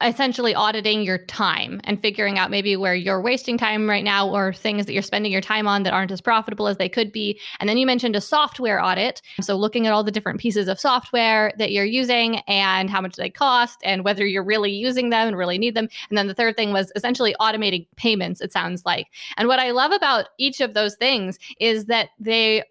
essentially 0.00 0.54
auditing 0.54 1.02
your 1.02 1.18
time 1.18 1.80
and 1.84 2.00
figuring 2.00 2.38
out 2.38 2.50
maybe 2.50 2.76
where 2.76 2.94
you're 2.94 3.20
wasting 3.20 3.58
time 3.58 3.88
right 3.88 4.04
now 4.04 4.28
or 4.28 4.52
things 4.52 4.86
that 4.86 4.92
you're 4.92 5.02
spending 5.02 5.32
your 5.32 5.40
time 5.40 5.66
on 5.66 5.82
that 5.82 5.92
aren't 5.92 6.12
as 6.12 6.20
profitable 6.20 6.68
as 6.68 6.76
they 6.76 6.88
could 6.88 7.10
be. 7.10 7.38
And 7.58 7.68
then 7.68 7.78
you 7.78 7.86
mentioned 7.86 8.14
a 8.14 8.20
software 8.20 8.82
audit. 8.82 9.20
So 9.40 9.56
looking 9.56 9.86
at 9.86 9.92
all 9.92 10.04
the 10.04 10.12
different 10.12 10.40
pieces 10.40 10.68
of 10.68 10.78
software 10.78 11.52
that 11.58 11.72
you're 11.72 11.84
using 11.84 12.36
and 12.46 12.88
how 12.88 13.00
much 13.00 13.16
they 13.16 13.30
cost 13.30 13.80
and 13.82 14.04
whether 14.04 14.24
you're 14.24 14.44
really 14.44 14.70
using 14.70 15.10
them 15.10 15.28
and 15.28 15.36
really 15.36 15.58
need 15.58 15.74
them. 15.74 15.88
And 16.08 16.16
then 16.16 16.28
the 16.28 16.34
third 16.34 16.56
thing 16.56 16.72
was 16.72 16.92
essentially 16.94 17.34
automating 17.40 17.86
payments, 17.96 18.40
it 18.40 18.52
sounds 18.52 18.86
like. 18.86 19.08
And 19.36 19.48
what 19.48 19.58
I 19.58 19.72
love 19.72 19.90
about 19.90 20.28
each 20.38 20.60
of 20.60 20.74
those 20.74 20.94
things 20.94 21.38
is 21.58 21.86
that 21.86 22.10
they 22.20 22.62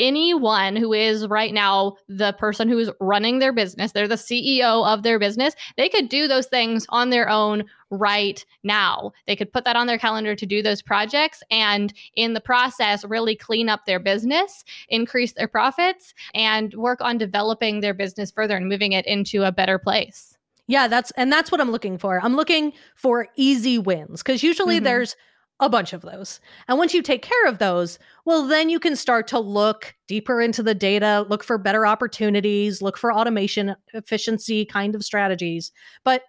anyone 0.00 0.74
who 0.74 0.92
is 0.92 1.28
right 1.28 1.54
now 1.54 1.96
the 2.08 2.32
person 2.32 2.68
who 2.68 2.78
is 2.78 2.90
running 3.00 3.38
their 3.38 3.52
business, 3.52 3.92
they're 3.92 4.08
the 4.08 4.16
CEO 4.16 4.86
of 4.86 5.02
their 5.02 5.18
business, 5.18 5.54
they 5.76 5.88
could 5.88 6.08
do 6.08 6.26
those 6.26 6.46
things 6.46 6.86
on 6.88 7.10
their 7.10 7.28
own 7.28 7.64
right 7.90 8.44
now. 8.62 9.12
They 9.26 9.36
could 9.36 9.52
put 9.52 9.64
that 9.64 9.76
on 9.76 9.86
their 9.86 9.98
calendar 9.98 10.34
to 10.34 10.46
do 10.46 10.62
those 10.62 10.82
projects 10.82 11.42
and 11.50 11.92
in 12.14 12.34
the 12.34 12.40
process 12.40 13.04
really 13.04 13.36
clean 13.36 13.68
up 13.68 13.84
their 13.86 14.00
business, 14.00 14.64
increase 14.88 15.32
their 15.32 15.48
profits 15.48 16.14
and 16.34 16.72
work 16.74 17.00
on 17.00 17.18
developing 17.18 17.80
their 17.80 17.94
business 17.94 18.30
further 18.30 18.56
and 18.56 18.68
moving 18.68 18.92
it 18.92 19.06
into 19.06 19.44
a 19.44 19.52
better 19.52 19.78
place. 19.78 20.36
Yeah, 20.70 20.86
that's 20.86 21.10
and 21.12 21.32
that's 21.32 21.50
what 21.50 21.60
I'm 21.60 21.72
looking 21.72 21.98
for. 21.98 22.20
I'm 22.22 22.36
looking 22.36 22.72
for 22.94 23.26
easy 23.34 23.76
wins 23.76 24.22
because 24.22 24.44
usually 24.44 24.76
mm-hmm. 24.76 24.84
there's 24.84 25.16
a 25.60 25.68
bunch 25.68 25.92
of 25.92 26.02
those. 26.02 26.40
And 26.66 26.78
once 26.78 26.94
you 26.94 27.02
take 27.02 27.22
care 27.22 27.46
of 27.46 27.58
those, 27.58 27.98
well, 28.24 28.46
then 28.46 28.70
you 28.70 28.80
can 28.80 28.96
start 28.96 29.28
to 29.28 29.38
look 29.38 29.94
deeper 30.08 30.40
into 30.40 30.62
the 30.62 30.74
data, 30.74 31.26
look 31.28 31.44
for 31.44 31.58
better 31.58 31.86
opportunities, 31.86 32.82
look 32.82 32.96
for 32.96 33.12
automation 33.12 33.76
efficiency 33.92 34.64
kind 34.64 34.94
of 34.94 35.04
strategies. 35.04 35.70
But 36.04 36.22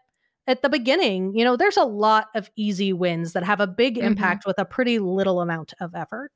at 0.48 0.62
the 0.62 0.70
beginning, 0.70 1.34
you 1.36 1.44
know, 1.46 1.56
there's 1.56 1.78
a 1.78 1.86
lot 1.86 2.28
of 2.36 2.50
easy 2.56 2.94
wins 2.94 3.34
that 3.34 3.44
have 3.44 3.60
a 3.60 3.68
big 3.68 3.96
mm-hmm. 3.96 4.08
impact 4.08 4.46
with 4.46 4.60
a 4.60 4.66
pretty 4.66 5.00
little 5.00 5.42
amount 5.42 5.74
of 5.80 5.96
effort. 5.96 6.32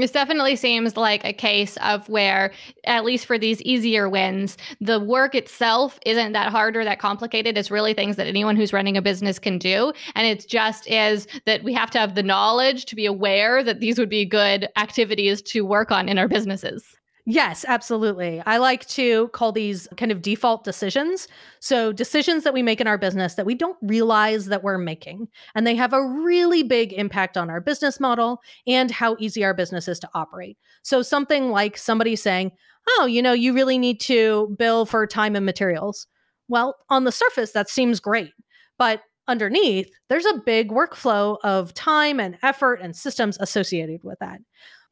This 0.00 0.10
definitely 0.10 0.56
seems 0.56 0.96
like 0.96 1.24
a 1.24 1.32
case 1.32 1.76
of 1.78 2.08
where, 2.08 2.52
at 2.84 3.04
least 3.04 3.26
for 3.26 3.38
these 3.38 3.60
easier 3.62 4.08
wins, 4.08 4.56
the 4.80 4.98
work 4.98 5.34
itself 5.34 5.98
isn't 6.06 6.32
that 6.32 6.50
hard 6.50 6.76
or 6.76 6.84
that 6.84 6.98
complicated. 6.98 7.56
It's 7.56 7.70
really 7.70 7.94
things 7.94 8.16
that 8.16 8.26
anyone 8.26 8.56
who's 8.56 8.72
running 8.72 8.96
a 8.96 9.02
business 9.02 9.38
can 9.38 9.58
do. 9.58 9.92
And 10.14 10.26
it's 10.26 10.44
just 10.44 10.90
is 10.90 11.26
that 11.46 11.62
we 11.62 11.72
have 11.74 11.90
to 11.90 11.98
have 11.98 12.14
the 12.14 12.22
knowledge 12.22 12.86
to 12.86 12.96
be 12.96 13.06
aware 13.06 13.62
that 13.62 13.80
these 13.80 13.98
would 13.98 14.10
be 14.10 14.24
good 14.24 14.68
activities 14.76 15.42
to 15.42 15.64
work 15.64 15.90
on 15.90 16.08
in 16.08 16.18
our 16.18 16.28
businesses. 16.28 16.96
Yes, 17.26 17.64
absolutely. 17.68 18.42
I 18.46 18.56
like 18.56 18.86
to 18.88 19.28
call 19.28 19.52
these 19.52 19.86
kind 19.96 20.10
of 20.10 20.22
default 20.22 20.64
decisions. 20.64 21.28
So, 21.60 21.92
decisions 21.92 22.44
that 22.44 22.54
we 22.54 22.62
make 22.62 22.80
in 22.80 22.86
our 22.86 22.98
business 22.98 23.34
that 23.34 23.46
we 23.46 23.54
don't 23.54 23.76
realize 23.82 24.46
that 24.46 24.62
we're 24.62 24.78
making. 24.78 25.28
And 25.54 25.66
they 25.66 25.74
have 25.76 25.92
a 25.92 26.02
really 26.04 26.62
big 26.62 26.92
impact 26.92 27.36
on 27.36 27.50
our 27.50 27.60
business 27.60 28.00
model 28.00 28.40
and 28.66 28.90
how 28.90 29.16
easy 29.18 29.44
our 29.44 29.54
business 29.54 29.86
is 29.86 29.98
to 30.00 30.08
operate. 30.14 30.56
So, 30.82 31.02
something 31.02 31.50
like 31.50 31.76
somebody 31.76 32.16
saying, 32.16 32.52
Oh, 32.98 33.06
you 33.06 33.20
know, 33.22 33.32
you 33.34 33.52
really 33.52 33.78
need 33.78 34.00
to 34.02 34.54
bill 34.58 34.86
for 34.86 35.06
time 35.06 35.36
and 35.36 35.44
materials. 35.44 36.06
Well, 36.48 36.76
on 36.88 37.04
the 37.04 37.12
surface, 37.12 37.52
that 37.52 37.68
seems 37.68 38.00
great. 38.00 38.32
But 38.78 39.02
underneath, 39.28 39.90
there's 40.08 40.24
a 40.24 40.38
big 40.44 40.70
workflow 40.70 41.36
of 41.44 41.74
time 41.74 42.18
and 42.18 42.38
effort 42.42 42.80
and 42.80 42.96
systems 42.96 43.36
associated 43.40 44.00
with 44.02 44.18
that. 44.20 44.40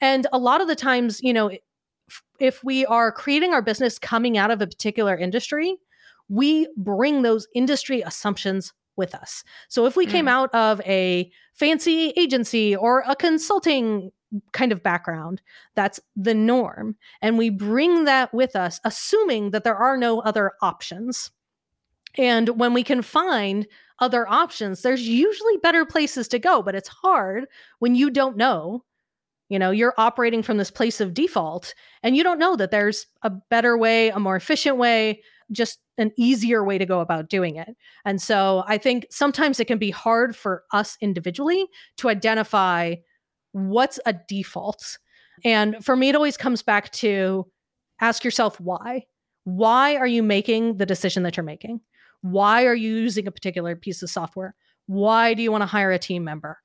And 0.00 0.26
a 0.32 0.38
lot 0.38 0.60
of 0.60 0.68
the 0.68 0.76
times, 0.76 1.20
you 1.22 1.32
know, 1.32 1.50
if 2.38 2.62
we 2.62 2.86
are 2.86 3.12
creating 3.12 3.52
our 3.52 3.62
business 3.62 3.98
coming 3.98 4.38
out 4.38 4.50
of 4.50 4.60
a 4.60 4.66
particular 4.66 5.16
industry, 5.16 5.76
we 6.28 6.68
bring 6.76 7.22
those 7.22 7.46
industry 7.54 8.02
assumptions 8.02 8.72
with 8.96 9.14
us. 9.14 9.44
So 9.68 9.86
if 9.86 9.96
we 9.96 10.06
mm. 10.06 10.10
came 10.10 10.28
out 10.28 10.52
of 10.54 10.80
a 10.82 11.30
fancy 11.54 12.12
agency 12.16 12.76
or 12.76 13.02
a 13.06 13.16
consulting 13.16 14.10
kind 14.52 14.72
of 14.72 14.82
background, 14.82 15.40
that's 15.74 16.00
the 16.14 16.34
norm. 16.34 16.96
And 17.22 17.38
we 17.38 17.48
bring 17.48 18.04
that 18.04 18.34
with 18.34 18.54
us, 18.56 18.78
assuming 18.84 19.52
that 19.52 19.64
there 19.64 19.76
are 19.76 19.96
no 19.96 20.20
other 20.20 20.52
options. 20.60 21.30
And 22.16 22.50
when 22.58 22.74
we 22.74 22.82
can 22.82 23.00
find 23.00 23.66
other 24.00 24.28
options, 24.28 24.82
there's 24.82 25.08
usually 25.08 25.56
better 25.58 25.86
places 25.86 26.28
to 26.28 26.38
go, 26.38 26.62
but 26.62 26.74
it's 26.74 26.88
hard 26.88 27.46
when 27.78 27.94
you 27.94 28.10
don't 28.10 28.36
know 28.36 28.84
you 29.48 29.58
know, 29.58 29.70
you're 29.70 29.94
operating 29.96 30.42
from 30.42 30.58
this 30.58 30.70
place 30.70 31.00
of 31.00 31.14
default 31.14 31.74
and 32.02 32.16
you 32.16 32.22
don't 32.22 32.38
know 32.38 32.56
that 32.56 32.70
there's 32.70 33.06
a 33.22 33.30
better 33.30 33.78
way, 33.78 34.10
a 34.10 34.20
more 34.20 34.36
efficient 34.36 34.76
way, 34.76 35.22
just 35.50 35.78
an 35.96 36.12
easier 36.16 36.62
way 36.62 36.78
to 36.78 36.86
go 36.86 37.00
about 37.00 37.28
doing 37.28 37.56
it. 37.56 37.68
And 38.04 38.20
so 38.20 38.62
I 38.66 38.78
think 38.78 39.06
sometimes 39.10 39.58
it 39.58 39.64
can 39.64 39.78
be 39.78 39.90
hard 39.90 40.36
for 40.36 40.64
us 40.72 40.96
individually 41.00 41.66
to 41.96 42.08
identify 42.08 42.96
what's 43.52 43.98
a 44.04 44.14
default. 44.28 44.98
And 45.44 45.82
for 45.84 45.96
me, 45.96 46.10
it 46.10 46.14
always 46.14 46.36
comes 46.36 46.62
back 46.62 46.92
to 46.92 47.46
ask 48.00 48.24
yourself 48.24 48.60
why. 48.60 49.06
Why 49.44 49.96
are 49.96 50.06
you 50.06 50.22
making 50.22 50.76
the 50.76 50.86
decision 50.86 51.22
that 51.22 51.36
you're 51.36 51.44
making? 51.44 51.80
Why 52.20 52.66
are 52.66 52.74
you 52.74 52.94
using 52.94 53.26
a 53.26 53.32
particular 53.32 53.74
piece 53.76 54.02
of 54.02 54.10
software? 54.10 54.54
Why 54.86 55.34
do 55.34 55.42
you 55.42 55.50
want 55.50 55.62
to 55.62 55.66
hire 55.66 55.90
a 55.90 55.98
team 55.98 56.24
member? 56.24 56.58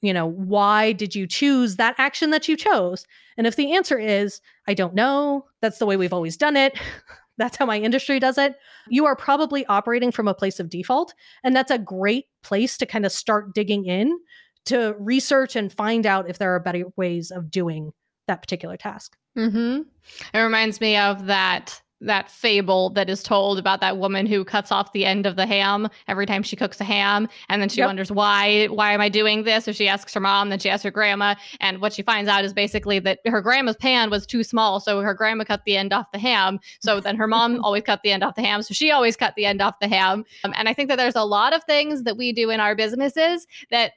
You 0.00 0.12
know, 0.12 0.26
why 0.26 0.92
did 0.92 1.14
you 1.14 1.26
choose 1.26 1.76
that 1.76 1.94
action 1.98 2.30
that 2.30 2.48
you 2.48 2.56
chose? 2.56 3.06
And 3.36 3.46
if 3.46 3.56
the 3.56 3.74
answer 3.74 3.98
is, 3.98 4.40
I 4.66 4.74
don't 4.74 4.94
know, 4.94 5.46
that's 5.60 5.78
the 5.78 5.86
way 5.86 5.96
we've 5.96 6.12
always 6.12 6.36
done 6.36 6.56
it. 6.56 6.78
that's 7.38 7.56
how 7.56 7.66
my 7.66 7.78
industry 7.78 8.18
does 8.18 8.36
it. 8.36 8.56
You 8.88 9.06
are 9.06 9.16
probably 9.16 9.64
operating 9.66 10.10
from 10.10 10.28
a 10.28 10.34
place 10.34 10.58
of 10.58 10.68
default. 10.68 11.14
And 11.44 11.54
that's 11.54 11.70
a 11.70 11.78
great 11.78 12.26
place 12.42 12.76
to 12.78 12.86
kind 12.86 13.06
of 13.06 13.12
start 13.12 13.54
digging 13.54 13.86
in 13.86 14.18
to 14.66 14.94
research 14.98 15.56
and 15.56 15.72
find 15.72 16.04
out 16.04 16.28
if 16.28 16.38
there 16.38 16.54
are 16.54 16.60
better 16.60 16.84
ways 16.96 17.30
of 17.30 17.50
doing 17.50 17.92
that 18.26 18.42
particular 18.42 18.76
task. 18.76 19.16
Mm-hmm. 19.36 19.82
It 20.34 20.38
reminds 20.38 20.80
me 20.80 20.96
of 20.96 21.26
that 21.26 21.80
that 22.00 22.30
fable 22.30 22.90
that 22.90 23.10
is 23.10 23.22
told 23.22 23.58
about 23.58 23.80
that 23.80 23.98
woman 23.98 24.26
who 24.26 24.44
cuts 24.44 24.70
off 24.70 24.92
the 24.92 25.04
end 25.04 25.26
of 25.26 25.36
the 25.36 25.46
ham 25.46 25.88
every 26.06 26.26
time 26.26 26.42
she 26.42 26.56
cooks 26.56 26.80
a 26.80 26.84
ham 26.84 27.28
and 27.48 27.60
then 27.60 27.68
she 27.68 27.78
yep. 27.78 27.88
wonders 27.88 28.12
why 28.12 28.66
why 28.66 28.92
am 28.92 29.00
i 29.00 29.08
doing 29.08 29.44
this? 29.44 29.66
Or 29.66 29.72
she 29.72 29.88
asks 29.88 30.14
her 30.14 30.20
mom 30.20 30.48
then 30.48 30.58
she 30.58 30.70
asks 30.70 30.84
her 30.84 30.90
grandma 30.90 31.34
and 31.60 31.80
what 31.80 31.92
she 31.92 32.02
finds 32.02 32.28
out 32.28 32.44
is 32.44 32.52
basically 32.52 32.98
that 33.00 33.20
her 33.26 33.40
grandma's 33.40 33.76
pan 33.76 34.10
was 34.10 34.26
too 34.26 34.44
small 34.44 34.80
so 34.80 35.00
her 35.00 35.14
grandma 35.14 35.44
cut 35.44 35.64
the 35.64 35.76
end 35.76 35.92
off 35.92 36.10
the 36.12 36.18
ham. 36.18 36.60
So 36.80 37.00
then 37.00 37.16
her 37.16 37.26
mom 37.26 37.60
always 37.64 37.82
cut 37.82 38.02
the 38.02 38.12
end 38.12 38.22
off 38.22 38.36
the 38.36 38.42
ham 38.42 38.62
so 38.62 38.74
she 38.74 38.90
always 38.90 39.16
cut 39.16 39.34
the 39.34 39.46
end 39.46 39.60
off 39.60 39.78
the 39.80 39.88
ham. 39.88 40.24
Um, 40.44 40.54
and 40.56 40.68
i 40.68 40.74
think 40.74 40.88
that 40.88 40.96
there's 40.96 41.16
a 41.16 41.24
lot 41.24 41.52
of 41.52 41.64
things 41.64 42.04
that 42.04 42.16
we 42.16 42.32
do 42.32 42.50
in 42.50 42.60
our 42.60 42.74
businesses 42.74 43.46
that 43.70 43.92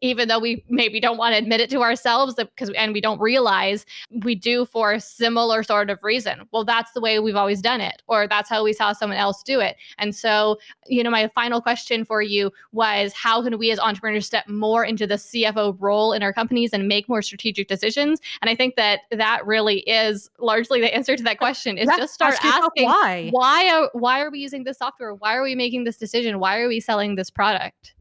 even 0.00 0.28
though 0.28 0.38
we 0.38 0.64
maybe 0.68 1.00
don't 1.00 1.16
want 1.16 1.34
to 1.34 1.38
admit 1.38 1.60
it 1.60 1.70
to 1.70 1.82
ourselves 1.82 2.34
because 2.34 2.70
and 2.70 2.92
we 2.92 3.00
don't 3.00 3.20
realize 3.20 3.84
we 4.22 4.34
do 4.34 4.64
for 4.64 4.92
a 4.92 5.00
similar 5.00 5.62
sort 5.62 5.90
of 5.90 6.02
reason. 6.02 6.48
Well 6.52 6.64
that's 6.64 6.92
the 6.92 7.00
way 7.00 7.18
we've 7.18 7.36
always 7.36 7.60
done 7.60 7.80
it 7.80 8.02
or 8.06 8.26
that's 8.26 8.48
how 8.48 8.64
we 8.64 8.72
saw 8.72 8.92
someone 8.92 9.18
else 9.18 9.42
do 9.42 9.60
it. 9.60 9.76
And 9.98 10.14
so 10.14 10.58
you 10.86 11.02
know 11.02 11.10
my 11.10 11.28
final 11.28 11.60
question 11.60 12.04
for 12.04 12.22
you 12.22 12.50
was 12.72 13.12
how 13.12 13.42
can 13.42 13.58
we 13.58 13.70
as 13.70 13.78
entrepreneurs 13.78 14.26
step 14.26 14.48
more 14.48 14.84
into 14.84 15.06
the 15.06 15.14
cfo 15.14 15.76
role 15.78 16.12
in 16.12 16.22
our 16.22 16.32
companies 16.32 16.72
and 16.72 16.88
make 16.88 17.08
more 17.08 17.22
strategic 17.22 17.68
decisions? 17.68 18.20
And 18.42 18.50
i 18.50 18.54
think 18.54 18.76
that 18.76 19.00
that 19.10 19.46
really 19.46 19.80
is 19.80 20.30
largely 20.38 20.80
the 20.80 20.94
answer 20.94 21.16
to 21.16 21.22
that 21.22 21.38
question 21.38 21.78
is 21.78 21.88
just 21.96 22.14
start 22.14 22.36
asking 22.42 22.86
why. 22.86 23.28
Why 23.30 23.68
are, 23.70 23.90
why 23.92 24.20
are 24.20 24.30
we 24.30 24.40
using 24.40 24.64
this 24.64 24.78
software? 24.78 25.14
Why 25.14 25.34
are 25.34 25.42
we 25.42 25.54
making 25.54 25.84
this 25.84 25.96
decision? 25.96 26.38
Why 26.38 26.60
are 26.60 26.68
we 26.68 26.80
selling 26.80 27.14
this 27.14 27.30
product 27.30 27.94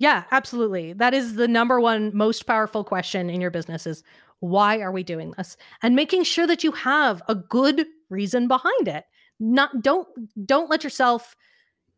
yeah, 0.00 0.24
absolutely. 0.30 0.94
That 0.94 1.12
is 1.12 1.34
the 1.34 1.46
number 1.46 1.78
one 1.78 2.10
most 2.16 2.46
powerful 2.46 2.82
question 2.82 3.28
in 3.28 3.40
your 3.40 3.50
business 3.50 3.86
is 3.86 4.02
why 4.40 4.80
are 4.80 4.90
we 4.90 5.02
doing 5.02 5.34
this? 5.36 5.58
And 5.82 5.94
making 5.94 6.24
sure 6.24 6.46
that 6.46 6.64
you 6.64 6.72
have 6.72 7.22
a 7.28 7.34
good 7.34 7.86
reason 8.08 8.48
behind 8.48 8.88
it. 8.88 9.04
Not 9.38 9.82
don't 9.82 10.08
don't 10.46 10.70
let 10.70 10.82
yourself 10.82 11.36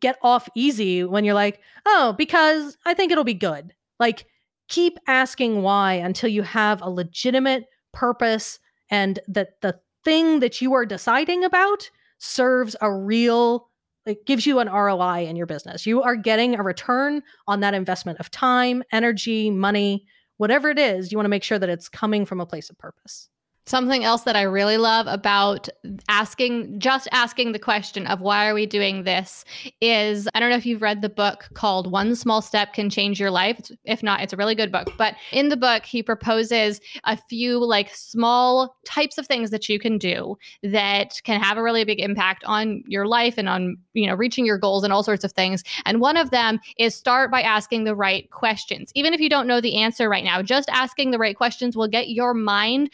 get 0.01 0.19
off 0.21 0.49
easy 0.57 1.05
when 1.05 1.25
you're 1.25 1.35
like, 1.35 1.61
"Oh, 1.87 2.15
because 2.19 2.77
I 2.85 2.93
think 2.93 3.13
it'll 3.13 3.23
be 3.25 3.35
good." 3.35 3.73
Like 4.01 4.27
keep 4.69 4.99
asking 5.07 5.63
why 5.63 5.95
until 5.95 6.29
you 6.29 6.43
have 6.43 6.83
a 6.83 6.91
legitimate 6.91 7.67
purpose 7.93 8.59
and 8.91 9.21
that 9.29 9.61
the 9.61 9.79
thing 10.05 10.41
that 10.41 10.61
you 10.61 10.75
are 10.75 10.87
deciding 10.87 11.45
about 11.45 11.89
serves 12.19 12.75
a 12.81 12.93
real 12.93 13.69
it 14.07 14.27
gives 14.27 14.47
you 14.47 14.59
an 14.59 14.69
ROI 14.69 15.27
in 15.27 15.37
your 15.37 15.47
business. 15.47 15.87
You 15.87 16.03
are 16.03 16.17
getting 16.17 16.55
a 16.55 16.63
return 16.63 17.23
on 17.47 17.61
that 17.61 17.75
investment 17.75 18.19
of 18.19 18.31
time, 18.31 18.83
energy, 18.93 19.51
money, 19.51 20.07
whatever 20.39 20.71
it 20.71 20.79
is. 20.79 21.13
You 21.13 21.19
want 21.19 21.27
to 21.27 21.31
make 21.31 21.45
sure 21.45 21.59
that 21.59 21.69
it's 21.69 21.89
coming 21.89 22.25
from 22.25 22.41
a 22.41 22.47
place 22.47 22.71
of 22.71 22.79
purpose. 22.79 23.29
Something 23.65 24.03
else 24.03 24.23
that 24.23 24.35
I 24.35 24.43
really 24.43 24.77
love 24.77 25.07
about 25.07 25.69
asking, 26.09 26.81
just 26.81 27.07
asking 27.13 27.53
the 27.53 27.61
question 27.61 28.09
of 28.09 28.21
why 28.21 28.49
are 28.49 28.55
we 28.55 28.67
doing 28.67 29.05
this 29.05 29.45
is 29.81 30.29
I 30.35 30.41
don't 30.41 30.51
know 30.51 30.57
if 30.57 30.67
you've 30.67 30.83
read 30.83 31.01
the 31.01 31.09
book 31.09 31.49
called 31.55 31.91
One 31.91 32.17
Small 32.17 32.43
Step 32.43 32.73
Can 32.73 32.91
Change 32.91 33.21
Your 33.21 33.31
Life. 33.31 33.71
If 33.85 34.03
not, 34.03 34.21
it's 34.21 34.33
a 34.33 34.37
really 34.37 34.57
good 34.57 34.73
book. 34.73 34.89
But 34.99 35.15
in 35.31 35.49
the 35.49 35.57
book, 35.57 35.85
he 35.85 36.03
proposes 36.03 36.81
a 37.05 37.17
few 37.17 37.65
like 37.65 37.95
small 37.95 38.77
types 38.85 39.17
of 39.17 39.29
things 39.29 39.51
that 39.51 39.69
you 39.69 39.79
can 39.79 39.97
do 39.97 40.37
that 40.65 41.21
can 41.23 41.41
have 41.41 41.57
a 41.57 41.63
really 41.63 41.85
big 41.85 42.01
impact 42.01 42.43
on 42.45 42.83
your 42.89 43.07
life 43.07 43.39
and 43.39 43.49
on, 43.49 43.77
you 43.95 44.09
know, 44.09 44.15
reaching 44.15 44.45
your 44.45 44.59
goals 44.59 44.83
and 44.83 44.93
all 44.93 45.05
sorts 45.05 45.23
of 45.23 45.33
things. 45.33 45.63
And 45.85 46.01
one 46.01 46.17
of 46.17 46.31
them 46.31 46.59
is 46.79 46.97
start 46.97 47.31
by 47.31 47.43
asking 47.43 47.85
the 47.85 47.95
right 47.95 48.29
questions. 48.33 48.91
Even 48.97 49.15
if 49.15 49.21
you 49.21 49.29
don't 49.29 49.47
know 49.47 49.61
the 49.61 49.77
answer 49.77 50.09
right 50.09 50.25
now, 50.25 50.43
just 50.43 50.69
asking 50.69 51.13
the 51.13 51.19
right 51.19 51.37
questions 51.37 51.77
will 51.77 51.87
get 51.89 52.09
your 52.09 52.35
mind 52.35 52.91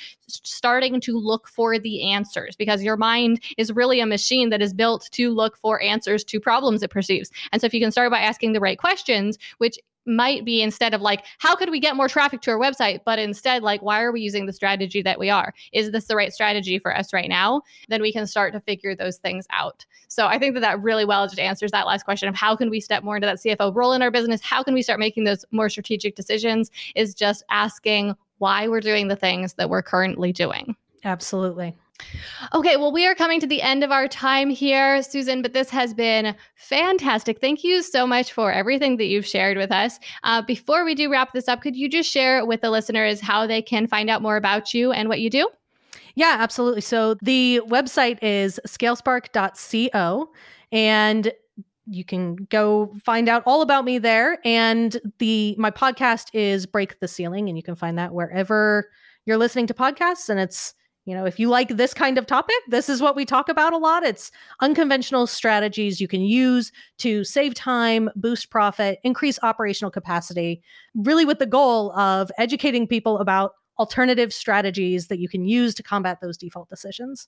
starting 0.59 1.00
to 1.00 1.16
look 1.16 1.48
for 1.48 1.78
the 1.78 2.02
answers 2.02 2.56
because 2.56 2.82
your 2.82 2.96
mind 2.96 3.40
is 3.56 3.72
really 3.72 4.00
a 4.00 4.06
machine 4.06 4.50
that 4.50 4.61
is 4.61 4.74
built 4.74 5.09
to 5.12 5.30
look 5.30 5.56
for 5.56 5.80
answers 5.80 6.24
to 6.24 6.40
problems 6.40 6.82
it 6.82 6.90
perceives. 6.90 7.30
And 7.52 7.62
so 7.62 7.66
if 7.66 7.72
you 7.72 7.80
can 7.80 7.92
start 7.92 8.11
by 8.11 8.18
asking 8.18 8.52
the 8.52 8.61
right 8.61 8.76
questions, 8.78 9.38
which 9.59 9.78
might 10.09 10.44
be 10.44 10.62
instead 10.62 10.94
of 10.94 11.02
like, 11.02 11.24
how 11.38 11.54
could 11.54 11.70
we 11.70 11.78
get 11.78 11.94
more 11.94 12.09
traffic 12.09 12.40
to 12.40 12.50
our 12.50 12.59
website? 12.59 13.00
But 13.04 13.18
instead, 13.18 13.62
like, 13.62 13.82
why 13.82 14.00
are 14.02 14.11
we 14.11 14.20
using 14.20 14.46
the 14.46 14.52
strategy 14.52 15.02
that 15.02 15.18
we 15.18 15.30
are? 15.30 15.52
Is 15.72 15.92
this 15.92 16.06
the 16.06 16.16
right 16.16 16.32
strategy 16.32 16.78
for 16.78 16.96
us 16.96 17.12
right 17.12 17.28
now? 17.28 17.62
Then 17.88 18.02
we 18.02 18.12
can 18.12 18.26
start 18.26 18.52
to 18.54 18.61
figure 18.61 18.96
those 18.96 19.18
things 19.18 19.46
out. 19.50 19.84
So 20.09 20.26
I 20.26 20.38
think 20.38 20.54
that 20.54 20.61
that 20.61 20.82
really 20.82 21.04
well 21.04 21.26
just 21.26 21.38
answers 21.38 21.70
that 21.72 21.86
last 21.86 22.04
question 22.04 22.28
of 22.28 22.34
how 22.34 22.56
can 22.56 22.70
we 22.70 22.80
step 22.80 23.04
more 23.04 23.16
into 23.16 23.26
that 23.26 23.38
CFO 23.38 23.74
role 23.74 23.92
in 23.92 24.02
our 24.02 24.11
business? 24.11 24.42
How 24.42 24.62
can 24.62 24.74
we 24.74 24.82
start 24.82 24.98
making 24.98 25.24
those 25.24 25.44
more 25.50 25.68
strategic 25.68 26.16
decisions? 26.16 26.70
Is 26.96 27.14
just 27.14 27.44
asking 27.50 28.16
why 28.39 28.68
we're 28.68 28.80
doing 28.80 29.09
the 29.09 29.16
things 29.16 29.55
that 29.55 29.70
we're 29.70 29.82
currently 29.82 30.32
doing. 30.32 30.76
Absolutely. 31.05 31.74
Okay, 32.55 32.76
well, 32.76 32.93
we 32.93 33.07
are 33.07 33.14
coming 33.14 33.41
to 33.41 33.47
the 33.47 33.61
end 33.61 33.82
of 33.82 33.91
our 33.91 34.07
time 34.07 34.51
here, 34.51 35.03
Susan, 35.03 35.43
but 35.43 35.53
this 35.53 35.68
has 35.70 35.93
been 35.93 36.34
fantastic. 36.55 37.41
Thank 37.41 37.64
you 37.64 37.82
so 37.82 38.07
much 38.07 38.32
for 38.32 38.53
everything 38.53 38.97
that 38.99 39.07
you've 39.07 39.26
shared 39.26 39.57
with 39.57 39.72
us. 39.72 39.99
Uh, 40.22 40.43
before 40.43 40.84
we 40.84 40.95
do 40.95 41.11
wrap 41.11 41.32
this 41.32 41.49
up, 41.49 41.61
could 41.61 41.76
you 41.76 41.89
just 41.89 42.11
share 42.11 42.45
with 42.47 42.61
the 42.61 42.70
listeners 42.70 43.20
how 43.20 43.47
they 43.47 43.61
can 43.61 43.86
find 43.86 44.09
out 44.09 44.22
more 44.22 44.36
about 44.36 44.72
you 44.72 44.93
and 44.93 45.09
what 45.09 45.20
you 45.20 45.28
do? 45.28 45.49
Yeah, 46.14 46.36
absolutely. 46.39 46.80
So 46.80 47.16
the 47.22 47.61
website 47.66 48.22
is 48.22 48.61
scalespark.co 48.66 50.30
and 50.72 51.32
you 51.91 52.05
can 52.05 52.36
go 52.51 52.95
find 53.05 53.28
out 53.28 53.43
all 53.47 53.62
about 53.62 53.84
me 53.84 53.99
there 53.99 54.39
and 54.45 55.01
the 55.18 55.55
my 55.59 55.70
podcast 55.70 56.28
is 56.32 56.66
break 56.66 57.01
the 57.01 57.09
ceiling 57.09 57.49
and 57.49 57.57
you 57.57 57.62
can 57.62 57.74
find 57.74 57.99
that 57.99 58.12
wherever 58.12 58.89
you're 59.24 59.39
listening 59.39 59.66
to 59.66 59.74
podcasts 59.74 60.28
and 60.28 60.39
it's 60.39 60.74
you 61.09 61.14
know, 61.14 61.24
if 61.24 61.39
you 61.39 61.49
like 61.49 61.70
this 61.70 61.95
kind 61.95 62.18
of 62.18 62.26
topic, 62.26 62.55
this 62.68 62.91
is 62.91 63.01
what 63.01 63.16
we 63.16 63.24
talk 63.24 63.49
about 63.49 63.72
a 63.72 63.78
lot. 63.78 64.05
It's 64.05 64.30
unconventional 64.61 65.26
strategies 65.26 66.03
you 66.03 66.07
can 66.07 66.20
use 66.20 66.70
to 66.99 67.24
save 67.24 67.55
time, 67.55 68.11
boost 68.14 68.51
profit, 68.51 68.99
increase 69.05 69.39
operational 69.43 69.91
capacity, 69.91 70.61
really 70.95 71.24
with 71.24 71.39
the 71.39 71.47
goal 71.47 71.93
of 71.99 72.30
educating 72.36 72.86
people 72.86 73.20
about 73.20 73.53
alternative 73.78 74.34
strategies 74.34 75.07
that 75.07 75.18
you 75.18 75.30
can 75.30 75.47
use 75.47 75.74
to 75.76 75.82
combat 75.82 76.18
those 76.20 76.36
default 76.36 76.68
decisions. 76.68 77.26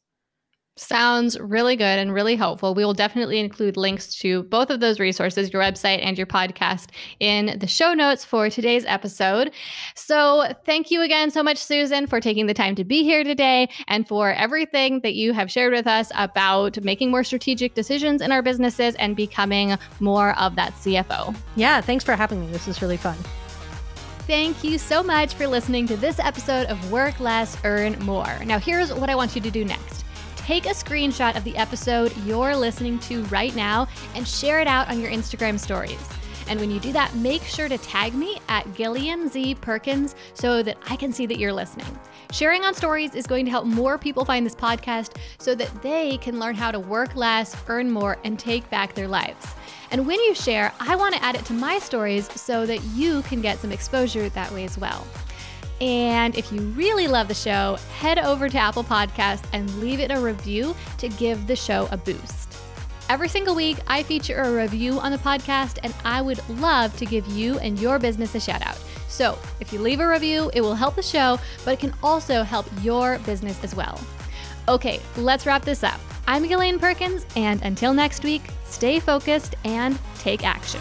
Sounds 0.80 1.38
really 1.38 1.76
good 1.76 1.98
and 1.98 2.10
really 2.10 2.36
helpful. 2.36 2.74
We 2.74 2.86
will 2.86 2.94
definitely 2.94 3.38
include 3.38 3.76
links 3.76 4.14
to 4.20 4.44
both 4.44 4.70
of 4.70 4.80
those 4.80 4.98
resources, 4.98 5.52
your 5.52 5.60
website 5.60 6.02
and 6.02 6.16
your 6.16 6.26
podcast, 6.26 6.86
in 7.20 7.58
the 7.58 7.66
show 7.66 7.92
notes 7.92 8.24
for 8.24 8.48
today's 8.48 8.86
episode. 8.86 9.52
So, 9.94 10.54
thank 10.64 10.90
you 10.90 11.02
again 11.02 11.30
so 11.30 11.42
much, 11.42 11.58
Susan, 11.58 12.06
for 12.06 12.18
taking 12.18 12.46
the 12.46 12.54
time 12.54 12.74
to 12.76 12.84
be 12.84 13.02
here 13.02 13.22
today 13.24 13.68
and 13.88 14.08
for 14.08 14.32
everything 14.32 15.00
that 15.00 15.12
you 15.12 15.34
have 15.34 15.50
shared 15.50 15.74
with 15.74 15.86
us 15.86 16.10
about 16.14 16.82
making 16.82 17.10
more 17.10 17.24
strategic 17.24 17.74
decisions 17.74 18.22
in 18.22 18.32
our 18.32 18.40
businesses 18.40 18.94
and 18.94 19.14
becoming 19.14 19.76
more 20.00 20.30
of 20.38 20.56
that 20.56 20.72
CFO. 20.72 21.36
Yeah, 21.56 21.82
thanks 21.82 22.04
for 22.04 22.16
having 22.16 22.40
me. 22.40 22.46
This 22.52 22.66
is 22.66 22.80
really 22.80 22.96
fun. 22.96 23.18
Thank 24.26 24.64
you 24.64 24.78
so 24.78 25.02
much 25.02 25.34
for 25.34 25.46
listening 25.46 25.86
to 25.88 25.96
this 25.98 26.18
episode 26.18 26.68
of 26.68 26.90
Work 26.90 27.20
Less, 27.20 27.58
Earn 27.64 27.98
More. 27.98 28.38
Now, 28.46 28.58
here's 28.58 28.94
what 28.94 29.10
I 29.10 29.14
want 29.14 29.34
you 29.34 29.42
to 29.42 29.50
do 29.50 29.62
next 29.62 30.06
take 30.50 30.66
a 30.66 30.70
screenshot 30.70 31.36
of 31.36 31.44
the 31.44 31.56
episode 31.56 32.12
you're 32.24 32.56
listening 32.56 32.98
to 32.98 33.22
right 33.26 33.54
now 33.54 33.86
and 34.16 34.26
share 34.26 34.58
it 34.58 34.66
out 34.66 34.88
on 34.88 34.98
your 34.98 35.08
Instagram 35.08 35.56
stories. 35.56 36.08
And 36.48 36.58
when 36.58 36.72
you 36.72 36.80
do 36.80 36.92
that, 36.92 37.14
make 37.14 37.44
sure 37.44 37.68
to 37.68 37.78
tag 37.78 38.14
me 38.14 38.40
at 38.48 38.66
Gillian 38.74 39.28
Z 39.28 39.54
Perkins 39.60 40.16
so 40.34 40.60
that 40.64 40.76
I 40.88 40.96
can 40.96 41.12
see 41.12 41.24
that 41.26 41.38
you're 41.38 41.52
listening. 41.52 41.96
Sharing 42.32 42.64
on 42.64 42.74
stories 42.74 43.14
is 43.14 43.28
going 43.28 43.44
to 43.44 43.50
help 43.52 43.64
more 43.64 43.96
people 43.96 44.24
find 44.24 44.44
this 44.44 44.56
podcast 44.56 45.18
so 45.38 45.54
that 45.54 45.70
they 45.82 46.16
can 46.16 46.40
learn 46.40 46.56
how 46.56 46.72
to 46.72 46.80
work 46.80 47.14
less, 47.14 47.54
earn 47.68 47.88
more, 47.88 48.18
and 48.24 48.36
take 48.36 48.68
back 48.70 48.94
their 48.94 49.06
lives. 49.06 49.54
And 49.92 50.04
when 50.04 50.18
you 50.18 50.34
share, 50.34 50.72
I 50.80 50.96
want 50.96 51.14
to 51.14 51.22
add 51.22 51.36
it 51.36 51.44
to 51.44 51.52
my 51.52 51.78
stories 51.78 52.28
so 52.32 52.66
that 52.66 52.82
you 52.86 53.22
can 53.22 53.40
get 53.40 53.60
some 53.60 53.70
exposure 53.70 54.28
that 54.28 54.50
way 54.50 54.64
as 54.64 54.76
well. 54.76 55.06
And 55.80 56.36
if 56.36 56.52
you 56.52 56.60
really 56.60 57.08
love 57.08 57.28
the 57.28 57.34
show, 57.34 57.78
head 57.98 58.18
over 58.18 58.48
to 58.48 58.58
Apple 58.58 58.84
Podcasts 58.84 59.44
and 59.52 59.72
leave 59.80 60.00
it 60.00 60.10
a 60.10 60.20
review 60.20 60.76
to 60.98 61.08
give 61.08 61.46
the 61.46 61.56
show 61.56 61.88
a 61.90 61.96
boost. 61.96 62.56
Every 63.08 63.28
single 63.28 63.56
week, 63.56 63.78
I 63.88 64.02
feature 64.02 64.40
a 64.40 64.54
review 64.54 65.00
on 65.00 65.10
the 65.10 65.18
podcast, 65.18 65.78
and 65.82 65.92
I 66.04 66.22
would 66.22 66.46
love 66.48 66.96
to 66.98 67.06
give 67.06 67.26
you 67.26 67.58
and 67.58 67.76
your 67.80 67.98
business 67.98 68.34
a 68.36 68.40
shout 68.40 68.64
out. 68.64 68.78
So 69.08 69.36
if 69.58 69.72
you 69.72 69.80
leave 69.80 69.98
a 69.98 70.08
review, 70.08 70.50
it 70.54 70.60
will 70.60 70.76
help 70.76 70.94
the 70.94 71.02
show, 71.02 71.38
but 71.64 71.72
it 71.74 71.80
can 71.80 71.92
also 72.02 72.44
help 72.44 72.66
your 72.82 73.18
business 73.20 73.62
as 73.64 73.74
well. 73.74 74.00
Okay, 74.68 75.00
let's 75.16 75.46
wrap 75.46 75.64
this 75.64 75.82
up. 75.82 75.98
I'm 76.28 76.46
Gillian 76.46 76.78
Perkins, 76.78 77.26
and 77.34 77.60
until 77.62 77.92
next 77.92 78.22
week, 78.22 78.42
stay 78.64 79.00
focused 79.00 79.56
and 79.64 79.98
take 80.20 80.44
action. 80.44 80.80